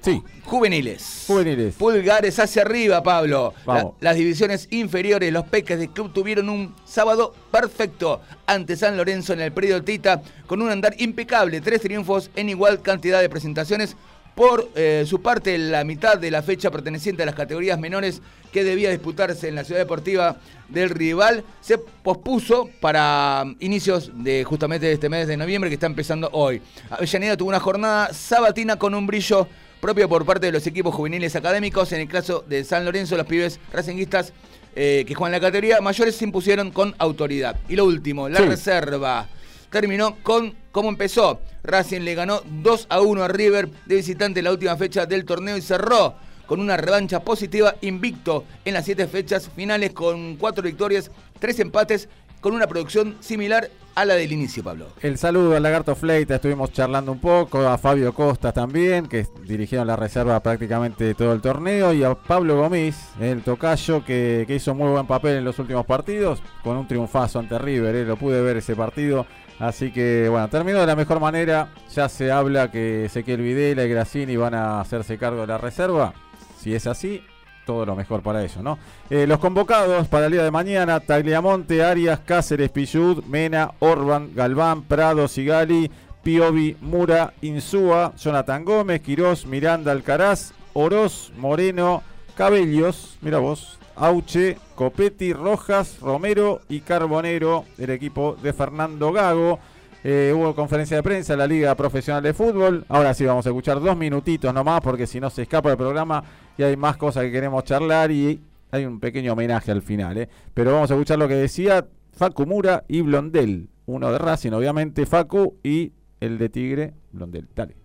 Sí. 0.02 0.22
Juveniles. 0.44 1.24
Juveniles. 1.26 1.74
Pulgares 1.74 2.38
hacia 2.38 2.62
arriba, 2.62 3.02
Pablo. 3.02 3.52
La- 3.66 3.90
las 4.00 4.16
divisiones 4.16 4.66
inferiores, 4.70 5.30
los 5.30 5.44
peques 5.44 5.78
del 5.78 5.90
club 5.90 6.12
tuvieron 6.14 6.48
un 6.48 6.74
sábado 6.86 7.34
perfecto 7.50 8.22
ante 8.46 8.76
San 8.76 8.96
Lorenzo 8.96 9.34
en 9.34 9.40
el 9.40 9.52
predio 9.52 9.84
Tita, 9.84 10.22
con 10.46 10.62
un 10.62 10.70
andar 10.70 10.94
impecable, 10.98 11.60
tres 11.60 11.82
triunfos 11.82 12.30
en 12.34 12.48
igual 12.48 12.80
cantidad 12.80 13.20
de 13.20 13.28
presentaciones. 13.28 13.94
Por 14.40 14.70
eh, 14.74 15.04
su 15.06 15.20
parte, 15.20 15.58
la 15.58 15.84
mitad 15.84 16.16
de 16.16 16.30
la 16.30 16.42
fecha 16.42 16.70
perteneciente 16.70 17.22
a 17.22 17.26
las 17.26 17.34
categorías 17.34 17.78
menores 17.78 18.22
que 18.50 18.64
debía 18.64 18.88
disputarse 18.88 19.48
en 19.48 19.54
la 19.54 19.64
ciudad 19.64 19.80
deportiva 19.82 20.38
del 20.66 20.88
rival 20.88 21.44
se 21.60 21.76
pospuso 21.76 22.70
para 22.80 23.44
mm, 23.44 23.56
inicios 23.60 24.10
de 24.14 24.42
justamente 24.44 24.90
este 24.90 25.10
mes 25.10 25.28
de 25.28 25.36
noviembre 25.36 25.68
que 25.68 25.74
está 25.74 25.84
empezando 25.84 26.30
hoy. 26.32 26.62
Avellaneda 26.88 27.36
tuvo 27.36 27.50
una 27.50 27.60
jornada 27.60 28.14
sabatina 28.14 28.78
con 28.78 28.94
un 28.94 29.06
brillo 29.06 29.46
propio 29.78 30.08
por 30.08 30.24
parte 30.24 30.46
de 30.46 30.52
los 30.52 30.66
equipos 30.66 30.94
juveniles 30.94 31.36
académicos. 31.36 31.92
En 31.92 32.00
el 32.00 32.08
caso 32.08 32.42
de 32.48 32.64
San 32.64 32.86
Lorenzo, 32.86 33.18
los 33.18 33.26
pibes 33.26 33.60
racinguistas 33.74 34.32
eh, 34.74 35.04
que 35.06 35.14
juegan 35.14 35.32
la 35.32 35.40
categoría 35.40 35.82
mayores 35.82 36.16
se 36.16 36.24
impusieron 36.24 36.70
con 36.70 36.94
autoridad. 36.96 37.56
Y 37.68 37.76
lo 37.76 37.84
último, 37.84 38.26
la 38.26 38.38
Sí. 38.38 38.46
reserva. 38.46 39.28
Terminó 39.70 40.16
con 40.22 40.54
cómo 40.72 40.88
empezó. 40.88 41.40
Racing 41.62 42.00
le 42.00 42.14
ganó 42.14 42.42
2 42.44 42.86
a 42.88 43.00
1 43.00 43.22
a 43.22 43.28
River 43.28 43.68
de 43.86 43.96
visitante 43.96 44.40
en 44.40 44.44
la 44.44 44.52
última 44.52 44.76
fecha 44.76 45.06
del 45.06 45.24
torneo 45.24 45.56
y 45.56 45.62
cerró 45.62 46.14
con 46.46 46.58
una 46.58 46.76
revancha 46.76 47.20
positiva 47.20 47.76
invicto 47.80 48.44
en 48.64 48.74
las 48.74 48.84
siete 48.84 49.06
fechas 49.06 49.48
finales 49.54 49.92
con 49.92 50.34
cuatro 50.34 50.64
victorias, 50.64 51.08
tres 51.38 51.60
empates, 51.60 52.08
con 52.40 52.54
una 52.54 52.66
producción 52.66 53.16
similar 53.20 53.70
a 53.94 54.04
la 54.04 54.14
del 54.14 54.32
inicio, 54.32 54.64
Pablo. 54.64 54.86
El 55.00 55.18
saludo 55.18 55.54
al 55.54 55.62
Lagarto 55.62 55.94
Fleita, 55.94 56.36
estuvimos 56.36 56.72
charlando 56.72 57.12
un 57.12 57.20
poco, 57.20 57.60
a 57.68 57.78
Fabio 57.78 58.12
Costa 58.12 58.50
también, 58.50 59.06
que 59.06 59.26
dirigieron 59.46 59.86
la 59.86 59.94
reserva 59.94 60.40
prácticamente 60.40 61.14
todo 61.14 61.32
el 61.32 61.40
torneo, 61.40 61.92
y 61.92 62.02
a 62.02 62.14
Pablo 62.14 62.56
Gomis, 62.56 62.96
el 63.20 63.42
tocayo, 63.42 64.04
que, 64.04 64.44
que 64.46 64.56
hizo 64.56 64.74
muy 64.74 64.90
buen 64.90 65.06
papel 65.06 65.36
en 65.36 65.44
los 65.44 65.58
últimos 65.60 65.86
partidos, 65.86 66.42
con 66.64 66.76
un 66.76 66.88
triunfazo 66.88 67.38
ante 67.38 67.58
River, 67.58 67.94
eh, 67.94 68.04
lo 68.04 68.16
pude 68.16 68.40
ver 68.40 68.56
ese 68.56 68.74
partido. 68.74 69.26
Así 69.60 69.92
que 69.92 70.26
bueno, 70.30 70.48
terminó 70.48 70.80
de 70.80 70.86
la 70.86 70.96
mejor 70.96 71.20
manera. 71.20 71.68
Ya 71.94 72.08
se 72.08 72.32
habla 72.32 72.70
que 72.70 73.04
Ezequiel 73.04 73.42
Videla 73.42 73.84
y 73.84 73.90
Grassini 73.90 74.36
van 74.36 74.54
a 74.54 74.80
hacerse 74.80 75.18
cargo 75.18 75.42
de 75.42 75.46
la 75.48 75.58
reserva. 75.58 76.14
Si 76.58 76.74
es 76.74 76.86
así, 76.86 77.22
todo 77.66 77.84
lo 77.84 77.94
mejor 77.94 78.22
para 78.22 78.42
ellos, 78.42 78.62
¿no? 78.62 78.78
Eh, 79.10 79.26
los 79.26 79.38
convocados 79.38 80.08
para 80.08 80.26
el 80.26 80.32
día 80.32 80.42
de 80.42 80.50
mañana, 80.50 81.00
Tagliamonte, 81.00 81.84
Arias, 81.84 82.20
Cáceres, 82.20 82.70
Pillud, 82.70 83.22
Mena, 83.24 83.72
Orban, 83.80 84.30
Galván, 84.34 84.82
Prado, 84.82 85.28
Sigali, 85.28 85.90
Piovi, 86.22 86.76
Mura, 86.80 87.34
Insúa, 87.42 88.14
Jonathan 88.16 88.64
Gómez, 88.64 89.02
Quirós, 89.02 89.46
Miranda, 89.46 89.92
Alcaraz, 89.92 90.52
Oroz, 90.72 91.32
Moreno, 91.36 92.02
Cabellos, 92.34 93.18
mira 93.20 93.38
vos, 93.38 93.79
Auche, 94.00 94.56
Copetti, 94.74 95.34
Rojas, 95.34 96.00
Romero 96.00 96.62
y 96.70 96.80
Carbonero, 96.80 97.66
el 97.76 97.90
equipo 97.90 98.34
de 98.42 98.54
Fernando 98.54 99.12
Gago. 99.12 99.58
Eh, 100.02 100.32
hubo 100.34 100.54
conferencia 100.54 100.96
de 100.96 101.02
prensa 101.02 101.34
en 101.34 101.40
la 101.40 101.46
Liga 101.46 101.74
Profesional 101.74 102.22
de 102.22 102.32
Fútbol. 102.32 102.86
Ahora 102.88 103.12
sí 103.12 103.26
vamos 103.26 103.44
a 103.44 103.50
escuchar 103.50 103.78
dos 103.78 103.94
minutitos 103.98 104.54
nomás 104.54 104.80
porque 104.80 105.06
si 105.06 105.20
no 105.20 105.28
se 105.28 105.42
escapa 105.42 105.70
el 105.70 105.76
programa 105.76 106.24
y 106.56 106.62
hay 106.62 106.78
más 106.78 106.96
cosas 106.96 107.24
que 107.24 107.30
queremos 107.30 107.62
charlar 107.64 108.10
y 108.10 108.40
hay 108.70 108.86
un 108.86 109.00
pequeño 109.00 109.34
homenaje 109.34 109.70
al 109.70 109.82
final. 109.82 110.16
¿eh? 110.16 110.30
Pero 110.54 110.72
vamos 110.72 110.90
a 110.90 110.94
escuchar 110.94 111.18
lo 111.18 111.28
que 111.28 111.34
decía 111.34 111.86
Facu 112.12 112.46
Mura 112.46 112.84
y 112.88 113.02
Blondel. 113.02 113.68
Uno 113.84 114.10
de 114.10 114.18
Racing, 114.18 114.52
obviamente, 114.52 115.04
Facu 115.04 115.58
y 115.62 115.92
el 116.20 116.38
de 116.38 116.48
Tigre, 116.48 116.94
Blondel. 117.12 117.48
Dale. 117.54 117.79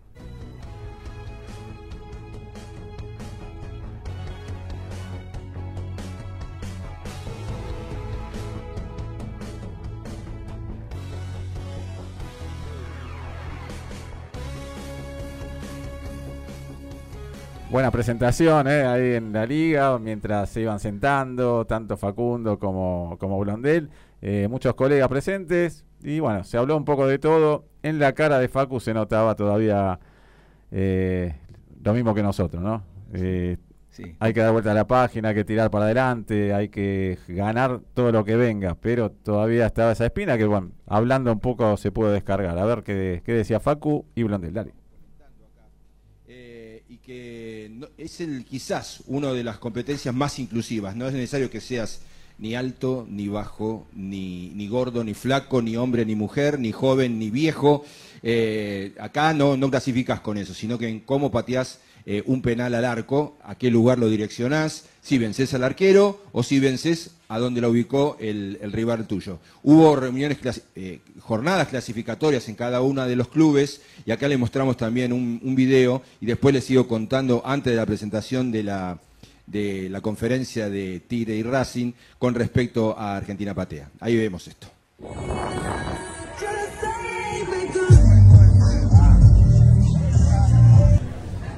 Buena 17.71 17.91
presentación 17.91 18.67
¿eh? 18.67 18.83
ahí 18.83 19.13
en 19.15 19.33
la 19.33 19.45
liga, 19.45 19.97
mientras 19.99 20.49
se 20.49 20.61
iban 20.61 20.79
sentando, 20.79 21.65
tanto 21.65 21.97
Facundo 21.97 22.57
como, 22.57 23.17
como 23.19 23.39
Blondel, 23.39 23.89
eh, 24.21 24.47
muchos 24.49 24.75
colegas 24.75 25.09
presentes, 25.09 25.83
y 26.01 26.19
bueno, 26.19 26.43
se 26.43 26.57
habló 26.57 26.77
un 26.77 26.85
poco 26.85 27.07
de 27.07 27.19
todo. 27.19 27.65
En 27.83 27.99
la 27.99 28.13
cara 28.13 28.39
de 28.39 28.47
Facu 28.47 28.79
se 28.79 28.93
notaba 28.93 29.35
todavía 29.35 29.99
eh, 30.71 31.35
lo 31.83 31.93
mismo 31.93 32.13
que 32.13 32.23
nosotros, 32.23 32.61
¿no? 32.61 32.83
Eh, 33.13 33.57
Sí. 33.95 34.13
Hay 34.19 34.33
que 34.33 34.41
dar 34.41 34.51
vuelta 34.51 34.71
a 34.71 34.73
la 34.73 34.87
página, 34.87 35.29
hay 35.29 35.35
que 35.35 35.45
tirar 35.45 35.71
para 35.71 35.85
adelante, 35.85 36.53
hay 36.53 36.67
que 36.67 37.17
ganar 37.29 37.79
todo 37.93 38.11
lo 38.11 38.25
que 38.25 38.35
venga, 38.35 38.75
pero 38.75 39.09
todavía 39.09 39.67
estaba 39.67 39.93
esa 39.93 40.05
espina 40.05 40.37
que, 40.37 40.43
bueno, 40.43 40.71
hablando 40.85 41.31
un 41.31 41.39
poco 41.39 41.77
se 41.77 41.93
puede 41.93 42.11
descargar. 42.11 42.57
A 42.57 42.65
ver 42.65 42.83
qué, 42.83 43.21
qué 43.23 43.31
decía 43.31 43.61
Facu 43.61 44.05
y 44.13 44.23
Blondel, 44.23 44.53
dale. 44.53 44.73
Eh, 46.27 46.83
y 46.89 46.97
que 46.97 47.44
no- 47.75 47.87
es 47.97 48.21
el 48.21 48.45
quizás 48.45 49.03
una 49.07 49.31
de 49.33 49.43
las 49.43 49.57
competencias 49.57 50.13
más 50.15 50.39
inclusivas. 50.39 50.95
No 50.95 51.07
es 51.07 51.13
necesario 51.13 51.49
que 51.49 51.61
seas 51.61 52.01
ni 52.37 52.55
alto, 52.55 53.07
ni 53.09 53.27
bajo, 53.27 53.87
ni, 53.93 54.49
ni 54.55 54.67
gordo, 54.67 55.03
ni 55.03 55.13
flaco, 55.13 55.61
ni 55.61 55.77
hombre, 55.77 56.05
ni 56.05 56.15
mujer, 56.15 56.59
ni 56.59 56.71
joven, 56.71 57.17
ni 57.19 57.29
viejo. 57.29 57.85
Eh, 58.23 58.93
acá 58.99 59.33
no, 59.33 59.55
no 59.55 59.69
clasificas 59.69 60.19
con 60.19 60.37
eso, 60.37 60.53
sino 60.53 60.77
que 60.77 60.87
en 60.89 60.99
cómo 61.01 61.31
pateás 61.31 61.79
eh, 62.05 62.23
un 62.25 62.41
penal 62.41 62.75
al 62.75 62.85
arco, 62.85 63.37
a 63.43 63.55
qué 63.55 63.71
lugar 63.71 63.97
lo 63.97 64.09
direccionás, 64.09 64.85
si 65.01 65.17
vences 65.17 65.53
al 65.53 65.63
arquero 65.63 66.21
o 66.31 66.43
si 66.43 66.59
vences 66.59 67.11
a 67.27 67.39
dónde 67.39 67.61
la 67.61 67.69
ubicó 67.69 68.17
el, 68.19 68.59
rival 68.71 69.07
tuyo. 69.07 69.39
Hubo 69.63 69.95
reuniones, 69.95 70.37
eh, 70.75 70.99
jornadas 71.19 71.67
clasificatorias 71.69 72.47
en 72.47 72.55
cada 72.55 72.81
uno 72.81 73.05
de 73.07 73.15
los 73.15 73.27
clubes 73.29 73.81
y 74.05 74.11
acá 74.11 74.27
le 74.27 74.37
mostramos 74.37 74.77
también 74.77 75.11
un, 75.13 75.39
un 75.43 75.55
video 75.55 76.03
y 76.21 76.25
después 76.25 76.53
les 76.53 76.65
sigo 76.65 76.87
contando 76.87 77.41
antes 77.45 77.73
de 77.73 77.77
la 77.77 77.85
presentación 77.85 78.51
de 78.51 78.63
la, 78.63 78.99
de 79.47 79.89
la 79.89 80.01
conferencia 80.01 80.69
de 80.69 80.99
Tigre 80.99 81.35
y 81.35 81.43
Racing 81.43 81.93
con 82.17 82.35
respecto 82.35 82.97
a 82.97 83.17
Argentina 83.17 83.53
Patea. 83.53 83.89
Ahí 83.99 84.15
vemos 84.15 84.47
esto. 84.47 84.67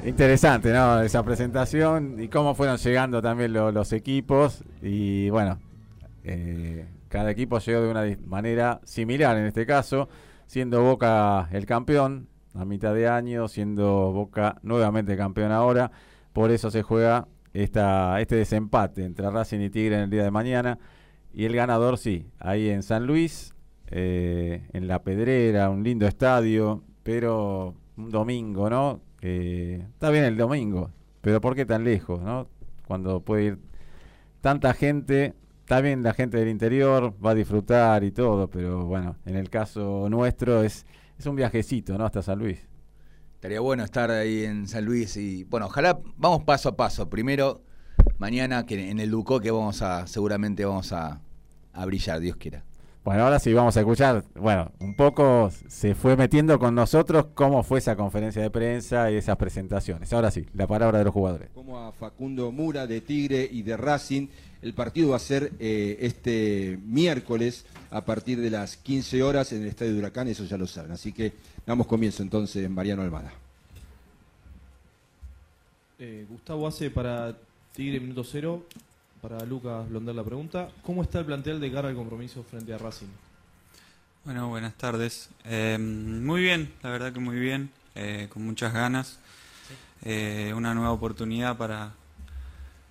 Interesante, 0.08 0.72
¿no? 0.72 1.00
Esa 1.02 1.22
presentación 1.22 2.16
y 2.18 2.28
cómo 2.28 2.54
fueron 2.54 2.78
llegando 2.78 3.20
también 3.20 3.52
lo- 3.52 3.70
los 3.72 3.92
equipos. 3.92 4.64
Y 4.80 5.28
bueno, 5.28 5.58
eh, 6.24 6.86
cada 7.08 7.30
equipo 7.30 7.58
llegó 7.58 7.82
de 7.82 7.90
una 7.90 8.16
manera 8.26 8.80
similar 8.84 9.36
en 9.36 9.44
este 9.44 9.66
caso, 9.66 10.08
siendo 10.46 10.82
Boca 10.82 11.48
el 11.52 11.66
campeón 11.66 12.28
a 12.54 12.64
mitad 12.64 12.94
de 12.94 13.06
año, 13.06 13.48
siendo 13.48 14.10
Boca 14.12 14.56
nuevamente 14.62 15.14
campeón 15.16 15.52
ahora. 15.52 15.90
Por 16.32 16.50
eso 16.50 16.70
se 16.70 16.82
juega 16.82 17.28
esta, 17.52 18.18
este 18.20 18.36
desempate 18.36 19.04
entre 19.04 19.30
Racing 19.30 19.60
y 19.60 19.68
Tigre 19.70 19.96
en 19.96 20.02
el 20.04 20.10
día 20.10 20.24
de 20.24 20.30
mañana. 20.30 20.78
Y 21.34 21.44
el 21.44 21.54
ganador, 21.54 21.98
sí, 21.98 22.26
ahí 22.38 22.70
en 22.70 22.82
San 22.82 23.06
Luis, 23.06 23.54
eh, 23.88 24.66
en 24.72 24.88
La 24.88 25.02
Pedrera, 25.02 25.68
un 25.68 25.82
lindo 25.84 26.06
estadio, 26.06 26.82
pero 27.02 27.74
un 27.98 28.10
domingo, 28.10 28.70
¿no? 28.70 29.02
Eh, 29.20 29.84
está 29.92 30.10
bien 30.10 30.24
el 30.24 30.36
domingo, 30.36 30.90
pero 31.20 31.40
¿por 31.40 31.54
qué 31.54 31.66
tan 31.66 31.84
lejos, 31.84 32.22
no? 32.22 32.48
Cuando 32.86 33.20
puede 33.20 33.44
ir 33.44 33.58
tanta 34.40 34.72
gente, 34.74 35.34
está 35.60 35.80
bien 35.80 36.02
la 36.02 36.14
gente 36.14 36.36
del 36.38 36.48
interior, 36.48 37.14
va 37.24 37.30
a 37.30 37.34
disfrutar 37.34 38.04
y 38.04 38.12
todo, 38.12 38.48
pero 38.48 38.86
bueno, 38.86 39.16
en 39.26 39.36
el 39.36 39.50
caso 39.50 40.08
nuestro 40.08 40.62
es, 40.62 40.86
es 41.18 41.26
un 41.26 41.36
viajecito, 41.36 41.98
¿no? 41.98 42.06
Hasta 42.06 42.22
San 42.22 42.38
Luis. 42.38 42.66
Estaría 43.34 43.60
bueno 43.60 43.84
estar 43.84 44.10
ahí 44.10 44.44
en 44.44 44.66
San 44.66 44.84
Luis 44.84 45.16
y 45.16 45.44
bueno, 45.44 45.66
ojalá 45.66 45.98
vamos 46.16 46.42
paso 46.44 46.70
a 46.70 46.76
paso. 46.76 47.08
Primero, 47.08 47.62
mañana 48.18 48.66
que 48.66 48.90
en 48.90 48.98
el 48.98 49.10
Ducó 49.10 49.40
que 49.40 49.50
vamos 49.50 49.82
a, 49.82 50.06
seguramente 50.06 50.64
vamos 50.64 50.92
a, 50.92 51.20
a 51.72 51.86
brillar, 51.86 52.20
Dios 52.20 52.36
quiera. 52.36 52.64
Bueno, 53.08 53.24
ahora 53.24 53.38
sí 53.38 53.54
vamos 53.54 53.74
a 53.74 53.80
escuchar, 53.80 54.22
bueno, 54.34 54.70
un 54.80 54.94
poco 54.94 55.50
se 55.66 55.94
fue 55.94 56.14
metiendo 56.14 56.58
con 56.58 56.74
nosotros 56.74 57.28
cómo 57.32 57.62
fue 57.62 57.78
esa 57.78 57.96
conferencia 57.96 58.42
de 58.42 58.50
prensa 58.50 59.10
y 59.10 59.14
esas 59.14 59.38
presentaciones. 59.38 60.12
Ahora 60.12 60.30
sí, 60.30 60.44
la 60.52 60.66
palabra 60.66 60.98
de 60.98 61.04
los 61.04 61.14
jugadores. 61.14 61.48
Como 61.54 61.78
a 61.78 61.90
Facundo 61.90 62.52
Mura 62.52 62.86
de 62.86 63.00
Tigre 63.00 63.48
y 63.50 63.62
de 63.62 63.78
Racing. 63.78 64.26
El 64.60 64.74
partido 64.74 65.08
va 65.08 65.16
a 65.16 65.20
ser 65.20 65.54
eh, 65.58 65.96
este 66.02 66.78
miércoles 66.84 67.64
a 67.90 68.04
partir 68.04 68.42
de 68.42 68.50
las 68.50 68.76
15 68.76 69.22
horas 69.22 69.54
en 69.54 69.62
el 69.62 69.68
Estadio 69.68 69.94
de 69.94 70.00
Huracán, 70.00 70.28
eso 70.28 70.44
ya 70.44 70.58
lo 70.58 70.66
saben. 70.66 70.92
Así 70.92 71.14
que 71.14 71.32
damos 71.64 71.86
comienzo 71.86 72.22
entonces 72.22 72.62
en 72.62 72.74
Mariano 72.74 73.00
Almada. 73.00 73.32
Eh, 75.98 76.26
Gustavo 76.28 76.66
hace 76.66 76.90
para 76.90 77.34
Tigre 77.72 78.00
minuto 78.00 78.22
cero, 78.22 78.64
para 79.20 79.44
Lucas 79.44 79.88
Blonder 79.88 80.14
la 80.14 80.24
pregunta. 80.24 80.68
¿Cómo 80.82 81.02
está 81.02 81.20
el 81.20 81.26
plantel 81.26 81.60
de 81.60 81.72
cara 81.72 81.88
al 81.88 81.94
compromiso 81.96 82.42
frente 82.44 82.72
a 82.72 82.78
Racing? 82.78 83.06
Bueno, 84.24 84.48
buenas 84.48 84.74
tardes. 84.74 85.30
Eh, 85.44 85.78
muy 85.78 86.42
bien, 86.42 86.72
la 86.82 86.90
verdad 86.90 87.12
que 87.12 87.20
muy 87.20 87.38
bien, 87.38 87.70
eh, 87.94 88.28
con 88.30 88.44
muchas 88.44 88.72
ganas. 88.72 89.18
Eh, 90.02 90.52
una 90.56 90.74
nueva 90.74 90.92
oportunidad 90.92 91.56
para, 91.56 91.92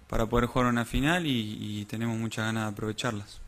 para 0.08 0.26
poder 0.26 0.48
jugar 0.48 0.68
una 0.70 0.86
final 0.86 1.26
y, 1.26 1.58
y 1.82 1.86
tenemos 1.86 2.18
muchas 2.18 2.46
ganas 2.46 2.66
de 2.66 2.72
aprovecharlas. 2.72 3.40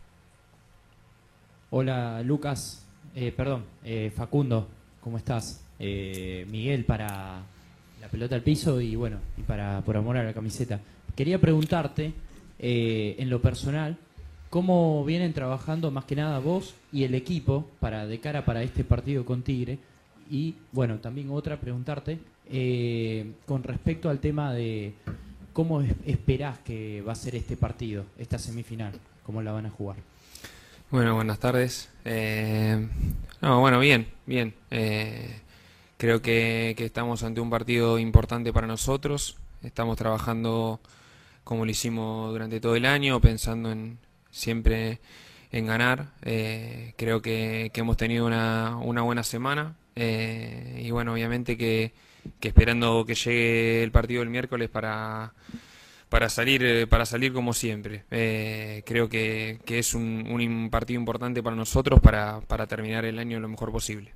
Hola 1.71 2.21
Lucas, 2.23 2.85
Eh, 3.15 3.31
perdón, 3.31 3.65
eh, 3.83 4.11
Facundo, 4.15 4.67
¿cómo 5.01 5.17
estás? 5.17 5.61
Eh, 5.79 6.45
Miguel 6.49 6.85
para 6.85 7.41
la 8.01 8.07
pelota 8.07 8.35
al 8.35 8.43
piso 8.43 8.79
y 8.81 8.95
bueno, 8.95 9.17
y 9.37 9.41
para 9.41 9.81
por 9.81 9.97
amor 9.97 10.17
a 10.17 10.23
la 10.23 10.33
camiseta. 10.33 10.79
Quería 11.15 11.39
preguntarte, 11.41 12.13
eh, 12.59 13.15
en 13.19 13.29
lo 13.29 13.41
personal, 13.41 13.97
¿cómo 14.49 15.03
vienen 15.05 15.33
trabajando 15.33 15.91
más 15.91 16.05
que 16.05 16.15
nada 16.15 16.39
vos 16.39 16.73
y 16.91 17.03
el 17.03 17.15
equipo 17.15 17.67
para 17.79 18.05
de 18.05 18.19
cara 18.19 18.45
para 18.45 18.63
este 18.63 18.83
partido 18.83 19.25
con 19.25 19.41
Tigre? 19.41 19.79
Y 20.29 20.55
bueno, 20.71 20.99
también 20.99 21.31
otra 21.31 21.59
preguntarte 21.59 22.19
eh, 22.51 23.31
con 23.45 23.63
respecto 23.63 24.09
al 24.09 24.19
tema 24.19 24.53
de 24.53 24.93
cómo 25.53 25.81
es- 25.81 25.93
esperás 26.05 26.59
que 26.59 27.01
va 27.01 27.13
a 27.13 27.15
ser 27.15 27.35
este 27.35 27.57
partido, 27.57 28.05
esta 28.17 28.37
semifinal, 28.37 28.93
cómo 29.25 29.41
la 29.41 29.51
van 29.51 29.65
a 29.65 29.69
jugar. 29.71 29.97
Bueno, 30.91 31.15
buenas 31.15 31.39
tardes. 31.39 31.89
Eh, 32.05 32.87
no, 33.41 33.59
bueno, 33.59 33.79
bien, 33.79 34.07
bien. 34.25 34.53
Creo 35.97 36.21
que, 36.21 36.75
que 36.77 36.85
estamos 36.85 37.23
ante 37.23 37.41
un 37.41 37.49
partido 37.49 37.99
importante 37.99 38.53
para 38.53 38.67
nosotros. 38.67 39.35
Estamos 39.61 39.97
trabajando 39.97 40.79
como 41.49 41.65
lo 41.65 41.71
hicimos 41.71 42.31
durante 42.31 42.59
todo 42.59 42.75
el 42.75 42.85
año, 42.85 43.19
pensando 43.19 43.71
en 43.71 43.97
siempre 44.29 44.99
en 45.51 45.65
ganar. 45.65 46.11
Eh, 46.21 46.93
creo 46.95 47.23
que, 47.23 47.71
hemos 47.73 47.97
tenido 47.97 48.27
una, 48.27 48.77
una 48.77 49.01
buena 49.01 49.23
semana 49.23 49.75
eh, 49.95 50.79
y 50.85 50.91
bueno, 50.91 51.13
obviamente 51.13 51.57
que, 51.57 51.91
que 52.39 52.49
esperando 52.49 53.03
que 53.03 53.15
llegue 53.15 53.81
el 53.81 53.91
partido 53.91 54.19
del 54.19 54.29
miércoles 54.29 54.69
para 54.69 55.33
para 56.07 56.29
salir 56.29 56.63
eh, 56.63 56.85
para 56.85 57.07
salir 57.07 57.33
como 57.33 57.53
siempre. 57.53 58.03
Eh, 58.11 58.83
creo 58.85 59.09
que, 59.09 59.59
es 59.65 59.95
un, 59.95 60.27
un 60.29 60.69
partido 60.69 60.99
importante 60.99 61.41
para 61.41 61.55
nosotros 61.55 61.99
para, 61.99 62.41
para 62.41 62.67
terminar 62.67 63.05
el 63.05 63.17
año 63.17 63.39
lo 63.39 63.49
mejor 63.49 63.71
posible. 63.71 64.13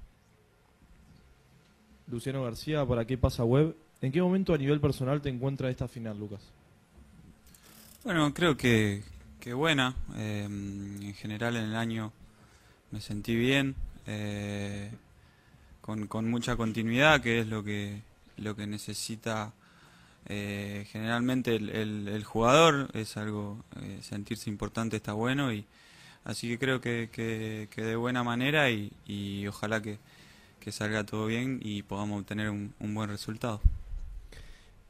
Luciano 2.05 2.43
García 2.43 2.85
para 2.85 3.05
qué 3.05 3.17
pasa 3.17 3.43
web. 3.43 3.75
¿En 4.01 4.11
qué 4.11 4.21
momento 4.21 4.53
a 4.53 4.57
nivel 4.59 4.79
personal 4.79 5.19
te 5.19 5.29
encuentra 5.29 5.71
esta 5.71 5.87
final, 5.87 6.19
Lucas? 6.19 6.53
Bueno, 8.03 8.33
creo 8.33 8.57
que, 8.57 9.03
que 9.39 9.53
buena. 9.53 9.95
Eh, 10.15 10.43
en 10.45 11.13
general 11.15 11.55
en 11.55 11.65
el 11.65 11.75
año 11.75 12.11
me 12.91 13.01
sentí 13.01 13.35
bien, 13.35 13.75
eh, 14.07 14.91
con, 15.81 16.07
con 16.07 16.29
mucha 16.29 16.55
continuidad, 16.57 17.21
que 17.21 17.39
es 17.41 17.47
lo 17.47 17.63
que, 17.63 18.01
lo 18.37 18.55
que 18.55 18.67
necesita 18.67 19.53
eh, 20.27 20.87
generalmente 20.91 21.55
el, 21.57 21.69
el- 21.71 22.09
el 22.09 22.23
jugador. 22.25 22.89
Es 22.95 23.17
algo, 23.17 23.63
eh, 23.81 23.99
sentirse 24.03 24.49
importante 24.51 24.97
está 24.97 25.13
bueno 25.13 25.53
y 25.53 25.65
así 26.25 26.49
que 26.49 26.59
creo 26.59 26.81
que, 26.81 27.09
que, 27.13 27.69
que 27.71 27.83
de 27.83 27.95
buena 27.97 28.23
manera 28.23 28.71
y, 28.71 28.91
y 29.07 29.47
ojalá 29.47 29.81
que, 29.81 29.99
que 30.61 30.71
salga 30.71 31.05
todo 31.05 31.27
bien 31.27 31.59
y 31.63 31.83
podamos 31.83 32.21
obtener 32.21 32.49
un, 32.51 32.73
un 32.79 32.95
buen 32.95 33.09
resultado. 33.09 33.61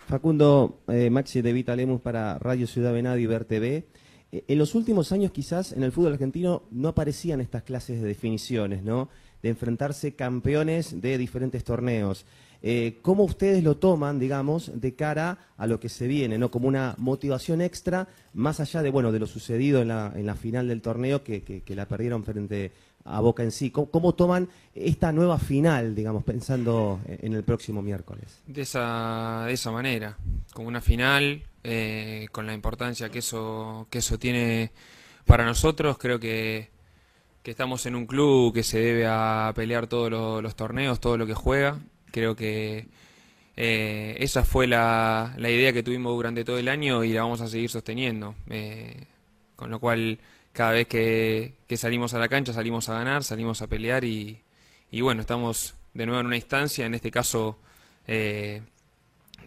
Facundo 0.08 0.82
eh, 0.88 1.10
Maxi 1.10 1.42
de 1.42 1.54
Vita 1.54 1.76
Lemus 1.76 2.02
para 2.02 2.38
Radio 2.40 2.68
Ciudad 2.68 2.94
Venado 2.94 3.18
y 3.18 3.26
Ver 3.26 3.46
TV. 3.46 3.86
Eh, 4.32 4.44
en 4.48 4.58
los 4.58 4.76
últimos 4.76 5.12
años 5.12 5.32
quizás 5.32 5.72
en 5.72 5.84
el 5.84 5.92
fútbol 5.92 6.14
argentino 6.14 6.64
no 6.72 6.90
aparecían 6.90 7.42
estas 7.42 7.64
clases 7.64 8.02
de 8.02 8.08
definiciones, 8.08 8.84
¿no? 8.84 9.10
De 9.42 9.50
enfrentarse 9.50 10.16
campeones 10.16 11.02
de 11.02 11.18
diferentes 11.18 11.64
torneos. 11.64 12.26
Eh, 12.66 13.00
¿Cómo 13.02 13.24
ustedes 13.24 13.62
lo 13.62 13.76
toman, 13.76 14.20
digamos, 14.20 14.72
de 14.80 14.96
cara 14.96 15.38
a 15.58 15.68
lo 15.68 15.82
que 15.82 15.90
se 15.90 16.08
viene, 16.08 16.38
¿no? 16.38 16.50
Como 16.50 16.70
una 16.70 16.96
motivación 16.98 17.60
extra, 17.62 18.08
más 18.34 18.62
allá 18.62 18.82
de, 18.82 18.90
bueno, 18.90 19.12
de 19.12 19.20
lo 19.20 19.28
sucedido 19.28 19.82
en 19.82 19.90
la, 19.90 20.36
final 20.40 20.70
del 20.70 20.82
torneo, 20.82 21.24
que, 21.26 21.44
que- 21.44 21.62
que 21.62 21.76
la 21.76 21.90
perdieron 21.90 22.24
frente 22.24 22.72
a 23.06 23.20
Boca 23.20 23.44
en 23.44 23.52
sí. 23.52 23.72
¿Cómo, 23.72 24.14
toman 24.16 24.48
esta 24.74 25.12
nueva 25.12 25.38
final, 25.40 25.96
digamos, 25.96 26.24
pensando 26.24 27.00
en 27.08 27.34
el 27.34 27.44
próximo 27.44 27.82
miércoles? 27.82 28.40
De 28.48 28.62
esa, 28.62 29.44
de 29.48 29.54
esa 29.54 29.72
manera, 29.72 30.18
como 30.54 30.68
una 30.68 30.82
final, 30.82 31.44
eh, 31.64 32.28
con 32.32 32.46
la 32.48 32.54
importancia 32.54 33.10
que 33.10 33.20
eso, 33.20 33.88
que 33.90 34.00
eso 34.00 34.18
tiene 34.18 34.72
para 35.26 35.46
nosotros, 35.46 35.98
creo 35.98 36.20
que, 36.20 36.70
que 37.44 37.52
estamos 37.52 37.86
en 37.86 37.96
un 37.96 38.06
club 38.06 38.54
que 38.54 38.64
se 38.64 38.80
debe 38.80 39.06
a 39.08 39.52
pelear 39.56 39.88
todos 39.88 40.10
lo- 40.10 40.42
los 40.42 40.56
torneos, 40.56 41.00
todo 41.00 41.18
lo 41.18 41.26
que 41.26 41.34
juega. 41.34 41.80
Creo 42.12 42.36
que 42.36 42.88
eh, 43.56 44.16
esa 44.20 44.44
fue 44.44 44.68
la, 44.68 45.34
la 45.38 45.50
idea 45.50 45.74
que 45.74 45.84
tuvimos 45.84 46.14
durante 46.16 46.44
todo 46.44 46.58
el 46.58 46.68
año 46.70 47.04
y 47.04 47.14
la 47.14 47.22
vamos 47.24 47.42
a 47.42 47.48
seguir 47.48 47.70
sosteniendo. 47.70 48.36
Eh, 48.50 49.06
con 49.56 49.70
lo 49.70 49.80
cual, 49.80 50.20
cada 50.54 50.72
vez 50.74 50.88
que, 50.88 51.56
que 51.68 51.78
salimos 51.78 52.14
a 52.14 52.20
la 52.20 52.30
cancha, 52.30 52.54
salimos 52.54 52.90
a 52.90 52.94
ganar, 52.96 53.24
salimos 53.24 53.62
a 53.62 53.68
pelear 53.68 54.04
y, 54.06 54.42
y 54.92 55.02
bueno, 55.02 55.22
estamos 55.22 55.76
de 55.94 56.06
nuevo 56.06 56.22
en 56.22 56.28
una 56.28 56.36
instancia, 56.38 56.86
en 56.86 56.96
este 56.96 57.12
caso 57.12 57.60
eh, 58.08 58.62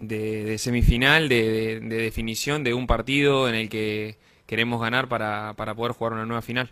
de- 0.01 0.59
semifinal, 0.59 1.29
de, 1.29 1.51
de- 1.51 1.81
de 1.81 1.97
definición 1.97 2.65
de 2.65 2.75
un 2.75 2.87
partido 2.87 3.49
en 3.49 3.55
el 3.55 3.69
que 3.69 4.19
queremos 4.47 4.81
ganar 4.81 5.09
para, 5.09 5.55
para 5.57 5.75
poder 5.75 5.93
jugar 5.93 6.13
una 6.15 6.27
nueva 6.27 6.43
final. 6.43 6.71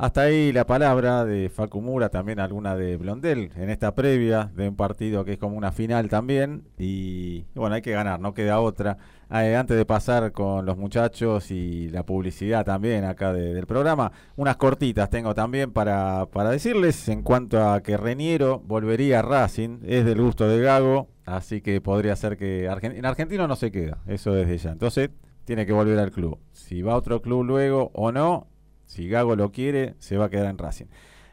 Hasta 0.00 0.20
ahí 0.22 0.52
la 0.52 0.64
palabra 0.64 1.24
de 1.24 1.48
Facu 1.48 1.80
Mura, 1.80 2.08
también 2.08 2.38
alguna 2.38 2.76
de 2.76 2.96
Blondel 2.96 3.50
en 3.56 3.68
esta 3.68 3.96
previa 3.96 4.48
de 4.54 4.68
un 4.68 4.76
partido 4.76 5.24
que 5.24 5.32
es 5.32 5.38
como 5.38 5.56
una 5.56 5.72
final 5.72 6.08
también. 6.08 6.62
Y 6.78 7.46
bueno, 7.56 7.74
hay 7.74 7.82
que 7.82 7.90
ganar, 7.90 8.20
no 8.20 8.32
queda 8.32 8.60
otra. 8.60 8.96
Eh, 9.28 9.56
antes 9.56 9.76
de 9.76 9.84
pasar 9.84 10.30
con 10.30 10.64
los 10.66 10.76
muchachos 10.78 11.50
y 11.50 11.88
la 11.88 12.06
publicidad 12.06 12.64
también 12.64 13.04
acá 13.04 13.32
de- 13.32 13.52
del 13.52 13.66
programa, 13.66 14.12
unas 14.36 14.56
cortitas 14.56 15.10
tengo 15.10 15.34
también 15.34 15.72
para, 15.72 16.26
para 16.26 16.50
decirles 16.50 17.08
en 17.08 17.22
cuanto 17.22 17.60
a 17.68 17.82
que 17.82 17.96
Reniero 17.96 18.60
volvería 18.60 19.18
a 19.18 19.22
Racing, 19.22 19.80
es 19.84 20.04
del 20.04 20.22
gusto 20.22 20.48
de 20.48 20.60
Gago, 20.62 21.08
así 21.26 21.60
que 21.60 21.80
podría 21.80 22.14
ser 22.14 22.36
que 22.36 22.66
en 22.66 23.04
Argentino 23.04 23.48
no 23.48 23.56
se 23.56 23.72
queda, 23.72 23.98
eso 24.06 24.32
desde 24.32 24.58
ya. 24.58 24.70
Entonces 24.70 25.10
tiene 25.44 25.66
que 25.66 25.72
volver 25.72 25.98
al 25.98 26.12
club. 26.12 26.38
Si 26.52 26.82
va 26.82 26.92
a 26.92 26.96
otro 26.96 27.20
club 27.20 27.42
luego 27.42 27.90
o 27.94 28.12
no, 28.12 28.46
si 28.88 29.08
Gago 29.08 29.36
lo 29.36 29.52
quiere, 29.52 29.94
se 29.98 30.16
va 30.16 30.24
a 30.24 30.30
quedar 30.30 30.46
en 30.46 30.58
Racing. 30.58 30.86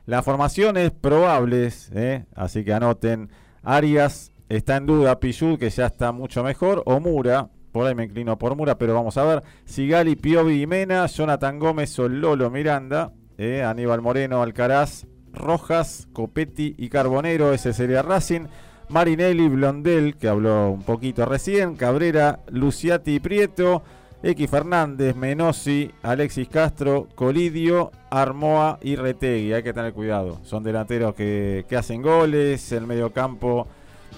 Las 0.06 0.24
formaciones 0.24 0.92
probables, 0.92 1.90
¿eh? 1.96 2.26
así 2.36 2.64
que 2.64 2.74
anoten. 2.74 3.32
Arias 3.64 4.32
está 4.50 4.76
en 4.76 4.86
duda, 4.86 5.20
Pichud, 5.20 5.58
que 5.58 5.72
ya 5.72 5.88
está 5.88 6.12
mucho 6.12 6.44
mejor, 6.44 6.84
o 6.86 7.00
Mura, 7.00 7.50
por 7.72 7.88
ahí 7.88 7.96
me 7.96 8.04
inclino 8.04 8.38
por 8.38 8.56
Mura, 8.56 8.78
pero 8.78 8.94
vamos 8.94 9.18
a 9.18 9.24
ver. 9.24 9.44
Sigali, 9.64 10.16
Piovi 10.16 10.62
y 10.62 10.68
Mena, 10.68 11.08
Jonathan 11.08 11.58
Gómez 11.58 11.98
o 11.98 12.08
Lolo 12.08 12.52
Miranda, 12.52 13.14
¿eh? 13.38 13.64
Aníbal 13.64 14.02
Moreno, 14.02 14.44
Alcaraz, 14.44 15.08
Rojas, 15.34 16.08
Copetti 16.14 16.76
y 16.78 16.90
Carbonero, 16.90 17.54
ese 17.54 17.74
sería 17.74 18.02
Racing. 18.02 18.48
Marinelli, 18.90 19.48
Blondel, 19.48 20.18
que 20.18 20.28
habló 20.28 20.70
un 20.70 20.84
poquito 20.84 21.26
recién, 21.26 21.76
Cabrera, 21.76 22.42
Luciati 22.52 23.16
y 23.16 23.20
Prieto, 23.20 23.82
X 24.26 24.50
Fernández, 24.50 25.16
Menosi, 25.16 25.92
Alexis 26.02 26.50
Castro, 26.50 27.08
Colidio, 27.14 27.92
Armoa 28.10 28.80
y 28.82 28.96
Retegui. 28.96 29.54
Hay 29.54 29.62
que 29.62 29.72
tener 29.72 29.94
cuidado. 29.94 30.40
Son 30.42 30.64
delanteros 30.64 31.14
que, 31.14 31.64
que 31.70 31.78
hacen 31.78 32.02
goles. 32.02 32.72
El 32.72 32.88
mediocampo 32.88 33.68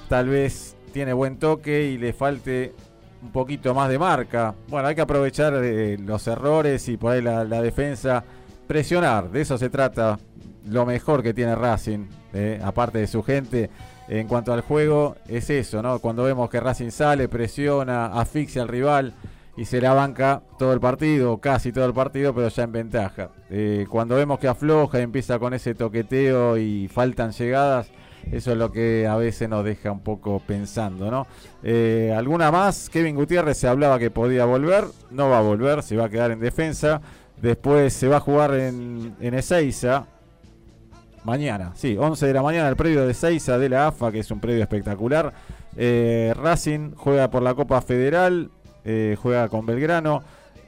tal 0.08 0.30
vez 0.30 0.78
tiene 0.94 1.12
buen 1.12 1.38
toque 1.38 1.92
y 1.92 1.98
le 1.98 2.14
falte 2.14 2.74
un 3.22 3.34
poquito 3.34 3.74
más 3.74 3.90
de 3.90 4.00
marca. 4.00 4.56
Bueno, 4.70 4.88
hay 4.88 4.96
que 4.96 5.02
aprovechar 5.02 5.54
eh, 5.62 5.98
los 6.00 6.26
errores 6.28 6.88
y 6.88 6.96
por 6.96 7.12
ahí 7.12 7.22
la, 7.22 7.44
la 7.44 7.62
defensa. 7.62 8.24
Presionar, 8.66 9.30
de 9.30 9.42
eso 9.42 9.58
se 9.58 9.70
trata. 9.70 10.18
Lo 10.70 10.86
mejor 10.86 11.22
que 11.22 11.34
tiene 11.34 11.54
Racing, 11.54 12.08
eh, 12.34 12.62
aparte 12.64 13.00
de 13.00 13.08
su 13.08 13.24
gente. 13.24 13.70
En 14.08 14.30
cuanto 14.30 14.54
al 14.54 14.62
juego, 14.62 15.18
es 15.28 15.50
eso, 15.50 15.82
¿no? 15.82 16.00
Cuando 16.00 16.24
vemos 16.24 16.50
que 16.50 16.62
Racing 16.62 16.92
sale, 16.92 17.28
presiona, 17.28 18.06
asfixia 18.06 18.62
al 18.62 18.70
rival 18.70 19.14
y 19.58 19.66
se 19.66 19.82
la 19.82 19.94
banca 19.94 20.44
todo 20.60 20.72
el 20.72 20.80
partido, 20.80 21.40
casi 21.40 21.72
todo 21.72 21.86
el 21.86 21.94
partido, 21.94 22.34
pero 22.34 22.48
ya 22.48 22.64
en 22.64 22.72
ventaja. 22.72 23.32
Eh, 23.50 23.88
cuando 23.90 24.16
vemos 24.16 24.40
que 24.40 24.48
afloja 24.48 25.00
y 25.00 25.04
empieza 25.04 25.40
con 25.40 25.54
ese 25.54 25.74
toqueteo 25.74 26.58
y 26.58 26.88
faltan 26.88 27.32
llegadas, 27.32 27.90
eso 28.32 28.52
es 28.52 28.58
lo 28.58 28.72
que 28.72 29.08
a 29.08 29.16
veces 29.16 29.50
nos 29.50 29.66
deja 29.66 29.92
un 29.92 30.02
poco 30.02 30.40
pensando, 30.46 31.10
¿no? 31.10 31.26
Eh, 31.64 32.14
¿Alguna 32.16 32.52
más? 32.52 32.90
Kevin 32.90 33.16
Gutiérrez 33.16 33.58
se 33.58 33.68
hablaba 33.68 33.98
que 33.98 34.12
podía 34.12 34.46
volver, 34.46 34.86
no 35.10 35.30
va 35.30 35.40
a 35.40 35.42
volver, 35.42 35.82
se 35.82 35.98
va 35.98 36.06
a 36.06 36.10
quedar 36.10 36.32
en 36.32 36.40
defensa. 36.40 37.02
Después 37.42 37.94
se 37.94 38.08
va 38.08 38.18
a 38.18 38.20
jugar 38.20 38.54
en, 38.54 39.16
en 39.20 39.34
Ezeiza, 39.34 40.08
Mañana, 41.28 41.74
sí, 41.76 41.98
11 42.00 42.26
de 42.26 42.34
la 42.34 42.42
mañana, 42.42 42.70
el 42.70 42.78
predio 42.78 43.06
de 43.06 43.14
Seiza 43.14 43.58
de 43.58 43.68
la 43.68 43.88
AFA, 43.88 44.14
que 44.14 44.20
es 44.20 44.32
un 44.32 44.40
predio 44.40 44.64
espectacular. 44.64 45.34
Eh, 45.76 46.34
Racing 46.38 46.94
juega 46.96 47.30
por 47.30 47.44
la 47.44 47.54
Copa 47.54 47.82
Federal, 47.82 48.50
eh, 48.88 49.18
juega 49.22 49.50
con 49.50 49.66
Belgrano. 49.66 50.24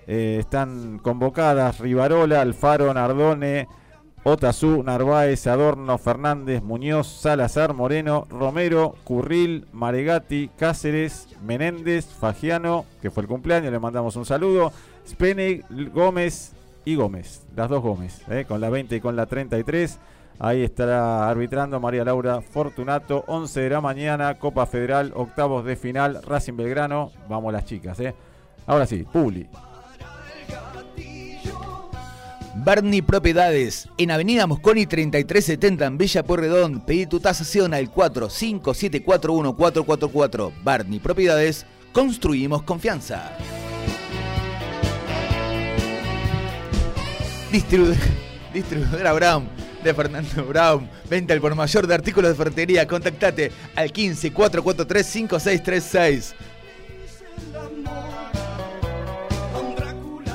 Eh, 0.05 0.38
están 0.39 0.99
convocadas 0.99 1.80
Rivarola, 1.80 2.41
Alfaro, 2.41 2.93
Nardone, 2.93 3.67
Otazú, 4.24 4.84
Narváez, 4.84 5.47
Adorno, 5.47 5.97
Fernández, 5.97 6.61
Muñoz, 6.61 7.07
Salazar, 7.07 7.74
Moreno, 7.74 8.28
Romero, 8.30 8.95
Curril, 9.05 9.67
Maregati, 9.72 10.49
Cáceres, 10.57 11.30
Menéndez, 11.41 12.07
Fagiano, 12.07 12.86
que 13.01 13.09
fue 13.09 13.24
el 13.24 13.30
cumpleaños, 13.30 13.72
le 13.72 13.80
mandamos 13.80 14.17
un 14.17 14.26
saludo. 14.26 14.74
Spene, 15.07 15.63
Gómez 15.93 16.51
y 16.84 16.95
Gómez, 16.95 17.43
las 17.55 17.70
dos 17.70 17.82
Gómez, 17.82 18.22
eh, 18.30 18.43
con 18.45 18.59
la 18.59 18.70
20 18.70 18.97
y 18.97 18.99
con 18.99 19.15
la 19.15 19.28
33. 19.28 19.97
Ahí 20.42 20.64
estará 20.64 21.30
arbitrando 21.30 21.82
María 21.82 22.06
Laura 22.06 22.42
Fortunato, 22.42 23.26
11 23.28 23.60
de 23.60 23.70
la 23.70 23.82
mañana, 23.82 24.40
Copa 24.40 24.66
Federal, 24.66 25.12
octavos 25.14 25.66
de 25.66 25.76
final, 25.76 26.22
Racing 26.26 26.56
Belgrano. 26.56 27.12
Vamos 27.28 27.52
las 27.52 27.66
chicas, 27.66 28.00
¿eh? 28.00 28.16
Ahora 28.66 28.86
sí, 28.86 29.04
Publi. 29.04 29.50
Barney 32.56 33.02
Propiedades, 33.02 33.90
en 33.98 34.12
Avenida 34.12 34.48
Mosconi 34.48 34.86
3370 34.86 35.86
en 35.86 35.98
Villa 35.98 36.24
Pueyrredón. 36.24 36.86
Pedí 36.86 37.06
tu 37.06 37.20
tasación 37.20 37.74
al 37.74 37.94
45741444. 37.94 40.54
Barney 40.64 41.00
Propiedades, 41.00 41.66
construimos 41.92 42.64
confianza. 42.64 43.34
Distribu 47.52 47.94
Distribuidora 48.54 49.12
Brown 49.14 49.59
de 49.84 49.94
Fernando 49.94 50.46
Brown. 50.46 50.90
Venta 51.10 51.34
al 51.34 51.42
por 51.42 51.56
mayor 51.56 51.88
de 51.88 51.96
artículos 51.96 52.32
de 52.32 52.36
ferretería. 52.36 52.88
Contactate 52.88 53.52
al 53.76 53.92
15 53.92 54.32
443 54.32 55.06
5636. 55.06 56.36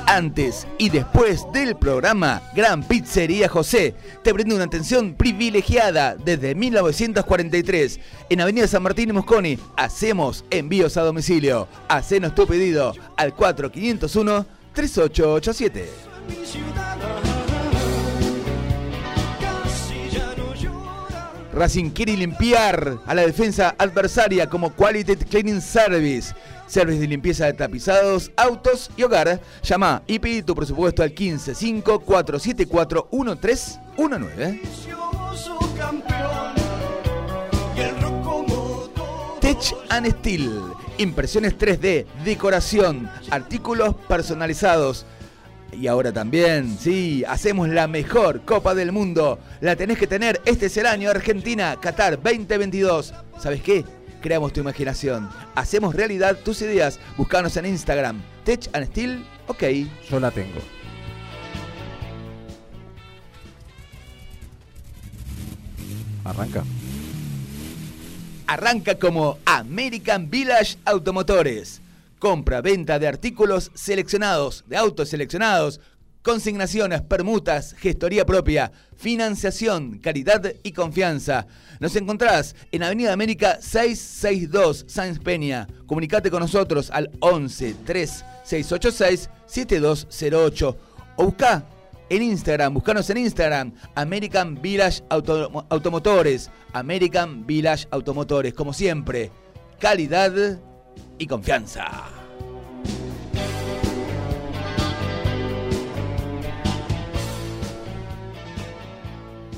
Antes 0.07 0.67
y 0.77 0.89
después 0.89 1.45
del 1.51 1.75
programa, 1.75 2.43
Gran 2.55 2.83
Pizzería 2.83 3.49
José 3.49 3.95
te 4.23 4.33
brinda 4.33 4.55
una 4.55 4.65
atención 4.65 5.15
privilegiada 5.15 6.15
desde 6.15 6.53
1943 6.53 7.99
en 8.29 8.41
Avenida 8.41 8.67
San 8.67 8.83
Martín 8.83 9.09
y 9.09 9.13
Mosconi. 9.13 9.57
Hacemos 9.75 10.45
envíos 10.51 10.97
a 10.97 11.01
domicilio. 11.01 11.67
Hacenos 11.89 12.35
tu 12.35 12.45
pedido 12.45 12.93
al 13.17 13.33
4501 13.33 14.45
3887. 14.73 15.89
Racing 21.55 21.91
quiere 21.91 22.17
limpiar 22.17 22.99
a 23.05 23.15
la 23.15 23.21
defensa 23.21 23.75
adversaria 23.77 24.49
como 24.49 24.73
Quality 24.73 25.15
Cleaning 25.15 25.61
Service. 25.61 26.35
Service 26.67 26.99
de 26.99 27.07
limpieza 27.07 27.45
de 27.45 27.53
tapizados, 27.53 28.29
autos 28.35 28.91
y 28.97 29.03
hogar. 29.03 29.39
Llama 29.63 30.03
y 30.05 30.19
pide 30.19 30.43
tu 30.43 30.53
presupuesto 30.53 31.01
al 31.01 31.15
155 31.15 31.99
474 32.01 33.07
1319. 33.09 34.61
Tech 39.39 39.75
and 39.89 40.11
Steel. 40.11 40.61
Impresiones 40.97 41.57
3D, 41.57 42.05
decoración, 42.25 43.09
artículos 43.31 43.95
personalizados. 44.09 45.05
Y 45.79 45.87
ahora 45.87 46.11
también, 46.11 46.77
sí, 46.79 47.23
hacemos 47.27 47.67
la 47.69 47.87
mejor 47.87 48.41
Copa 48.41 48.73
del 48.73 48.91
Mundo. 48.91 49.39
La 49.59 49.75
tenés 49.75 49.97
que 49.97 50.07
tener. 50.07 50.41
Este 50.45 50.67
es 50.67 50.77
el 50.77 50.85
año 50.85 51.09
Argentina, 51.09 51.77
Qatar 51.81 52.21
2022. 52.21 53.13
¿Sabes 53.39 53.61
qué? 53.61 53.83
Creamos 54.21 54.53
tu 54.53 54.61
imaginación. 54.61 55.29
Hacemos 55.53 55.93
realidad 55.93 56.37
tus 56.43 56.61
ideas. 56.61 56.99
Buscanos 57.17 57.57
en 57.57 57.65
Instagram. 57.65 58.21
Tech 58.45 58.69
and 58.73 58.87
Steel, 58.87 59.25
ok. 59.47 59.63
Yo 60.09 60.19
la 60.19 60.31
tengo. 60.31 60.59
Arranca. 66.23 66.63
Arranca 68.47 68.95
como 68.95 69.37
American 69.45 70.29
Village 70.29 70.77
Automotores. 70.85 71.81
Compra, 72.25 72.59
venta 72.59 72.97
de 72.97 73.07
artículos 73.07 73.69
seleccionados, 73.75 74.63
de 74.65 74.75
autos 74.77 75.09
seleccionados, 75.09 75.79
consignaciones, 76.23 77.03
permutas, 77.03 77.75
gestoría 77.77 78.25
propia, 78.25 78.71
financiación, 78.97 79.99
caridad 79.99 80.51
y 80.63 80.71
confianza. 80.71 81.45
Nos 81.79 81.95
encontrás 81.95 82.55
en 82.71 82.81
Avenida 82.81 83.13
América 83.13 83.59
662, 83.61 84.85
Sáenz 84.87 85.19
Peña. 85.19 85.67
Comunicate 85.85 86.31
con 86.31 86.39
nosotros 86.39 86.89
al 86.89 87.11
11 87.19 87.75
3 87.85 88.25
686 88.43 89.29
7208 89.45 90.77
o 91.17 91.25
busca 91.25 91.63
en 92.09 92.23
Instagram, 92.23 92.73
buscanos 92.73 93.07
en 93.11 93.17
Instagram, 93.17 93.71
American 93.93 94.59
Village 94.59 95.03
Auto- 95.09 95.63
Automotores, 95.69 96.49
American 96.73 97.45
Village 97.45 97.85
Automotores, 97.91 98.55
como 98.55 98.73
siempre, 98.73 99.29
calidad 99.79 100.33
y 101.19 101.27
confianza. 101.27 102.14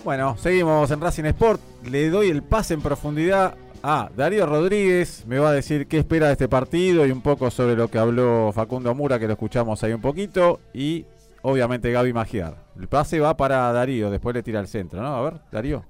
Bueno, 0.07 0.37
seguimos 0.37 0.89
en 0.89 1.01
Racing 1.01 1.25
Sport. 1.25 1.59
Le 1.91 2.09
doy 2.09 2.29
el 2.29 2.41
pase 2.41 2.73
en 2.73 2.79
profundidad 2.81 3.57
Ah, 3.83 4.09
Darío 4.15 4.45
Rodríguez 4.45 5.25
me 5.27 5.37
va 5.37 5.49
a 5.49 5.51
decir 5.51 5.85
qué 5.85 5.97
espera 5.97 6.27
de 6.27 6.31
este 6.31 6.47
partido 6.47 7.05
y 7.05 7.11
un 7.11 7.19
poco 7.19 7.51
sobre 7.51 7.75
lo 7.75 7.89
que 7.89 7.97
habló 7.97 8.53
Facundo 8.53 8.95
Mura, 8.95 9.19
que 9.19 9.27
lo 9.27 9.33
escuchamos 9.33 9.83
ahí 9.83 9.91
un 9.91 9.99
poquito. 9.99 10.61
Y 10.73 11.05
obviamente 11.41 11.91
Gaby 11.91 12.13
Magiar. 12.13 12.55
El 12.79 12.87
pase 12.87 13.19
va 13.19 13.35
para 13.35 13.69
Darío, 13.73 14.09
después 14.09 14.33
le 14.33 14.43
tira 14.43 14.61
al 14.61 14.69
centro, 14.69 15.01
¿no? 15.01 15.13
A 15.13 15.21
ver, 15.23 15.41
Darío. 15.51 15.83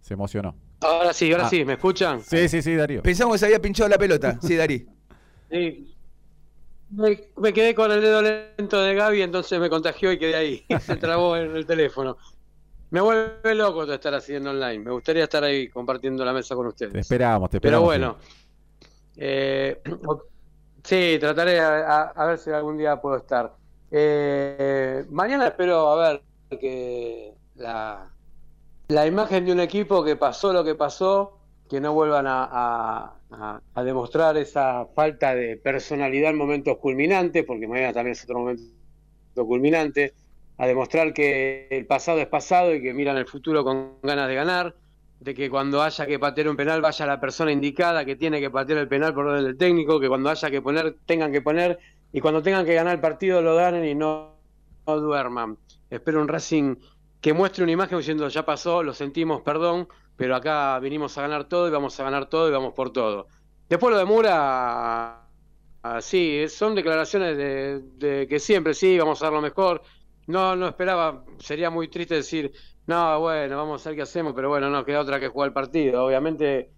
Se 0.00 0.14
emocionó. 0.14 0.54
Ahora 0.80 1.12
sí, 1.12 1.32
ahora 1.32 1.46
Ah. 1.46 1.50
sí, 1.50 1.64
¿me 1.64 1.72
escuchan? 1.72 2.22
Sí, 2.22 2.48
sí, 2.48 2.62
sí, 2.62 2.74
Darío. 2.76 3.02
Pensamos 3.02 3.34
que 3.34 3.38
se 3.40 3.46
había 3.46 3.60
pinchado 3.60 3.88
la 3.88 3.98
pelota. 3.98 4.38
Sí, 4.40 4.54
Darí. 4.54 4.86
Sí. 5.50 5.97
Me, 6.90 7.20
me 7.36 7.52
quedé 7.52 7.74
con 7.74 7.92
el 7.92 8.00
dedo 8.00 8.22
lento 8.22 8.80
de 8.80 8.94
Gaby, 8.94 9.22
entonces 9.22 9.58
me 9.60 9.68
contagió 9.68 10.10
y 10.12 10.18
quedé 10.18 10.34
ahí. 10.36 10.64
Se 10.80 10.96
trabó 10.96 11.36
en 11.36 11.54
el 11.54 11.66
teléfono. 11.66 12.16
Me 12.90 13.00
vuelve 13.02 13.54
loco 13.54 13.84
de 13.84 13.96
estar 13.96 14.14
haciendo 14.14 14.50
online. 14.50 14.78
Me 14.78 14.90
gustaría 14.92 15.24
estar 15.24 15.44
ahí 15.44 15.68
compartiendo 15.68 16.24
la 16.24 16.32
mesa 16.32 16.54
con 16.54 16.66
ustedes. 16.68 16.92
Te 16.92 17.00
esperamos, 17.00 17.50
te 17.50 17.60
Pero 17.60 17.84
esperamos. 17.84 17.84
bueno, 17.86 18.16
eh, 19.16 19.82
sí, 20.84 21.18
trataré 21.20 21.60
a, 21.60 21.78
a- 21.80 22.10
a 22.10 22.26
ver 22.26 22.38
si 22.38 22.50
algún 22.50 22.78
día 22.78 23.00
puedo 23.00 23.16
estar. 23.16 23.54
Eh, 23.90 25.04
mañana 25.10 25.48
espero 25.48 25.88
a 25.90 25.96
ver 26.10 26.22
que 26.58 27.34
la, 27.56 28.10
la 28.88 29.06
imagen 29.06 29.44
de 29.44 29.52
un 29.52 29.60
equipo 29.60 30.02
que 30.04 30.16
pasó 30.16 30.52
lo 30.52 30.64
que 30.64 30.74
pasó, 30.74 31.37
que 31.68 31.80
no 31.80 31.92
vuelvan 31.92 32.26
a, 32.28 33.14
demostrar 33.84 34.36
esa 34.36 34.86
falta 34.94 35.34
de 35.34 35.56
personalidad 35.56 36.30
en 36.30 36.38
momentos 36.38 36.78
culminantes, 36.78 37.44
porque 37.44 37.68
mañana 37.68 37.92
también 37.92 38.12
es 38.12 38.24
otro 38.24 38.38
momento 38.38 38.64
culminante, 39.34 40.14
a 40.56 40.66
demostrar 40.66 41.12
que 41.12 41.68
el 41.70 41.86
pasado 41.86 42.18
es 42.18 42.26
pasado 42.26 42.74
y 42.74 42.82
que 42.82 42.92
miran 42.92 43.16
el 43.16 43.26
futuro 43.26 43.62
con 43.62 44.00
ganas 44.02 44.28
de 44.28 44.34
ganar, 44.34 44.74
de 45.20 45.34
que 45.34 45.50
cuando 45.50 45.82
haya 45.82 46.06
que 46.06 46.18
patear 46.18 46.48
un 46.48 46.56
penal 46.56 46.80
vaya 46.80 47.06
la 47.06 47.20
persona 47.20 47.52
indicada 47.52 48.04
que 48.04 48.16
tiene 48.16 48.40
que 48.40 48.50
patear 48.50 48.78
el 48.78 48.88
penal 48.88 49.14
por 49.14 49.26
orden 49.26 49.44
del 49.44 49.56
técnico, 49.56 50.00
que 50.00 50.08
cuando 50.08 50.30
haya 50.30 50.50
que 50.50 50.62
poner 50.62 50.96
tengan 51.06 51.32
que 51.32 51.42
poner 51.42 51.78
y 52.12 52.20
cuando 52.20 52.42
tengan 52.42 52.64
que 52.64 52.74
ganar 52.74 52.94
el 52.94 53.00
partido 53.00 53.42
lo 53.42 53.54
ganen 53.56 53.84
y 53.84 53.94
no 53.94 54.36
duerman. 54.86 55.58
Espero 55.90 56.20
un 56.20 56.28
Racing 56.28 56.76
que 57.20 57.32
muestre 57.32 57.64
una 57.64 57.72
imagen 57.72 57.98
diciendo 57.98 58.28
ya 58.28 58.44
pasó, 58.44 58.82
lo 58.82 58.94
sentimos, 58.94 59.42
perdón, 59.42 59.88
pero 60.18 60.34
acá 60.34 60.78
vinimos 60.80 61.16
a 61.16 61.22
ganar 61.22 61.44
todo 61.44 61.68
y 61.68 61.70
vamos 61.70 61.98
a 61.98 62.04
ganar 62.04 62.28
todo 62.28 62.48
y 62.48 62.52
vamos 62.52 62.74
por 62.74 62.92
todo. 62.92 63.28
Después 63.68 63.92
lo 63.92 63.98
de 63.98 64.04
Mura, 64.04 65.22
ah, 65.82 66.00
sí, 66.00 66.44
son 66.48 66.74
declaraciones 66.74 67.36
de, 67.36 67.80
de 67.96 68.26
que 68.26 68.40
siempre 68.40 68.74
sí, 68.74 68.98
vamos 68.98 69.22
a 69.22 69.26
dar 69.26 69.34
lo 69.34 69.40
mejor. 69.40 69.80
No, 70.26 70.56
no 70.56 70.66
esperaba, 70.66 71.24
sería 71.38 71.70
muy 71.70 71.86
triste 71.86 72.16
decir, 72.16 72.52
no, 72.88 73.20
bueno, 73.20 73.56
vamos 73.56 73.86
a 73.86 73.90
ver 73.90 73.96
qué 73.96 74.02
hacemos, 74.02 74.32
pero 74.34 74.48
bueno, 74.48 74.68
no 74.68 74.84
queda 74.84 75.00
otra 75.00 75.20
que 75.20 75.28
jugar 75.28 75.48
el 75.48 75.52
partido. 75.52 76.04
Obviamente, 76.04 76.72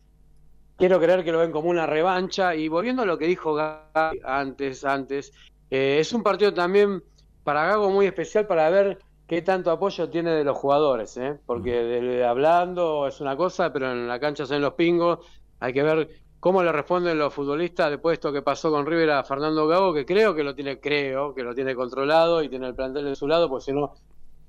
quiero 0.76 1.00
creer 1.00 1.24
que 1.24 1.32
lo 1.32 1.38
ven 1.38 1.50
como 1.50 1.70
una 1.70 1.86
revancha. 1.86 2.54
Y 2.54 2.68
volviendo 2.68 3.02
a 3.02 3.06
lo 3.06 3.16
que 3.16 3.26
dijo 3.26 3.54
Gaby 3.54 4.20
antes, 4.22 4.84
antes, 4.84 5.32
eh, 5.70 5.96
es 5.98 6.12
un 6.12 6.22
partido 6.22 6.52
también 6.52 7.02
para 7.42 7.64
Gago 7.64 7.90
muy 7.90 8.04
especial 8.06 8.46
para 8.46 8.68
ver 8.68 8.98
qué 9.30 9.42
tanto 9.42 9.70
apoyo 9.70 10.10
tiene 10.10 10.32
de 10.32 10.42
los 10.42 10.56
jugadores, 10.56 11.16
¿eh? 11.16 11.38
porque 11.46 12.24
hablando 12.28 13.06
es 13.06 13.20
una 13.20 13.36
cosa, 13.36 13.72
pero 13.72 13.92
en 13.92 14.08
la 14.08 14.18
cancha 14.18 14.44
son 14.44 14.60
los 14.60 14.74
pingos, 14.74 15.20
hay 15.60 15.72
que 15.72 15.84
ver 15.84 16.08
cómo 16.40 16.64
le 16.64 16.72
responden 16.72 17.16
los 17.16 17.32
futbolistas 17.32 17.90
después 17.90 18.10
de 18.10 18.14
esto 18.14 18.32
que 18.32 18.42
pasó 18.42 18.72
con 18.72 18.86
River 18.86 19.12
a 19.12 19.22
Fernando 19.22 19.68
Gago, 19.68 19.94
que 19.94 20.04
creo 20.04 20.34
que 20.34 20.42
lo 20.42 20.56
tiene, 20.56 20.80
creo 20.80 21.32
que 21.32 21.44
lo 21.44 21.54
tiene 21.54 21.76
controlado 21.76 22.42
y 22.42 22.48
tiene 22.48 22.66
el 22.66 22.74
plantel 22.74 23.04
de 23.04 23.14
su 23.14 23.28
lado, 23.28 23.48
porque 23.48 23.66
si 23.66 23.72
no 23.72 23.94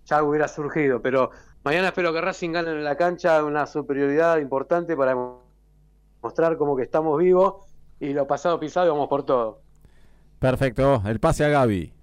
ya 0.06 0.24
hubiera 0.24 0.48
surgido, 0.48 1.00
pero 1.00 1.30
mañana 1.64 1.90
espero 1.90 2.12
que 2.12 2.20
Racing 2.20 2.50
gane 2.50 2.72
en 2.72 2.84
la 2.84 2.98
cancha 2.98 3.46
una 3.46 3.68
superioridad 3.68 4.40
importante 4.40 4.98
para 4.98 5.16
mostrar 6.24 6.58
como 6.58 6.76
que 6.76 6.82
estamos 6.82 7.20
vivos 7.20 7.68
y 8.00 8.14
lo 8.14 8.26
pasado 8.26 8.60
pisado 8.60 8.88
y 8.88 8.90
vamos 8.90 9.10
por 9.10 9.28
todo. 9.28 9.62
Perfecto, 10.40 11.04
el 11.06 11.20
pase 11.20 11.46
a 11.46 11.50
Gaby. 11.50 12.01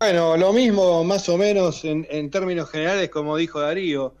Bueno, 0.00 0.34
lo 0.38 0.54
mismo 0.54 1.04
más 1.04 1.28
o 1.28 1.36
menos 1.36 1.84
en, 1.84 2.06
en 2.08 2.30
términos 2.30 2.70
generales 2.70 3.10
como 3.10 3.36
dijo 3.36 3.60
Darío. 3.60 4.14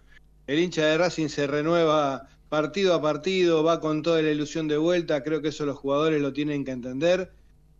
El 0.46 0.58
hincha 0.58 0.84
de 0.84 0.98
Racing 0.98 1.28
se 1.28 1.46
renueva 1.46 2.28
partido 2.50 2.92
a 2.92 3.00
partido, 3.00 3.64
va 3.64 3.80
con 3.80 4.02
toda 4.02 4.20
la 4.20 4.30
ilusión 4.30 4.68
de 4.68 4.76
vuelta, 4.76 5.22
creo 5.22 5.40
que 5.40 5.48
eso 5.48 5.64
los 5.64 5.78
jugadores 5.78 6.20
lo 6.20 6.34
tienen 6.34 6.66
que 6.66 6.72
entender. 6.72 7.32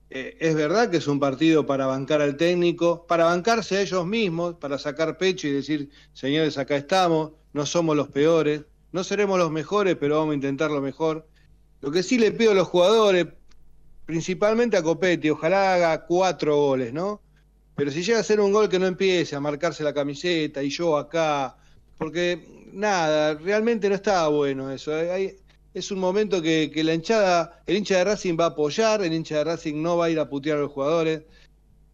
Eh, 0.09 0.35
es 0.41 0.55
verdad 0.55 0.91
que 0.91 0.97
es 0.97 1.09
un 1.09 1.21
partido 1.21 1.67
para 1.67 1.85
bancar 1.85 2.23
al 2.23 2.39
técnico, 2.39 3.07
para 3.07 3.27
bancarse 3.27 3.77
a 3.77 3.83
ellos 3.83 4.07
mismos, 4.07 4.55
para 4.55 4.79
sacar 4.79 5.19
pecho 5.19 5.47
y 5.49 5.53
decir, 5.53 5.91
señores, 6.15 6.57
acá 6.57 6.77
estamos, 6.77 7.33
no 7.53 7.67
somos 7.67 7.97
los 7.97 8.09
peores, 8.09 8.63
no 8.93 9.05
seremos 9.05 9.39
los 9.39 9.51
mejores, 9.51 9.97
pero 10.01 10.21
vamos 10.21 10.33
a 10.33 10.37
intentar 10.37 10.71
lo 10.71 10.81
mejor. 10.81 11.29
Lo 11.83 11.91
que 11.91 12.03
sí 12.03 12.19
le 12.19 12.33
pido 12.33 12.53
a 12.53 12.55
los 12.55 12.69
jugadores, 12.69 13.27
principalmente 14.07 14.79
a 14.79 14.83
Copetti, 14.83 15.29
ojalá 15.29 15.75
haga 15.75 16.07
cuatro 16.07 16.57
goles, 16.57 16.95
¿no? 16.95 17.21
Pero 17.75 17.91
si 17.91 18.03
llega 18.03 18.18
a 18.21 18.23
ser 18.23 18.41
un 18.41 18.53
gol 18.53 18.68
que 18.68 18.79
no 18.79 18.87
empiece 18.87 19.37
a 19.37 19.41
marcarse 19.41 19.83
la 19.83 19.95
camiseta 19.95 20.62
y 20.62 20.71
yo 20.71 20.97
acá, 20.97 21.57
porque 21.99 22.68
nada, 22.73 23.35
realmente 23.35 23.89
no 23.89 23.95
estaba 23.95 24.29
bueno 24.29 24.71
eso. 24.71 24.95
Hay- 24.95 25.37
es 25.73 25.91
un 25.91 26.01
momento 26.01 26.43
que, 26.43 26.71
que 26.73 26.83
la 26.85 26.95
hinchada, 26.95 27.62
el 27.66 27.77
hincha 27.77 27.99
de 27.99 28.05
Racing 28.05 28.37
va 28.39 28.45
a 28.47 28.49
apoyar, 28.49 29.03
el 29.03 29.12
hincha 29.12 29.37
de 29.39 29.45
Racing 29.45 29.81
no 29.83 29.97
va 29.97 30.07
a 30.07 30.11
ir 30.11 30.18
a 30.18 30.29
putear 30.29 30.59
a 30.59 30.61
los 30.62 30.73
jugadores, 30.73 31.23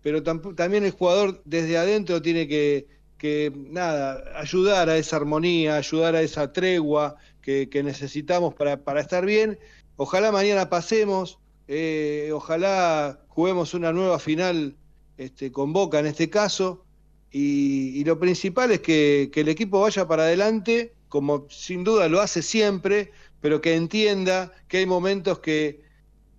pero 0.03 0.23
también 0.23 0.85
el 0.85 0.93
jugador 0.93 1.43
desde 1.45 1.77
adentro 1.79 2.23
tiene 2.23 2.47
que, 2.49 2.87
que, 3.19 3.53
nada, 3.55 4.23
ayudar 4.41 4.89
a 4.89 4.97
esa 4.97 5.17
armonía, 5.17 5.77
ayudar 5.77 6.15
a 6.17 6.23
esa 6.23 6.53
tregua 6.53 7.17
que, 7.43 7.69
que 7.69 7.83
necesitamos 7.83 8.55
para, 8.55 8.83
para 8.85 9.01
estar 9.01 9.25
bien. 9.27 9.59
Ojalá 9.97 10.31
mañana 10.33 10.69
pasemos, 10.71 11.39
eh, 11.69 12.31
ojalá 12.33 13.21
juguemos 13.29 13.75
una 13.75 13.93
nueva 13.93 14.19
final 14.19 14.77
este, 15.17 15.53
con 15.53 15.73
Boca 15.73 15.99
en 15.99 16.07
este 16.07 16.31
caso. 16.31 16.85
Y, 17.31 18.05
lo 18.05 18.19
principal 18.19 18.71
es 18.71 18.81
que, 18.81 19.31
el 19.35 19.49
equipo 19.49 19.81
vaya 19.81 20.07
para 20.09 20.25
adelante, 20.25 20.95
como 21.09 21.47
sin 21.51 21.85
duda 21.85 22.09
lo 22.09 22.21
hace 22.21 22.43
siempre, 22.43 23.13
pero 23.41 23.61
que 23.61 23.75
entienda 23.75 24.53
que 24.69 24.79
hay 24.79 24.87
momentos 24.87 25.41
que, 25.41 25.83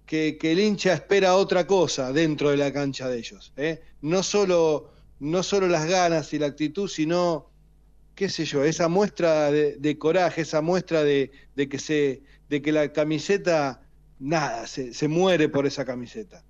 que, 0.05 0.37
el 0.41 0.59
hincha 0.59 0.93
espera 0.93 1.35
otra 1.35 1.67
cosa 1.67 2.11
dentro 2.11 2.49
de 2.49 2.57
la 2.57 2.73
cancha 2.73 3.09
de 3.09 3.19
ellos. 3.19 3.53
¿eh? 3.57 3.81
No, 4.01 4.23
solo, 4.23 4.91
no 5.19 5.43
solo 5.43 5.67
las 5.67 5.87
ganas 5.87 6.33
y 6.33 6.39
la 6.39 6.47
actitud, 6.47 6.87
sino, 6.87 7.51
qué 8.15 8.29
sé 8.29 8.45
yo, 8.45 8.63
esa 8.63 8.87
muestra 8.87 9.51
de, 9.51 9.97
coraje, 9.99 10.41
esa 10.41 10.61
muestra 10.61 11.03
de, 11.03 11.31
que 11.55 11.79
se, 11.79 12.23
de 12.49 12.61
que 12.61 12.71
la 12.71 12.91
camiseta, 12.91 13.81
nada, 14.19 14.65
se, 14.65 14.93
se 14.93 15.07
muere 15.07 15.49
por 15.49 15.67
esa 15.67 15.85
camiseta. 15.85 16.43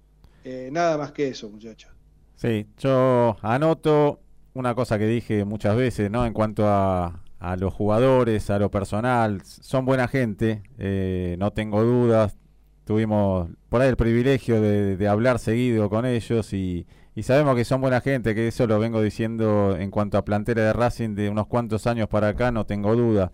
Eh, 0.45 0.69
nada 0.71 0.97
más 0.97 1.11
que 1.11 1.27
eso, 1.27 1.49
muchachos. 1.49 1.96
Sí, 2.37 2.67
yo 2.77 3.35
anoto 3.41 4.21
una 4.53 4.75
cosa 4.75 4.99
que 4.99 5.07
dije 5.07 5.43
muchas 5.45 5.75
veces, 5.75 6.11
¿no? 6.11 6.25
En 6.25 6.33
cuanto 6.33 6.67
a, 6.67 7.23
a 7.39 7.55
los 7.57 7.73
jugadores, 7.73 8.49
a 8.51 8.59
lo 8.59 8.69
personal, 8.71 9.41
son 9.43 9.85
buena 9.85 10.07
gente, 10.07 10.61
eh, 10.77 11.35
no 11.39 11.51
tengo 11.51 11.83
dudas. 11.83 12.37
Tuvimos 12.85 13.49
por 13.69 13.81
ahí 13.81 13.89
el 13.89 13.97
privilegio 13.97 14.61
de, 14.61 14.95
de 14.97 15.07
hablar 15.07 15.39
seguido 15.39 15.89
con 15.89 16.05
ellos 16.05 16.53
y, 16.53 16.85
y 17.15 17.23
sabemos 17.23 17.55
que 17.55 17.65
son 17.65 17.81
buena 17.81 18.01
gente, 18.01 18.33
que 18.35 18.47
eso 18.47 18.67
lo 18.67 18.79
vengo 18.79 19.01
diciendo 19.01 19.75
en 19.77 19.89
cuanto 19.91 20.17
a 20.17 20.23
plantera 20.25 20.63
de 20.63 20.73
Racing 20.73 21.15
de 21.15 21.29
unos 21.29 21.47
cuantos 21.47 21.87
años 21.87 22.07
para 22.07 22.29
acá, 22.29 22.51
no 22.51 22.65
tengo 22.65 22.95
duda. 22.95 23.31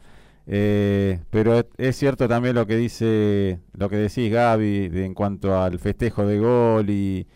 Eh, 0.48 1.20
pero 1.30 1.58
es, 1.60 1.66
es 1.78 1.96
cierto 1.98 2.28
también 2.28 2.56
lo 2.56 2.66
que 2.68 2.76
dice, 2.78 3.60
lo 3.78 3.90
que 3.90 3.96
decís 3.98 4.32
Gaby, 4.32 4.90
de- 4.90 5.06
en 5.06 5.14
cuanto 5.14 5.62
al 5.62 5.78
festejo 5.80 6.26
de 6.26 6.40
gol 6.40 6.90
y, 6.90 7.28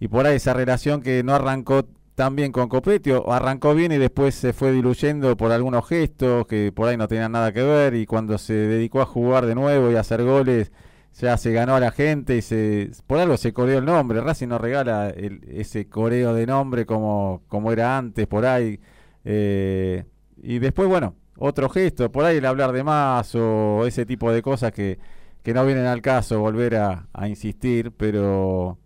y 0.00 0.08
por 0.08 0.26
ahí 0.26 0.36
esa 0.36 0.54
relación 0.54 1.02
que 1.02 1.22
no 1.22 1.34
arrancó 1.34 1.86
tan 2.14 2.34
bien 2.36 2.50
con 2.52 2.68
Copetti, 2.68 3.10
o 3.12 3.32
arrancó 3.32 3.74
bien 3.74 3.92
y 3.92 3.98
después 3.98 4.34
se 4.34 4.52
fue 4.54 4.72
diluyendo 4.72 5.36
por 5.36 5.52
algunos 5.52 5.86
gestos 5.86 6.46
que 6.46 6.72
por 6.72 6.88
ahí 6.88 6.96
no 6.96 7.08
tenían 7.08 7.32
nada 7.32 7.52
que 7.52 7.62
ver 7.62 7.94
y 7.94 8.06
cuando 8.06 8.38
se 8.38 8.54
dedicó 8.54 9.02
a 9.02 9.06
jugar 9.06 9.44
de 9.46 9.54
nuevo 9.54 9.90
y 9.90 9.96
a 9.96 10.00
hacer 10.00 10.22
goles 10.24 10.72
ya 11.18 11.36
se 11.38 11.52
ganó 11.52 11.74
a 11.76 11.80
la 11.80 11.90
gente 11.92 12.36
y 12.36 12.42
se 12.42 12.90
por 13.06 13.18
algo 13.18 13.36
se 13.36 13.52
coreó 13.52 13.78
el 13.78 13.84
nombre. 13.86 14.20
Racing 14.20 14.48
no 14.48 14.58
regala 14.58 15.08
el- 15.10 15.40
ese 15.48 15.88
coreo 15.88 16.34
de 16.34 16.46
nombre 16.46 16.84
como, 16.86 17.42
como 17.48 17.72
era 17.72 17.96
antes 17.98 18.26
por 18.26 18.44
ahí. 18.46 18.80
Eh, 19.24 20.04
y 20.42 20.58
después, 20.58 20.88
bueno, 20.88 21.14
otro 21.38 21.68
gesto, 21.70 22.10
por 22.12 22.24
ahí 22.24 22.36
el 22.38 22.46
hablar 22.46 22.72
de 22.72 22.84
más 22.84 23.34
o 23.34 23.86
ese 23.86 24.06
tipo 24.06 24.30
de 24.32 24.42
cosas 24.42 24.72
que, 24.72 24.98
que 25.42 25.54
no 25.54 25.64
vienen 25.66 25.86
al 25.86 26.02
caso 26.02 26.40
volver 26.40 26.76
a 26.76 27.28
insistir, 27.28 27.92
pero 27.92 28.78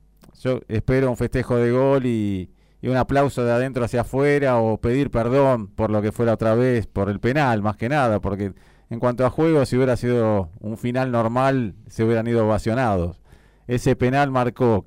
yo 0.42 0.60
espero 0.68 1.10
un 1.10 1.16
festejo 1.16 1.56
de 1.56 1.70
gol 1.70 2.06
y, 2.06 2.50
un 2.82 2.96
aplauso 2.96 3.44
de 3.44 3.52
adentro 3.52 3.84
hacia 3.84 4.00
afuera 4.00 4.56
o 4.56 4.80
pedir 4.80 5.10
perdón 5.10 5.68
por 5.68 5.90
lo 5.90 6.00
que 6.00 6.12
fuera 6.12 6.32
otra 6.32 6.54
vez, 6.54 6.86
por 6.86 7.10
el 7.10 7.20
penal 7.20 7.60
más 7.60 7.76
que 7.76 7.90
nada, 7.90 8.20
porque 8.20 8.54
en 8.88 8.98
cuanto 8.98 9.26
a 9.26 9.30
juego, 9.30 9.66
si 9.66 9.76
hubiera 9.76 9.96
sido 9.96 10.48
un 10.60 10.78
final 10.78 11.12
normal, 11.12 11.74
se 11.88 12.04
hubieran 12.04 12.26
ido 12.26 12.46
ovacionados. 12.46 13.20
Ese 13.66 13.96
penal 13.96 14.30
marcó, 14.30 14.86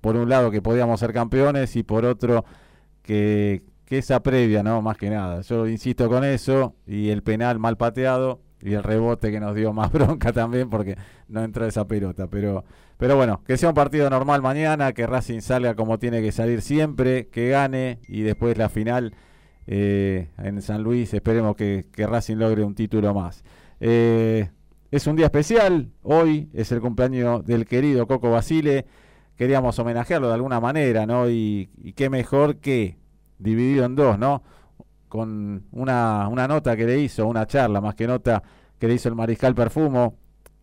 por 0.00 0.16
un 0.16 0.28
lado, 0.28 0.50
que 0.50 0.60
podíamos 0.60 0.98
ser 0.98 1.12
campeones 1.12 1.76
y 1.76 1.84
por 1.84 2.04
otro, 2.04 2.44
que, 3.02 3.62
que 3.84 3.98
esa 3.98 4.20
previa, 4.20 4.64
¿no? 4.64 4.82
Más 4.82 4.98
que 4.98 5.08
nada. 5.08 5.42
Yo 5.42 5.68
insisto 5.68 6.08
con 6.08 6.24
eso 6.24 6.74
y 6.86 7.10
el 7.10 7.22
penal 7.22 7.58
mal 7.60 7.76
pateado 7.76 8.40
y 8.60 8.74
el 8.74 8.82
rebote 8.82 9.30
que 9.30 9.40
nos 9.40 9.54
dio 9.54 9.72
más 9.72 9.92
bronca 9.92 10.32
también 10.32 10.70
porque 10.70 10.96
no 11.28 11.42
entró 11.42 11.66
esa 11.66 11.86
pelota. 11.86 12.28
Pero, 12.28 12.64
pero 13.02 13.16
bueno, 13.16 13.42
que 13.44 13.56
sea 13.56 13.68
un 13.68 13.74
partido 13.74 14.08
normal 14.08 14.42
mañana, 14.42 14.92
que 14.92 15.08
Racing 15.08 15.40
salga 15.40 15.74
como 15.74 15.98
tiene 15.98 16.22
que 16.22 16.30
salir 16.30 16.62
siempre, 16.62 17.26
que 17.26 17.48
gane 17.48 17.98
y 18.06 18.22
después 18.22 18.56
la 18.56 18.68
final 18.68 19.12
eh, 19.66 20.28
en 20.38 20.62
San 20.62 20.84
Luis. 20.84 21.12
Esperemos 21.12 21.56
que, 21.56 21.84
Racing 21.96 22.36
logre 22.36 22.62
un 22.62 22.76
título 22.76 23.12
más. 23.12 23.42
Eh, 23.80 24.48
es 24.92 25.08
un 25.08 25.16
día 25.16 25.26
especial, 25.26 25.90
hoy 26.04 26.48
es 26.52 26.70
el 26.70 26.80
cumpleaños 26.80 27.44
del 27.44 27.66
querido 27.66 28.06
Coco 28.06 28.30
Basile, 28.30 28.86
queríamos 29.34 29.76
homenajearlo 29.80 30.28
de 30.28 30.34
alguna 30.34 30.60
manera, 30.60 31.04
¿no? 31.04 31.28
Y, 31.28 31.70
y 31.82 31.94
qué 31.94 32.08
mejor 32.08 32.58
que 32.58 32.98
dividido 33.40 33.84
en 33.84 33.96
dos, 33.96 34.16
¿no? 34.16 34.44
Con 35.08 35.64
una, 35.72 36.28
una 36.28 36.46
nota 36.46 36.76
que 36.76 36.84
le 36.86 37.00
hizo, 37.00 37.26
una 37.26 37.48
charla 37.48 37.80
más 37.80 37.96
que 37.96 38.06
nota 38.06 38.44
que 38.78 38.86
le 38.86 38.94
hizo 38.94 39.08
el 39.08 39.16
Mariscal 39.16 39.56
Perfumo, 39.56 40.21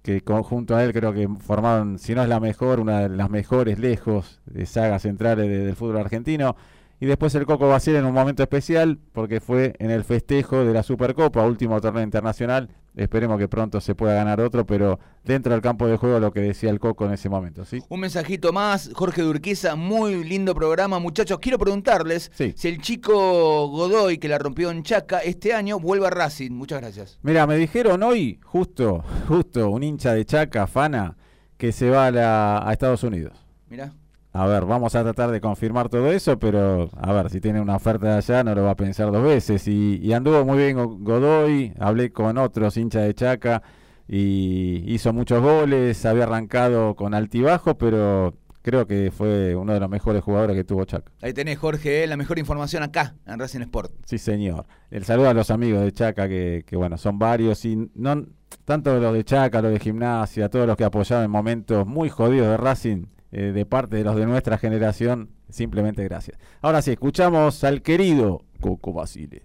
que 0.10 0.24
junto 0.44 0.76
a 0.76 0.84
él 0.84 0.94
creo 0.94 1.14
que 1.14 1.28
formaron, 1.40 2.00
si 2.00 2.16
no 2.16 2.24
es 2.24 2.30
la 2.30 2.40
mejor, 2.40 2.80
una 2.80 3.02
de 3.02 3.10
las 3.10 3.30
mejores 3.30 3.78
lejos 3.80 4.42
de 4.46 4.66
sagas 4.66 5.04
centrales 5.04 5.48
de- 5.48 5.66
del 5.66 5.76
fútbol 5.76 5.98
argentino. 5.98 6.56
Y 7.00 7.06
después 7.06 7.34
el 7.36 7.46
Coco 7.46 7.70
Basile 7.70 8.00
en 8.00 8.06
un 8.06 8.14
momento 8.14 8.44
especial, 8.44 8.98
porque 9.14 9.40
fue 9.40 9.74
en 9.80 9.90
el 9.92 10.04
festejo 10.04 10.66
de 10.66 10.74
la 10.74 10.84
Supercopa, 10.84 11.46
último 11.46 11.80
torneo 11.80 12.04
internacional. 12.04 12.70
Esperemos 12.96 13.38
que 13.38 13.48
pronto 13.48 13.80
se 13.80 13.96
pueda 13.96 14.14
ganar 14.16 14.42
otro, 14.42 14.66
pero 14.66 15.00
dentro 15.24 15.54
del 15.54 15.62
campo 15.62 15.88
de 15.88 15.96
juego 15.98 16.20
lo 16.20 16.32
que 16.34 16.42
decía 16.42 16.70
el 16.70 16.80
Coco 16.80 17.06
en 17.06 17.14
ese 17.14 17.30
momento, 17.30 17.64
¿sí? 17.64 17.82
Un 17.88 18.00
mensajito 18.02 18.52
más, 18.52 18.90
Jorge 18.94 19.22
Durquiza, 19.22 19.76
muy 19.76 20.24
lindo 20.24 20.54
programa, 20.56 21.00
muchachos. 21.00 21.40
Quiero 21.40 21.58
preguntarles 21.58 22.32
si 22.56 22.68
el 22.68 22.82
chico 22.82 23.68
Godoy, 23.70 24.18
que 24.18 24.28
la 24.28 24.38
rompió 24.38 24.72
en 24.72 24.84
Chaca, 24.84 25.20
este 25.20 25.54
año 25.54 25.80
vuelve 25.80 26.08
a 26.08 26.10
Racing. 26.10 26.52
Muchas 26.52 26.82
gracias. 26.82 27.20
Mira, 27.22 27.46
me 27.48 27.56
dijeron 27.58 28.04
hoy, 28.04 28.40
justo, 28.44 29.04
justo, 29.28 29.70
un 29.70 29.84
hincha 29.84 30.14
de 30.14 30.26
Chaca, 30.26 30.68
Fana, 30.68 31.16
que 31.58 31.72
se 31.72 31.90
va 31.90 32.08
a, 32.08 32.12
la- 32.12 32.68
a 32.68 32.74
Estados 32.74 33.04
Unidos. 33.04 33.34
Mirá. 33.70 33.94
A 34.40 34.48
ver, 34.48 34.64
vamos 34.64 34.96
a 34.96 35.04
tratar 35.04 35.32
de 35.32 35.42
confirmar 35.42 35.90
todo 35.90 36.10
eso, 36.14 36.40
pero 36.40 36.90
a 36.96 37.12
ver, 37.12 37.30
si 37.30 37.42
tiene 37.42 37.60
una 37.60 37.76
oferta 37.76 38.08
de 38.08 38.14
allá 38.20 38.42
no 38.42 38.56
lo 38.56 38.64
va 38.64 38.72
a 38.72 38.76
pensar 38.78 39.12
dos 39.12 39.22
veces. 39.22 39.68
Y, 39.68 39.98
y 40.02 40.14
anduvo 40.14 40.46
muy 40.46 40.58
bien 40.60 40.78
Go- 40.78 40.96
Godoy, 40.98 41.74
hablé 41.78 42.14
con 42.14 42.38
otros 42.38 42.78
hinchas 42.78 43.04
de 43.04 43.14
Chaca 43.14 43.62
y 44.08 44.84
hizo 44.94 45.12
muchos 45.12 45.42
goles, 45.44 46.06
había 46.06 46.24
arrancado 46.24 46.96
con 46.96 47.14
altibajo, 47.14 47.78
pero 47.78 48.34
creo 48.62 48.88
que 48.88 49.12
fue 49.12 49.56
uno 49.58 49.74
de 49.74 49.82
los 49.82 49.90
mejores 49.90 50.24
jugadores 50.24 50.56
que 50.56 50.64
tuvo 50.64 50.86
Chaca. 50.86 51.12
Ahí 51.22 51.34
tenés, 51.34 51.58
Jorge, 51.60 52.08
la 52.08 52.16
mejor 52.16 52.40
información 52.40 52.82
acá, 52.82 53.16
en 53.26 53.40
Racing 53.40 53.60
Sport. 53.60 53.92
Sí, 54.06 54.18
señor. 54.18 54.66
El 54.90 55.04
saludo 55.04 55.28
a 55.30 55.34
los 55.34 55.52
amigos 55.52 55.82
de 55.82 55.92
Chaca, 55.92 56.30
que, 56.30 56.64
que 56.66 56.78
bueno, 56.78 56.98
son 56.98 57.20
varios, 57.20 57.66
y 57.66 57.90
no 57.94 58.26
tanto 58.64 58.98
los 59.02 59.14
de 59.14 59.24
Chaca, 59.26 59.62
los 59.62 59.74
de 59.74 59.80
gimnasia, 59.80 60.48
todos 60.50 60.66
los 60.66 60.78
que 60.78 60.86
apoyaron 60.86 61.26
en 61.26 61.32
momentos 61.32 61.86
muy 61.86 62.08
jodidos 62.08 62.48
de 62.48 62.56
Racing, 62.56 63.04
eh, 63.32 63.52
de 63.52 63.66
parte 63.66 63.96
de 63.98 64.04
los 64.04 64.16
de 64.16 64.26
nuestra 64.26 64.58
generación, 64.58 65.30
simplemente 65.50 66.04
gracias. 66.04 66.38
Ahora 66.62 66.82
sí, 66.82 66.92
escuchamos 66.92 67.64
al 67.64 67.82
querido 67.82 68.42
Coco 68.60 68.94
Basile. 68.94 69.44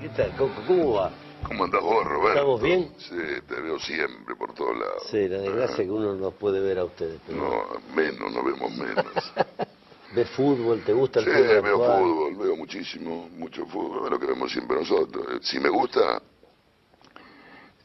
¿Qué 0.00 0.08
tal, 0.10 0.30
Coco? 0.36 0.52
¿Cómo 0.66 0.92
va? 0.94 1.10
¿Cómo 1.46 1.64
andás 1.64 1.82
vos, 1.82 2.04
Roberto? 2.04 2.32
¿Estamos 2.38 2.62
bien? 2.62 2.90
Sí, 2.98 3.16
te 3.48 3.60
veo 3.60 3.78
siempre 3.78 4.34
por 4.36 4.52
todos 4.54 4.76
lados. 4.76 5.02
Sí, 5.10 5.28
la 5.28 5.38
desgracia 5.38 5.72
es 5.82 5.88
que 5.88 5.90
uno 5.90 6.14
no 6.14 6.30
puede 6.32 6.60
ver 6.60 6.78
a 6.78 6.84
ustedes. 6.84 7.20
Pero 7.26 7.38
No, 7.38 7.94
menos, 7.96 8.32
no 8.32 8.44
vemos 8.44 8.70
menos. 8.76 9.06
¿Ves 10.14 10.28
fútbol? 10.30 10.82
¿Te 10.84 10.92
gusta 10.92 11.20
el 11.20 11.26
sí, 11.26 11.30
fútbol 11.30 11.62
veo 11.62 11.74
actual? 11.84 12.02
fútbol, 12.02 12.36
veo 12.36 12.56
muchísimo, 12.56 13.28
mucho 13.36 13.66
fútbol, 13.66 14.04
es 14.06 14.10
lo 14.10 14.18
que 14.18 14.26
vemos 14.26 14.50
siempre 14.52 14.76
nosotros. 14.78 15.26
Si 15.42 15.58
me 15.60 15.68
gusta, 15.68 16.22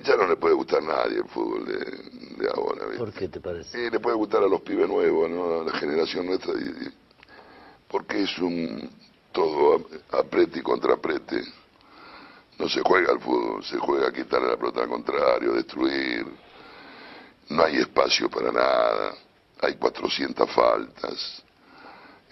ya 0.04 0.16
no 0.16 0.28
le 0.28 0.36
puede 0.36 0.54
gustar 0.56 0.80
a 0.84 0.86
nadie 0.86 1.18
el 1.18 1.26
fútbol 1.30 1.66
de, 1.66 1.76
de 2.44 2.50
ahora. 2.54 2.86
¿viste? 2.86 2.98
¿Por 3.00 3.14
qué 3.14 3.28
te 3.30 3.40
parece? 3.40 3.70
Sí, 3.72 3.90
le 3.90 4.00
puede 4.00 4.16
gustar 4.16 4.44
a 4.44 4.48
los 4.48 4.62
pibes 4.62 4.88
nuevos, 4.88 5.30
¿no? 5.30 5.62
a 5.62 5.64
la 5.64 5.72
generación 5.74 6.26
nuestra, 6.26 6.54
y- 6.54 6.86
y- 6.88 6.94
porque 7.88 8.24
es 8.24 8.38
un 8.40 8.90
todo 9.32 9.76
ap- 9.76 10.14
aprete 10.26 10.60
y 10.60 10.62
contraprete. 10.62 11.42
No 12.60 12.70
se 12.70 12.82
juega 12.82 13.12
al 13.12 13.20
fútbol, 13.20 13.64
se 13.64 13.78
juega 13.78 14.08
a 14.10 14.12
quitarle 14.12 14.50
la 14.50 14.58
pelota 14.58 14.82
al 14.82 14.90
contrario, 14.90 15.54
destruir. 15.54 16.26
No 17.50 17.64
hay 17.64 17.78
espacio 17.78 18.30
para 18.30 18.52
nada, 18.52 19.14
hay 19.62 19.76
400 19.76 20.50
faltas. 20.52 21.44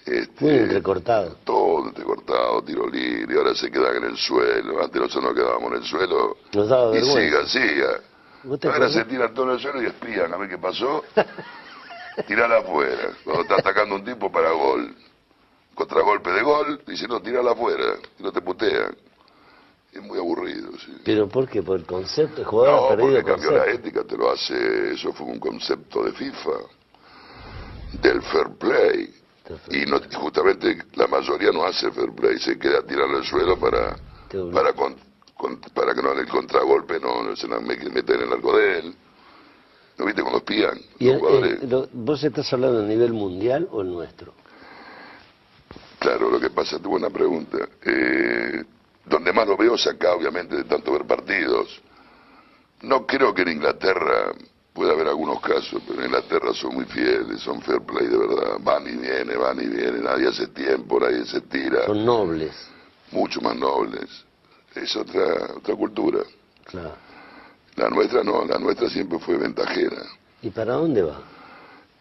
Este, 0.06 0.44
Muy 0.44 0.66
recortado. 0.66 1.38
todo 1.44 1.88
entrecortado, 1.88 2.64
tiro 2.64 2.88
libre, 2.90 3.38
ahora 3.38 3.54
se 3.56 3.70
quedan 3.70 3.98
en 3.98 4.04
el 4.06 4.18
suelo. 4.18 4.84
Antes 4.84 5.00
nosotros 5.02 5.24
nos 5.26 5.34
quedábamos 5.36 5.72
en 5.72 5.78
el 5.78 5.84
suelo 5.84 6.38
Nos 6.54 6.70
daba 6.70 6.90
y 6.92 6.94
vergüenza. 7.02 7.48
siga, 7.48 7.68
siga. 7.68 8.00
¿Vos 8.44 8.60
te 8.60 8.68
Ahora 8.68 8.86
acordás? 8.88 8.94
se 8.94 9.06
tiran 9.06 9.34
todo 9.34 9.46
en 9.46 9.52
el 9.52 9.60
suelo 9.60 9.84
y 9.84 9.86
espían 9.86 10.34
a 10.34 10.38
ver 10.38 10.50
qué 10.50 10.58
pasó. 10.58 11.04
Tirala 12.28 12.58
afuera. 12.58 13.12
Cuando 13.24 13.44
está 13.44 13.56
atacando 13.56 13.96
un 13.96 14.04
tipo 14.04 14.32
para 14.32 14.52
gol. 14.52 14.96
Contragolpe 15.76 16.32
de 16.32 16.42
gol, 16.42 16.82
dice 16.86 17.08
no, 17.08 17.22
tirala 17.22 17.52
afuera. 17.52 17.96
Y 18.20 18.24
no 18.24 18.32
te 18.32 18.42
putean. 18.42 18.96
Es 19.94 20.02
muy 20.02 20.18
aburrido, 20.18 20.72
sí. 20.80 20.94
¿Pero 21.06 21.28
por 21.30 21.48
qué? 21.48 21.62
¿Por 21.62 21.80
el 21.80 21.86
concepto? 21.86 22.42
El 22.42 22.48
jugador 22.48 22.74
No, 22.76 22.86
ha 22.86 22.90
perdido 22.96 23.12
porque 23.22 23.32
cambió 23.32 23.52
la 23.52 23.66
ética, 23.72 24.04
te 24.04 24.18
lo 24.18 24.32
hace, 24.32 24.94
eso 24.94 25.12
fue 25.14 25.28
un 25.28 25.40
concepto 25.40 26.04
de 26.04 26.12
FIFA, 26.14 26.52
del 28.02 28.22
fair 28.24 28.48
play. 28.58 29.14
Y 29.72 29.86
no, 29.86 30.00
justamente 30.20 30.78
la 30.96 31.08
mayoría 31.08 31.52
no 31.52 31.64
hace 31.66 31.92
fair 31.92 32.12
play, 32.12 32.38
se 32.40 32.58
queda 32.58 32.82
tirando 32.84 33.18
al 33.18 33.26
suelo 33.26 33.58
para, 33.60 33.98
para, 34.54 34.74
con- 34.74 34.96
con- 35.36 35.60
para 35.74 35.94
que 35.94 36.02
no 36.02 36.14
en 36.14 36.20
el 36.20 36.28
contragolpe 36.28 37.00
no, 37.00 37.24
no 37.24 37.36
se 37.36 37.48
la 37.48 37.60
me- 37.60 37.76
meten 37.78 38.22
en 38.22 38.28
el 38.28 38.34
arco 38.34 38.56
de 38.58 38.80
él. 38.80 38.96
¿No 39.98 40.06
viste 40.06 40.22
cuando 40.22 40.40
espían? 40.40 40.80
Y 41.00 41.10
el- 41.10 41.20
jugadores? 41.20 41.62
el- 41.64 41.90
¿Vos 41.94 42.24
estás 42.24 42.52
hablando 42.54 42.80
a 42.80 42.86
nivel 42.86 43.14
mundial 43.14 43.68
o 43.72 43.82
el 43.82 43.90
nuestro? 43.92 44.34
Claro, 46.00 46.32
lo 46.32 46.40
que 46.40 46.50
pasa, 46.50 46.78
es 46.78 46.82
buena 46.82 47.10
pregunta. 47.10 47.58
Eh, 47.86 48.64
donde 49.06 49.34
más 49.34 49.48
lo 49.48 49.56
veo 49.58 49.76
es 49.76 49.86
acá, 49.88 50.14
obviamente, 50.14 50.56
de 50.56 50.64
tanto 50.64 50.92
ver 50.94 51.06
partidos. 51.06 51.80
No 52.82 53.06
creo 53.06 53.34
que 53.34 53.44
en 53.44 53.50
Inglaterra 53.50 54.32
pueda 54.74 54.94
haber 54.94 55.08
algunos 55.08 55.40
casos, 55.42 55.82
pero 55.88 56.00
en 56.00 56.06
Inglaterra 56.06 56.54
son 56.54 56.76
muy 56.76 56.86
fieles, 56.86 57.42
son 57.42 57.62
fair 57.62 57.82
play 57.82 58.08
de 58.08 58.18
verdad. 58.18 58.58
Van 58.62 58.88
y 58.88 58.96
vienen, 58.96 59.40
van 59.40 59.60
y 59.62 59.68
vienen, 59.68 60.04
nadie 60.04 60.28
hace 60.28 60.48
tiempo, 60.48 61.00
nadie 61.00 61.26
se 61.26 61.42
tira. 61.42 61.86
Son 61.86 62.06
nobles. 62.06 62.54
Mucho 63.12 63.42
más 63.42 63.56
nobles. 63.56 64.10
Es 64.76 64.96
otra, 64.96 65.56
otra 65.58 65.76
cultura. 65.76 66.22
Claro. 66.66 66.96
La 67.76 67.90
nuestra 67.90 68.24
no, 68.24 68.46
la 68.46 68.58
nuestra 68.58 68.90
siempre 68.90 69.20
fue 69.20 69.38
ventajera. 69.38 70.04
¿Y 70.42 70.50
para 70.50 70.74
dónde 70.74 71.02
va? 71.02 71.22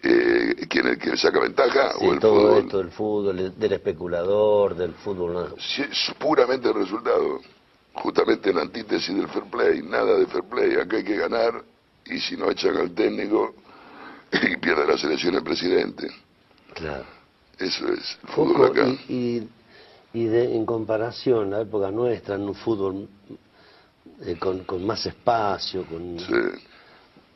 Eh, 0.02 0.66
¿quién, 0.68 0.86
es 0.86 0.92
el 0.92 0.98
que 0.98 1.16
saca 1.16 1.40
ventaja 1.40 1.92
Sí, 1.98 2.06
o 2.06 2.12
el 2.14 2.20
todo 2.20 2.40
fútbol? 2.40 2.58
esto 2.58 2.78
del 2.78 2.90
fútbol, 2.90 3.54
del 3.56 3.72
especulador, 3.72 4.74
del 4.74 4.94
fútbol. 4.94 5.54
Sí, 5.58 5.82
es 5.82 6.14
puramente 6.18 6.68
el 6.68 6.74
resultado. 6.74 7.40
Justamente 7.92 8.50
en 8.50 8.56
la 8.56 8.62
antítesis 8.62 9.14
del 9.14 9.28
fair 9.28 9.44
play, 9.50 9.82
nada 9.82 10.16
de 10.16 10.26
fair 10.26 10.44
play. 10.44 10.74
Acá 10.74 10.96
hay 10.96 11.04
que 11.04 11.16
ganar 11.16 11.62
y 12.10 12.20
si 12.20 12.36
no 12.36 12.50
echan 12.50 12.76
al 12.76 12.92
técnico 12.92 13.54
y 14.32 14.56
pierde 14.56 14.86
la 14.86 14.98
selección 14.98 15.34
el 15.34 15.42
presidente. 15.42 16.08
Claro. 16.74 17.04
Eso 17.58 17.88
es 17.88 18.18
el 18.22 18.28
fútbol 18.30 18.70
acá. 18.70 18.88
y, 19.08 19.12
y, 19.14 19.48
y 20.14 20.24
de, 20.24 20.56
en 20.56 20.64
comparación, 20.64 21.50
la 21.50 21.60
época 21.60 21.90
nuestra, 21.90 22.36
en 22.36 22.42
un 22.42 22.54
fútbol 22.54 23.08
eh, 24.22 24.36
con, 24.38 24.64
con 24.64 24.84
más 24.86 25.04
espacio, 25.06 25.84
con, 25.86 26.16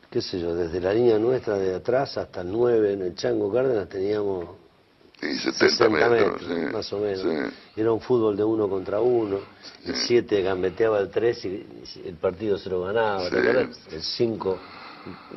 qué 0.09 0.21
sé 0.21 0.39
yo, 0.39 0.55
desde 0.55 0.79
la 0.79 0.93
línea 0.93 1.17
nuestra 1.19 1.57
de 1.57 1.75
atrás 1.75 2.17
hasta 2.17 2.41
el 2.41 2.51
9 2.51 2.93
en 2.93 3.01
el 3.03 3.15
Chango 3.15 3.51
Cárdenas 3.51 3.89
teníamos 3.89 4.64
Y 5.21 5.37
70 5.37 5.89
metros, 5.89 6.41
sí, 6.41 6.53
más 6.73 6.91
o 6.93 6.99
menos. 6.99 7.21
sí. 7.21 7.55
Era 7.81 7.91
un 7.91 8.01
fútbol 8.01 8.35
de 8.35 8.43
uno 8.43 8.69
contra 8.69 8.99
uno, 9.01 9.39
el 9.85 9.95
7 9.95 10.41
gambeteaba 10.41 10.99
el 10.99 11.09
3 11.09 11.45
y 11.45 11.65
el 12.05 12.15
partido 12.15 12.57
se 12.57 12.69
lo 12.69 12.81
ganaba, 12.81 13.29
¿te 13.29 13.41
Sí. 13.41 13.95
El 13.95 14.03
5 14.03 14.59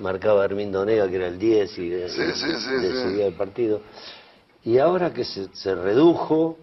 marcaba 0.01 0.45
Hermindo 0.45 0.85
Nega, 0.85 1.09
que 1.09 1.17
era 1.17 1.29
el 1.29 1.39
10 1.39 1.79
y 1.79 1.91
Sí, 2.09 2.23
sí, 2.35 2.51
sí, 2.57 2.71
decidía 2.81 3.17
sí. 3.17 3.23
el 3.23 3.35
partido. 3.35 3.83
Y 4.65 4.79
ahora 4.79 5.13
que 5.13 5.25
se, 5.25 5.49
se 5.55 5.75
redujo 5.75 6.59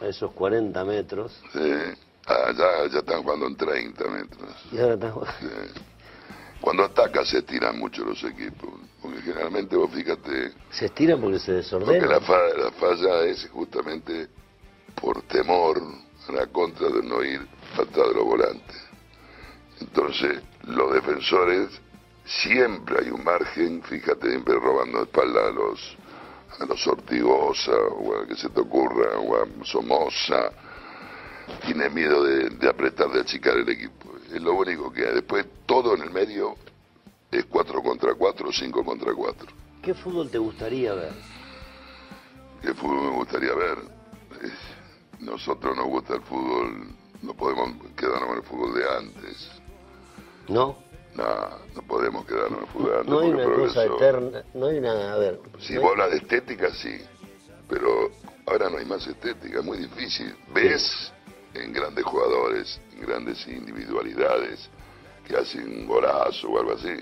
a 0.00 0.06
esos 0.06 0.32
40 0.32 0.84
metros, 0.84 1.32
Sí. 1.52 1.72
Ah, 2.26 2.52
ya, 2.56 2.90
ya 2.90 2.98
están 3.00 3.22
jugando 3.22 3.46
en 3.48 3.56
30 3.56 4.04
metros. 4.08 4.48
y 4.72 4.78
ahora 4.78 4.94
está- 4.94 5.12
Sí. 5.40 5.46
Cuando 6.64 6.84
ataca 6.84 7.26
se 7.26 7.42
tiran 7.42 7.78
mucho 7.78 8.04
los 8.06 8.24
equipos. 8.24 8.70
Porque 9.02 9.20
generalmente, 9.20 9.76
vos 9.76 9.90
fíjate, 9.92 10.52
se 10.70 10.86
estira 10.86 11.14
porque 11.18 11.38
se 11.38 11.52
Porque 11.52 11.56
desordena. 11.56 12.06
la, 12.06 12.20
fa- 12.22 12.54
la 12.56 12.70
falla 12.72 13.20
es 13.24 13.46
justamente 13.52 14.28
por 14.98 15.20
temor 15.24 15.76
a 16.26 16.32
la 16.32 16.46
contra 16.46 16.88
de 16.88 17.02
no 17.02 17.22
ir 17.22 17.46
atrás 17.74 18.08
de 18.08 18.14
los 18.14 18.24
volantes. 18.24 18.76
Entonces, 19.78 20.40
los 20.62 20.94
defensores 20.94 21.68
siempre 22.24 22.96
hay 23.04 23.10
un 23.10 23.22
margen, 23.22 23.82
fíjate, 23.82 24.30
siempre 24.30 24.54
robando 24.54 25.02
espalda 25.02 25.48
a 25.48 25.50
los 25.50 25.96
a 26.60 26.64
los 26.66 26.86
Ortigosa, 26.86 27.72
o 27.76 28.16
a 28.22 28.26
que 28.26 28.36
se 28.36 28.48
te 28.48 28.60
ocurra, 28.60 29.18
o 29.18 29.34
a 29.36 29.46
Somoza, 29.64 30.50
tiene 31.66 31.90
miedo 31.90 32.22
de, 32.24 32.48
de 32.48 32.68
apretar, 32.70 33.10
de 33.10 33.20
achicar 33.20 33.56
el 33.58 33.68
equipo. 33.68 34.13
Es 34.34 34.42
lo 34.42 34.54
único 34.54 34.92
que 34.92 35.06
hay. 35.06 35.14
Después 35.14 35.46
todo 35.66 35.94
en 35.94 36.02
el 36.02 36.10
medio 36.10 36.56
es 37.30 37.44
4 37.46 37.82
contra 37.82 38.14
4, 38.14 38.52
5 38.52 38.84
contra 38.84 39.14
4. 39.14 39.46
¿Qué 39.82 39.94
fútbol 39.94 40.30
te 40.30 40.38
gustaría 40.38 40.94
ver? 40.94 41.12
¿Qué 42.62 42.74
fútbol 42.74 43.02
me 43.10 43.16
gustaría 43.16 43.54
ver? 43.54 43.78
Nosotros 45.20 45.76
nos 45.76 45.86
gusta 45.86 46.14
el 46.14 46.22
fútbol, 46.22 46.88
no 47.22 47.34
podemos 47.34 47.72
quedarnos 47.96 48.30
en 48.30 48.36
el 48.36 48.42
fútbol 48.42 48.74
de 48.74 48.96
antes. 48.98 49.50
¿No? 50.48 50.76
No, 51.14 51.24
no 51.76 51.82
podemos 51.82 52.26
quedarnos 52.26 52.58
en 52.58 52.64
el 52.64 52.70
fútbol 52.72 52.90
de 52.90 52.96
antes. 52.98 53.10
No 53.10 53.20
hay 53.20 53.30
una 53.30 53.44
cosa 53.44 53.84
progresó. 53.84 53.96
eterna, 53.96 54.44
no 54.54 54.66
hay 54.66 54.78
una, 54.78 55.12
a 55.12 55.16
ver. 55.18 55.40
Si 55.60 55.74
no 55.74 55.80
vos 55.82 55.90
hay- 55.90 55.92
hablas 55.92 56.10
de 56.10 56.16
estética, 56.18 56.70
sí, 56.74 56.98
pero 57.68 58.10
ahora 58.46 58.68
no 58.68 58.78
hay 58.78 58.84
más 58.84 59.06
estética, 59.06 59.60
es 59.60 59.64
muy 59.64 59.78
difícil. 59.78 60.34
Ves 60.52 61.12
en 61.54 61.72
grandes 61.72 62.04
jugadores, 62.04 62.80
en 62.94 63.00
grandes 63.06 63.46
individualidades 63.46 64.68
que 65.26 65.36
hacen 65.36 65.80
un 65.80 65.86
golazo 65.86 66.48
o 66.48 66.58
algo 66.58 66.72
así, 66.72 66.94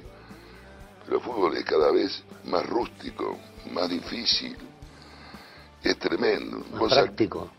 pero 1.04 1.16
el 1.16 1.22
fútbol 1.22 1.56
es 1.56 1.64
cada 1.64 1.90
vez 1.90 2.22
más 2.44 2.64
rústico, 2.66 3.38
más 3.72 3.88
difícil, 3.88 4.56
es 5.82 5.98
tremendo. 5.98 6.58
más 6.70 6.80
Vos 6.80 6.92
práctico. 6.92 7.50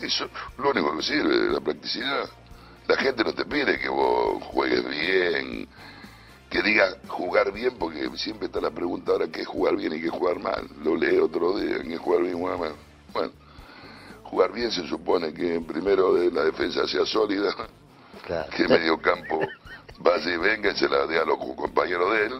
eso 0.00 0.28
lo 0.58 0.70
único 0.70 0.96
que 0.96 1.02
sirve, 1.02 1.52
la 1.52 1.60
practicidad. 1.60 2.28
La 2.86 2.96
gente 2.96 3.24
no 3.24 3.32
te 3.32 3.44
pide 3.46 3.78
que 3.78 3.88
vos 3.88 4.42
juegues 4.44 4.86
bien, 4.86 5.66
que 6.50 6.62
diga 6.62 6.96
jugar 7.08 7.50
bien, 7.52 7.76
porque 7.78 8.10
siempre 8.16 8.46
está 8.46 8.60
la 8.60 8.70
pregunta 8.70 9.12
ahora 9.12 9.26
qué 9.28 9.40
es 9.40 9.46
jugar 9.46 9.76
bien 9.76 9.94
y 9.94 10.00
qué 10.00 10.06
es 10.06 10.12
jugar 10.12 10.38
mal. 10.38 10.68
Lo 10.82 10.94
leí 10.94 11.16
otro 11.18 11.58
día, 11.58 11.82
qué 11.82 11.94
es 11.94 12.00
jugar 12.00 12.22
bien 12.22 12.36
y 12.36 12.38
jugar 12.38 12.58
mal. 12.58 12.74
Bueno, 13.12 13.32
jugar 14.34 14.52
bien 14.52 14.72
se 14.72 14.84
supone 14.88 15.32
que 15.32 15.60
primero 15.60 16.12
de 16.14 16.28
la 16.32 16.42
defensa 16.42 16.88
sea 16.88 17.06
sólida, 17.06 17.54
que 18.50 18.62
el 18.64 18.68
medio 18.68 19.00
campo 19.00 19.38
vaya 20.00 20.34
y 20.34 20.36
venga 20.38 20.72
y 20.72 20.76
se 20.76 20.88
la 20.88 21.06
dé 21.06 21.20
a 21.20 21.24
los 21.24 21.38
compañeros 21.38 22.12
de 22.12 22.26
él 22.26 22.32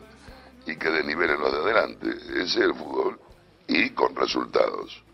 y 0.66 0.76
que 0.76 0.90
desnivelen 0.90 1.38
los 1.38 1.52
de 1.52 1.58
adelante. 1.58 2.08
Ese 2.30 2.42
es 2.42 2.56
el 2.56 2.74
fútbol. 2.74 3.20
Y 3.68 3.90
con 3.90 4.16
resultados. 4.16 5.04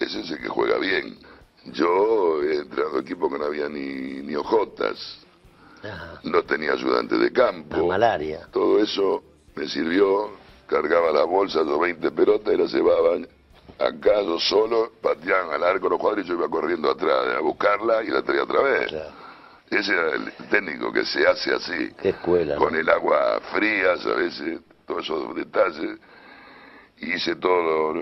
Ese 0.00 0.22
es 0.22 0.30
el 0.32 0.38
que 0.38 0.48
juega 0.48 0.76
bien. 0.78 1.18
Yo 1.66 2.42
he 2.42 2.56
entrenado 2.56 2.98
equipos 2.98 3.30
que 3.32 3.38
no 3.38 3.44
había 3.44 3.68
ni, 3.68 4.22
ni 4.22 4.34
ojotas, 4.34 5.20
no 6.24 6.42
tenía 6.42 6.72
ayudante 6.72 7.16
de 7.16 7.32
campo. 7.32 7.86
malaria. 7.86 8.48
Todo 8.50 8.82
eso 8.82 9.22
me 9.54 9.68
sirvió, 9.68 10.32
cargaba 10.66 11.12
las 11.12 11.26
bolsas, 11.26 11.64
los 11.64 11.78
20 11.78 12.10
pelotas 12.10 12.52
y 12.52 12.56
las 12.56 12.72
llevaban 12.72 13.28
acá 13.86 14.22
yo 14.22 14.38
solo, 14.38 14.92
pateaban 15.00 15.52
al 15.54 15.62
arco 15.62 15.88
los 15.88 15.98
cuadros 15.98 16.24
y 16.24 16.28
yo 16.28 16.34
iba 16.34 16.48
corriendo 16.48 16.90
atrás 16.90 17.36
a 17.36 17.40
buscarla 17.40 18.02
y 18.02 18.08
la 18.08 18.22
traía 18.22 18.44
otra 18.44 18.62
vez. 18.62 18.94
Ese 19.70 19.92
era 19.92 20.10
el 20.10 20.32
técnico 20.50 20.92
que 20.92 21.04
se 21.04 21.26
hace 21.26 21.54
así, 21.54 21.90
escuela, 22.02 22.56
con 22.56 22.74
el 22.74 22.88
agua 22.90 23.40
fría, 23.52 23.92
a 23.92 24.14
veces, 24.16 24.60
todos 24.86 25.04
esos 25.04 25.34
detalles. 25.34 25.98
Hice 26.98 27.36
todo, 27.36 27.94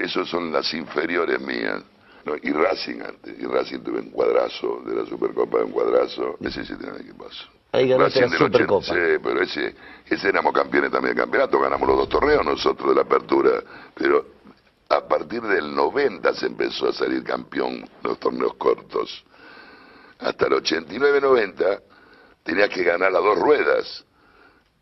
esos 0.00 0.28
son 0.28 0.52
las 0.52 0.72
inferiores 0.74 1.40
mías. 1.40 1.82
¿no? 2.24 2.34
Y 2.42 2.50
Racing 2.50 3.00
antes, 3.00 3.38
y 3.38 3.46
Racing 3.46 3.80
tuve 3.80 4.00
un 4.00 4.10
cuadrazo 4.10 4.82
de 4.86 4.96
la 4.96 5.06
Supercopa 5.06 5.58
de 5.58 5.64
un 5.64 5.70
cuadrazo, 5.72 6.36
ese 6.40 6.64
sí 6.64 6.74
tenía 6.76 6.98
equipazo. 7.00 7.48
Ahí 7.72 7.88
ganaste 7.88 8.20
la 8.20 8.26
Racing 8.26 8.38
del 8.38 8.42
80, 8.42 8.58
Supercopa. 8.58 8.86
sí, 8.86 9.20
pero 9.22 9.42
ese, 9.42 9.74
ese 10.06 10.28
éramos 10.28 10.52
campeones 10.52 10.90
también 10.90 11.14
de 11.14 11.20
campeonato, 11.20 11.60
ganamos 11.60 11.86
los 11.86 11.96
dos 11.98 12.08
torneos 12.08 12.44
nosotros 12.44 12.88
de 12.88 12.94
la 12.94 13.02
apertura, 13.02 13.62
pero 13.94 14.26
a 14.96 15.08
partir 15.08 15.42
del 15.42 15.74
90 15.74 16.34
se 16.34 16.46
empezó 16.46 16.88
a 16.88 16.92
salir 16.92 17.22
campeón 17.22 17.88
los 18.02 18.18
torneos 18.18 18.54
cortos. 18.54 19.24
Hasta 20.18 20.46
el 20.46 20.52
89-90 20.54 21.82
tenías 22.42 22.68
que 22.68 22.82
ganar 22.82 23.12
las 23.12 23.22
dos 23.22 23.38
ruedas. 23.38 24.04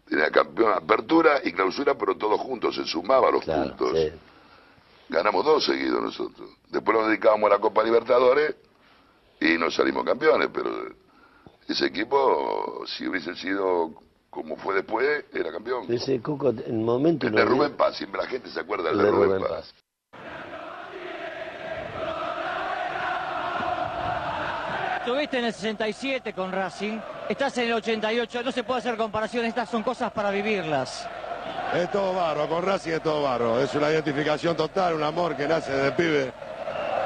Tenía 0.06 0.30
campeón 0.30 0.72
apertura 0.72 1.40
y 1.42 1.52
clausura, 1.52 1.96
pero 1.96 2.16
todos 2.16 2.40
juntos, 2.40 2.74
se 2.74 2.84
sumaban 2.84 3.32
los 3.32 3.44
puntos. 3.44 3.96
Ganamos 5.08 5.44
dos 5.44 5.64
seguidos 5.64 6.02
nosotros. 6.02 6.50
Después 6.68 6.96
nos 6.96 7.08
dedicábamos 7.08 7.50
a 7.50 7.54
la 7.54 7.60
Copa 7.60 7.82
Libertadores 7.82 8.54
y 9.40 9.58
nos 9.58 9.74
salimos 9.74 10.04
campeones, 10.04 10.48
pero 10.52 10.70
ese 11.66 11.86
equipo, 11.86 12.84
si 12.86 13.06
hubiese 13.06 13.34
sido 13.34 13.94
como 14.32 14.56
fue 14.56 14.74
después, 14.74 15.26
era 15.34 15.52
campeón. 15.52 15.84
Ese 15.92 16.22
Coco, 16.22 16.48
en 16.48 16.58
el 16.64 16.72
momento 16.78 17.26
El 17.26 17.34
no 17.34 17.38
de 17.38 17.44
Rubén 17.44 17.72
Paz, 17.76 17.98
siempre 17.98 18.22
la 18.22 18.26
gente 18.26 18.48
se 18.48 18.60
acuerda 18.60 18.88
del 18.88 18.98
El 18.98 18.98
de 18.98 19.04
de 19.04 19.10
Rubén, 19.10 19.28
Rubén 19.28 19.42
Paz. 19.46 19.74
Estuviste 25.02 25.36
en 25.40 25.46
el 25.46 25.52
67 25.52 26.32
con 26.32 26.52
Racing, 26.52 26.96
estás 27.28 27.58
en 27.58 27.64
el 27.64 27.72
88, 27.72 28.40
no 28.44 28.52
se 28.52 28.62
puede 28.62 28.78
hacer 28.78 28.96
comparación, 28.96 29.44
estas 29.44 29.68
son 29.68 29.82
cosas 29.82 30.12
para 30.12 30.30
vivirlas. 30.30 31.08
Es 31.74 31.90
todo 31.90 32.14
barro, 32.14 32.48
con 32.48 32.64
Racing 32.64 32.92
es 32.92 33.02
todo 33.02 33.20
barro. 33.20 33.60
Es 33.60 33.74
una 33.74 33.90
identificación 33.90 34.56
total, 34.56 34.94
un 34.94 35.02
amor 35.02 35.34
que 35.34 35.48
nace 35.48 35.72
desde 35.72 35.90
pibe. 35.90 36.32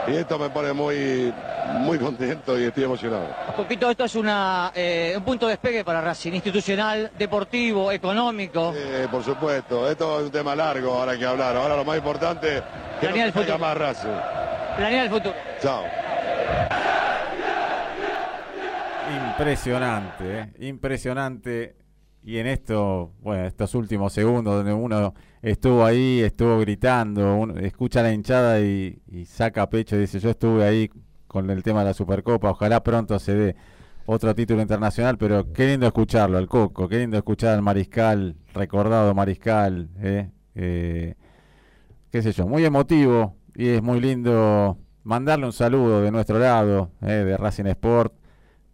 Y 0.09 0.14
esto 0.14 0.38
me 0.38 0.51
pone 0.51 0.74
muy, 0.74 1.32
muy 1.78 1.99
contento 1.99 2.61
y 2.61 2.64
estoy 2.64 2.84
emocionado. 2.84 3.28
Coquito, 3.57 3.90
esto 3.90 4.05
es 4.05 4.14
una, 4.14 4.72
eh, 4.74 5.14
un 5.16 5.24
punto 5.24 5.47
de 5.47 5.53
despegue 5.53 5.82
para 5.82 6.03
Racing, 6.03 6.32
institucional, 6.34 7.11
deportivo, 7.16 7.90
económico. 7.90 8.74
Eh, 8.76 9.09
por 9.11 9.24
supuesto, 9.24 9.90
esto 9.90 10.18
es 10.18 10.26
un 10.26 10.30
tema 10.32 10.55
largo 10.55 10.92
ahora 10.92 11.12
hay 11.12 11.18
que 11.18 11.24
hablar. 11.24 11.57
Ahora 11.57 11.76
lo 11.76 11.84
más 11.86 11.97
importante 11.97 12.59
es 12.59 12.62
que 13.01 13.07
Planea 13.07 13.22
no 13.22 13.26
el 13.28 13.32
futuro. 13.32 13.59
más 13.59 13.78
Racing. 13.78 14.18
Planea 14.76 15.05
el 15.05 15.11
futuro. 15.11 15.34
Chao. 15.62 16.05
Impresionante, 19.39 20.39
¿eh? 20.39 20.53
impresionante. 20.61 21.76
Y 22.22 22.39
en 22.39 22.47
esto, 22.47 23.12
bueno, 23.20 23.45
estos 23.45 23.74
últimos 23.74 24.14
segundos 24.14 24.55
donde 24.55 24.72
uno 24.72 25.12
estuvo 25.43 25.84
ahí, 25.84 26.20
estuvo 26.20 26.59
gritando, 26.59 27.37
uno 27.37 27.59
escucha 27.59 28.03
la 28.03 28.14
hinchada 28.14 28.61
y, 28.61 28.99
saca 29.26 29.68
pecho 29.68 29.99
dice, 29.99 30.20
yo 30.20 30.30
estuve 30.30 30.64
ahí 30.64 30.91
con 31.26 31.51
el 31.51 31.62
tema 31.62 31.80
de 31.80 31.87
la 31.87 31.95
Supercopa, 31.95 32.51
ojalá 32.51 32.82
pronto 32.82 33.18
se 33.18 33.34
dé 33.34 33.57
otro 34.07 34.34
título 34.34 34.62
internacional, 34.62 35.18
pero 35.18 35.53
qué 35.53 35.66
lindo 35.66 35.87
escucharlo 35.87 36.39
al 36.39 36.49
Coco, 36.49 36.89
qué 36.89 37.01
lindo 37.01 37.18
escuchar 37.18 37.55
al 37.55 37.62
Mariscal, 37.62 38.37
recordado 38.55 39.14
Mariscal, 39.14 39.91
¿eh? 40.01 40.30
Eh, 40.55 41.14
qué 42.11 42.22
sé 42.22 42.32
yo, 42.32 42.49
muy 42.49 42.64
emotivo 42.64 43.37
y 43.55 43.68
es 43.68 43.82
muy 43.82 44.01
lindo 44.01 44.78
mandarle 45.05 45.45
un 45.45 45.53
saludo 45.53 46.01
de 46.01 46.11
nuestro 46.11 46.39
lado, 46.39 46.91
de 47.03 47.37
Racing 47.37 47.66
Sport, 47.66 48.14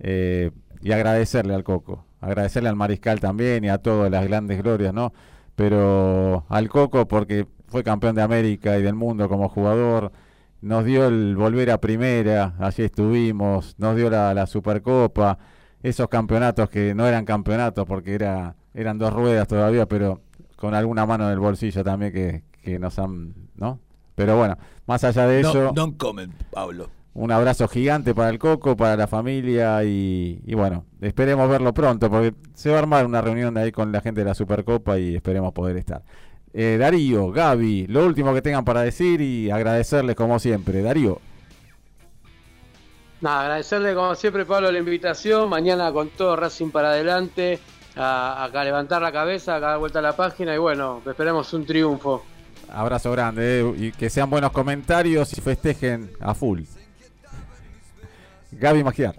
eh, 0.02 0.50
y 0.82 0.92
agradecerle 0.92 1.54
al 1.54 1.64
Coco, 1.64 2.04
agradecerle 2.20 2.68
al 2.68 2.76
Mariscal 2.76 3.18
también 3.20 3.64
y 3.64 3.68
a 3.70 3.78
todas 3.78 4.10
las 4.10 4.26
grandes 4.26 4.62
glorias, 4.62 4.92
¿no? 4.92 5.12
Pero 5.56 6.44
al 6.48 6.68
Coco 6.68 7.06
porque 7.08 7.46
fue 7.68 7.82
campeón 7.82 8.14
de 8.16 8.22
América 8.22 8.76
y 8.78 8.82
del 8.82 8.94
mundo 8.94 9.28
como 9.28 9.48
jugador, 9.48 10.12
nos 10.60 10.84
dio 10.84 11.06
el 11.06 11.36
volver 11.36 11.70
a 11.70 11.80
primera, 11.80 12.54
allí 12.58 12.82
estuvimos, 12.84 13.74
nos 13.78 13.96
dio 13.96 14.10
la, 14.10 14.34
la 14.34 14.46
Supercopa, 14.46 15.38
esos 15.82 16.08
campeonatos 16.08 16.68
que 16.68 16.94
no 16.94 17.06
eran 17.06 17.24
campeonatos 17.24 17.86
porque 17.86 18.14
era, 18.14 18.56
eran 18.74 18.98
dos 18.98 19.12
ruedas 19.12 19.48
todavía, 19.48 19.86
pero 19.86 20.20
con 20.56 20.74
alguna 20.74 21.06
mano 21.06 21.26
en 21.26 21.32
el 21.32 21.38
bolsillo 21.40 21.82
también 21.82 22.12
que, 22.12 22.42
que 22.62 22.78
nos 22.78 22.98
han, 22.98 23.34
¿no? 23.56 23.80
Pero 24.14 24.36
bueno, 24.36 24.58
más 24.86 25.02
allá 25.04 25.26
de 25.26 25.42
No- 25.42 25.48
eso... 25.50 25.72
no 25.74 25.96
comen, 25.96 26.32
Pablo. 26.50 26.88
Un 27.14 27.30
abrazo 27.30 27.68
gigante 27.68 28.14
para 28.14 28.30
el 28.30 28.38
Coco, 28.38 28.74
para 28.74 28.96
la 28.96 29.06
familia 29.06 29.84
y, 29.84 30.40
y 30.46 30.54
bueno, 30.54 30.86
esperemos 31.02 31.48
verlo 31.48 31.74
pronto 31.74 32.10
porque 32.10 32.32
se 32.54 32.70
va 32.70 32.76
a 32.76 32.78
armar 32.78 33.04
una 33.04 33.20
reunión 33.20 33.56
ahí 33.58 33.70
con 33.70 33.92
la 33.92 34.00
gente 34.00 34.22
de 34.22 34.26
la 34.26 34.34
Supercopa 34.34 34.98
y 34.98 35.14
esperemos 35.14 35.52
poder 35.52 35.76
estar. 35.76 36.02
Eh, 36.54 36.76
Darío, 36.78 37.30
Gaby, 37.30 37.86
lo 37.88 38.06
último 38.06 38.32
que 38.32 38.40
tengan 38.40 38.64
para 38.64 38.82
decir 38.82 39.20
y 39.20 39.50
agradecerles 39.50 40.16
como 40.16 40.38
siempre. 40.38 40.82
Darío. 40.82 41.20
Nada, 43.20 43.42
agradecerle 43.42 43.94
como 43.94 44.14
siempre, 44.14 44.44
Pablo, 44.44 44.72
la 44.72 44.78
invitación. 44.78 45.48
Mañana 45.50 45.92
con 45.92 46.08
todo 46.10 46.34
Racing 46.34 46.70
para 46.70 46.90
adelante, 46.90 47.58
a, 47.94 48.44
a 48.44 48.64
levantar 48.64 49.00
la 49.02 49.12
cabeza, 49.12 49.56
a 49.56 49.60
dar 49.60 49.78
vuelta 49.78 49.98
a 49.98 50.02
la 50.02 50.16
página 50.16 50.54
y 50.54 50.58
bueno, 50.58 51.02
esperemos 51.06 51.52
un 51.52 51.64
triunfo. 51.66 52.24
Abrazo 52.70 53.12
grande 53.12 53.60
eh, 53.60 53.74
y 53.76 53.92
que 53.92 54.08
sean 54.08 54.30
buenos 54.30 54.50
comentarios 54.50 55.36
y 55.36 55.40
festejen 55.40 56.10
a 56.20 56.34
full. 56.34 56.62
Gaby 58.52 58.84
Magiar. 58.84 59.16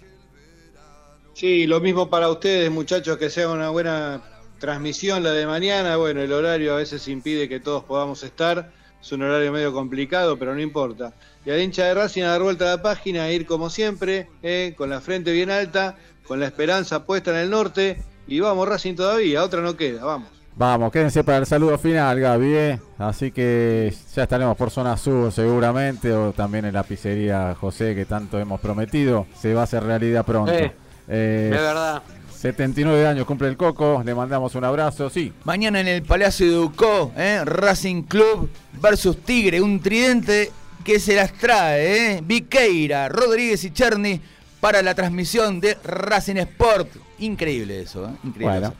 Sí, 1.34 1.66
lo 1.66 1.80
mismo 1.80 2.10
para 2.10 2.30
ustedes, 2.30 2.72
muchachos, 2.72 3.18
que 3.18 3.30
sea 3.30 3.50
una 3.50 3.70
buena 3.70 4.22
transmisión 4.60 5.24
la 5.24 5.32
de 5.32 5.46
mañana. 5.46 5.98
Bueno, 5.98 6.22
el 6.22 6.32
horario 6.32 6.74
a 6.74 6.78
veces 6.78 7.08
impide 7.08 7.50
que 7.50 7.60
todos 7.60 7.84
podamos 7.84 8.24
estar. 8.24 8.72
Es 9.02 9.12
un 9.12 9.24
horario 9.24 9.52
medio 9.52 9.74
complicado, 9.74 10.38
pero 10.38 10.54
no 10.54 10.62
importa. 10.62 11.14
Y 11.46 11.50
al 11.50 11.60
hincha 11.60 11.86
de 11.86 11.94
Racing 11.94 12.24
a 12.24 12.28
dar 12.30 12.44
vuelta 12.44 12.66
a 12.66 12.78
la 12.78 12.82
página, 12.82 13.24
a 13.24 13.32
ir 13.32 13.46
como 13.46 13.70
siempre, 13.70 14.30
eh, 14.42 14.74
con 14.78 14.90
la 14.90 15.02
frente 15.02 15.34
bien 15.34 15.50
alta, 15.50 15.98
con 16.26 16.40
la 16.40 16.46
esperanza 16.46 17.06
puesta 17.06 17.32
en 17.32 17.38
el 17.38 17.50
norte 17.50 18.02
Y 18.28 18.40
vamos 18.40 18.70
Racing 18.70 18.96
todavía, 18.96 19.44
otra 19.44 19.62
no 19.62 19.76
queda, 19.76 20.06
vamos. 20.06 20.43
Vamos, 20.56 20.91
quédense 20.91 21.24
para 21.24 21.39
el 21.39 21.45
saludo 21.47 21.78
final, 21.78 22.20
Gaby. 22.20 22.54
¿eh? 22.54 22.80
Así 22.99 23.32
que 23.32 23.91
ya 24.16 24.24
estaremos 24.24 24.56
por 24.56 24.70
zona 24.70 24.95
sur 24.97 25.32
seguramente, 25.32 26.12
o 26.14 26.32
también 26.32 26.66
en 26.66 26.74
la 26.74 26.84
pizzería 26.84 27.56
José, 27.60 27.95
que 27.95 28.06
tanto 28.06 28.39
hemos 28.39 28.62
prometido. 28.62 29.26
Se 29.39 29.54
va 29.54 29.62
a 29.62 29.64
hacer 29.64 29.84
realidad 29.84 30.26
pronto. 30.26 30.54
Eh, 30.54 30.72
Eh, 31.08 31.49
de 31.51 31.58
verdad. 31.58 32.01
79 32.34 33.08
años 33.08 33.26
cumple 33.26 33.47
el 33.47 33.58
Coco, 33.58 34.01
le 34.06 34.14
mandamos 34.14 34.54
un 34.56 34.64
abrazo, 34.64 35.10
sí. 35.10 35.34
Mañana 35.45 35.80
en 35.80 35.88
el 35.88 36.04
Palacio 36.04 36.45
de 36.45 36.54
Ducó, 36.54 37.12
¿eh? 37.18 37.41
Racing 37.43 38.04
Club 38.04 38.49
versus 38.82 39.18
Tigre, 39.24 39.60
un 39.62 39.80
tridente 39.82 40.51
que 40.84 40.99
se 40.99 41.16
las 41.16 41.34
trae, 41.34 42.16
¿eh? 42.18 42.22
Viqueira, 42.24 43.08
Rodríguez 43.10 43.64
y 43.64 43.72
Cherny 43.72 44.20
para 44.60 44.82
la 44.82 44.93
transmisión 44.93 45.60
de 45.62 45.78
Racing 45.84 46.36
Sport. 46.38 46.89
Increíble 47.20 47.82
eso, 47.82 48.06
¿eh? 48.08 48.12
Increíble. 48.24 48.60
Bueno, 48.60 48.68
eso. 48.68 48.76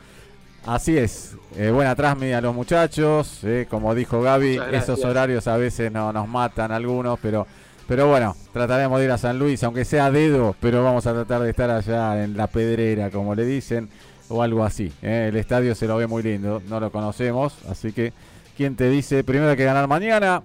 Así 0.66 0.96
es. 0.96 1.36
Eh, 1.56 1.70
buena 1.70 1.94
transmisión 1.94 2.38
a 2.38 2.40
los 2.40 2.54
muchachos. 2.54 3.40
eh, 3.44 3.66
como 3.68 3.94
dijo 3.94 4.20
Gaby, 4.20 4.58
esos 4.72 5.04
horarios 5.04 5.46
a 5.46 5.56
veces 5.56 5.90
no 5.92 6.12
nos 6.12 6.26
matan 6.28 6.72
algunos, 6.72 7.18
pero, 7.20 7.46
pero 7.86 8.08
bueno, 8.08 8.34
trataremos 8.52 8.98
de 8.98 9.04
ir 9.06 9.10
a 9.12 9.18
San 9.18 9.38
Luis, 9.38 9.62
aunque 9.62 9.84
sea 9.84 10.10
dedo, 10.10 10.56
pero 10.60 10.82
vamos 10.82 11.06
a 11.06 11.12
tratar 11.12 11.42
de 11.42 11.50
estar 11.50 11.70
allá 11.70 12.24
en 12.24 12.36
la 12.36 12.46
pedrera, 12.48 13.10
como 13.10 13.34
le 13.34 13.44
dicen, 13.44 13.88
o 14.28 14.42
algo 14.42 14.64
así. 14.64 14.92
eh. 15.02 15.26
El 15.28 15.36
estadio 15.36 15.74
se 15.74 15.86
lo 15.86 15.96
ve 15.96 16.06
muy 16.06 16.22
lindo, 16.22 16.60
no 16.68 16.80
lo 16.80 16.90
conocemos, 16.90 17.54
así 17.68 17.92
que, 17.92 18.12
¿quién 18.56 18.74
te 18.74 18.88
dice? 18.88 19.22
Primero 19.22 19.50
hay 19.50 19.56
que 19.56 19.64
ganar 19.64 19.86
mañana, 19.86 20.42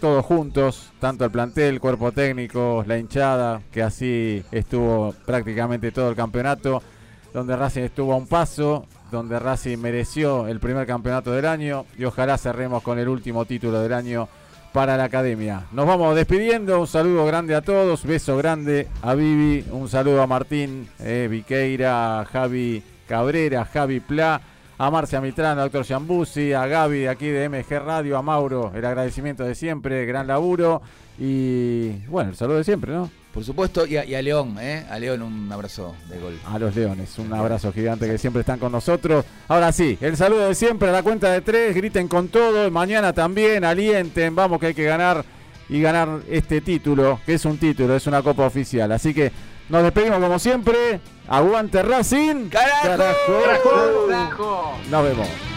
todos 0.00 0.24
juntos, 0.26 0.92
tanto 1.00 1.24
el 1.24 1.30
plantel, 1.30 1.74
el 1.74 1.80
cuerpo 1.80 2.12
técnico, 2.12 2.84
la 2.86 2.98
hinchada, 2.98 3.62
que 3.70 3.82
así 3.82 4.42
estuvo 4.50 5.14
prácticamente 5.24 5.92
todo 5.92 6.10
el 6.10 6.16
campeonato, 6.16 6.82
donde 7.32 7.56
Racing 7.56 7.82
estuvo 7.82 8.12
a 8.12 8.16
un 8.16 8.26
paso, 8.26 8.84
donde 9.12 9.38
Racing 9.38 9.78
mereció 9.78 10.48
el 10.48 10.58
primer 10.58 10.86
campeonato 10.86 11.30
del 11.30 11.46
año 11.46 11.84
y 11.96 12.04
ojalá 12.04 12.38
cerremos 12.38 12.82
con 12.82 12.98
el 12.98 13.08
último 13.08 13.44
título 13.44 13.80
del 13.80 13.92
año 13.92 14.28
para 14.72 14.96
la 14.96 15.04
academia. 15.04 15.66
Nos 15.70 15.86
vamos 15.86 16.16
despidiendo, 16.16 16.80
un 16.80 16.86
saludo 16.86 17.26
grande 17.26 17.54
a 17.54 17.60
todos, 17.60 18.04
beso 18.04 18.38
grande 18.38 18.88
a 19.02 19.14
Vivi, 19.14 19.66
un 19.70 19.88
saludo 19.88 20.22
a 20.22 20.26
Martín 20.26 20.88
eh, 20.98 21.28
Viqueira, 21.30 22.20
a 22.20 22.24
Javi 22.24 22.82
Cabrera, 23.06 23.60
a 23.60 23.64
Javi 23.66 24.00
Pla, 24.00 24.40
a 24.78 24.90
Marcia 24.90 25.20
Mitrano, 25.20 25.60
a 25.60 25.64
Doctor 25.64 25.84
Giambuzzi, 25.84 26.54
a 26.54 26.66
Gaby 26.66 27.00
de 27.00 27.08
aquí 27.10 27.28
de 27.28 27.48
MG 27.50 27.84
Radio, 27.84 28.16
a 28.16 28.22
Mauro, 28.22 28.72
el 28.74 28.84
agradecimiento 28.84 29.44
de 29.44 29.54
siempre, 29.54 30.06
gran 30.06 30.26
laburo 30.26 30.80
y 31.18 31.90
bueno, 32.06 32.30
el 32.30 32.36
saludo 32.36 32.56
de 32.56 32.64
siempre, 32.64 32.92
¿no? 32.92 33.10
Por 33.32 33.44
supuesto, 33.44 33.86
y 33.86 33.96
a, 33.96 34.04
y 34.04 34.14
a 34.14 34.20
León, 34.20 34.56
¿eh? 34.60 34.84
A 34.90 34.98
León 34.98 35.22
un 35.22 35.50
abrazo 35.50 35.96
de 36.08 36.18
gol. 36.18 36.38
A 36.46 36.58
los 36.58 36.76
leones, 36.76 37.18
un 37.18 37.32
abrazo 37.32 37.72
gigante 37.72 38.06
que 38.06 38.18
siempre 38.18 38.40
están 38.40 38.58
con 38.58 38.72
nosotros. 38.72 39.24
Ahora 39.48 39.72
sí, 39.72 39.96
el 40.02 40.18
saludo 40.18 40.48
de 40.48 40.54
siempre 40.54 40.90
a 40.90 40.92
la 40.92 41.02
cuenta 41.02 41.32
de 41.32 41.40
tres, 41.40 41.74
griten 41.74 42.08
con 42.08 42.28
todo, 42.28 42.70
mañana 42.70 43.14
también, 43.14 43.64
alienten, 43.64 44.34
vamos 44.34 44.60
que 44.60 44.66
hay 44.66 44.74
que 44.74 44.84
ganar 44.84 45.24
y 45.70 45.80
ganar 45.80 46.20
este 46.28 46.60
título, 46.60 47.20
que 47.24 47.34
es 47.34 47.44
un 47.46 47.56
título, 47.56 47.96
es 47.96 48.06
una 48.06 48.22
copa 48.22 48.46
oficial. 48.46 48.92
Así 48.92 49.14
que 49.14 49.32
nos 49.70 49.82
despedimos 49.82 50.18
como 50.20 50.38
siempre, 50.38 51.00
aguante 51.26 51.82
Racing. 51.82 52.50
¡Carajo! 52.50 53.42
Carajo. 54.08 54.78
Nos 54.90 55.04
vemos. 55.04 55.51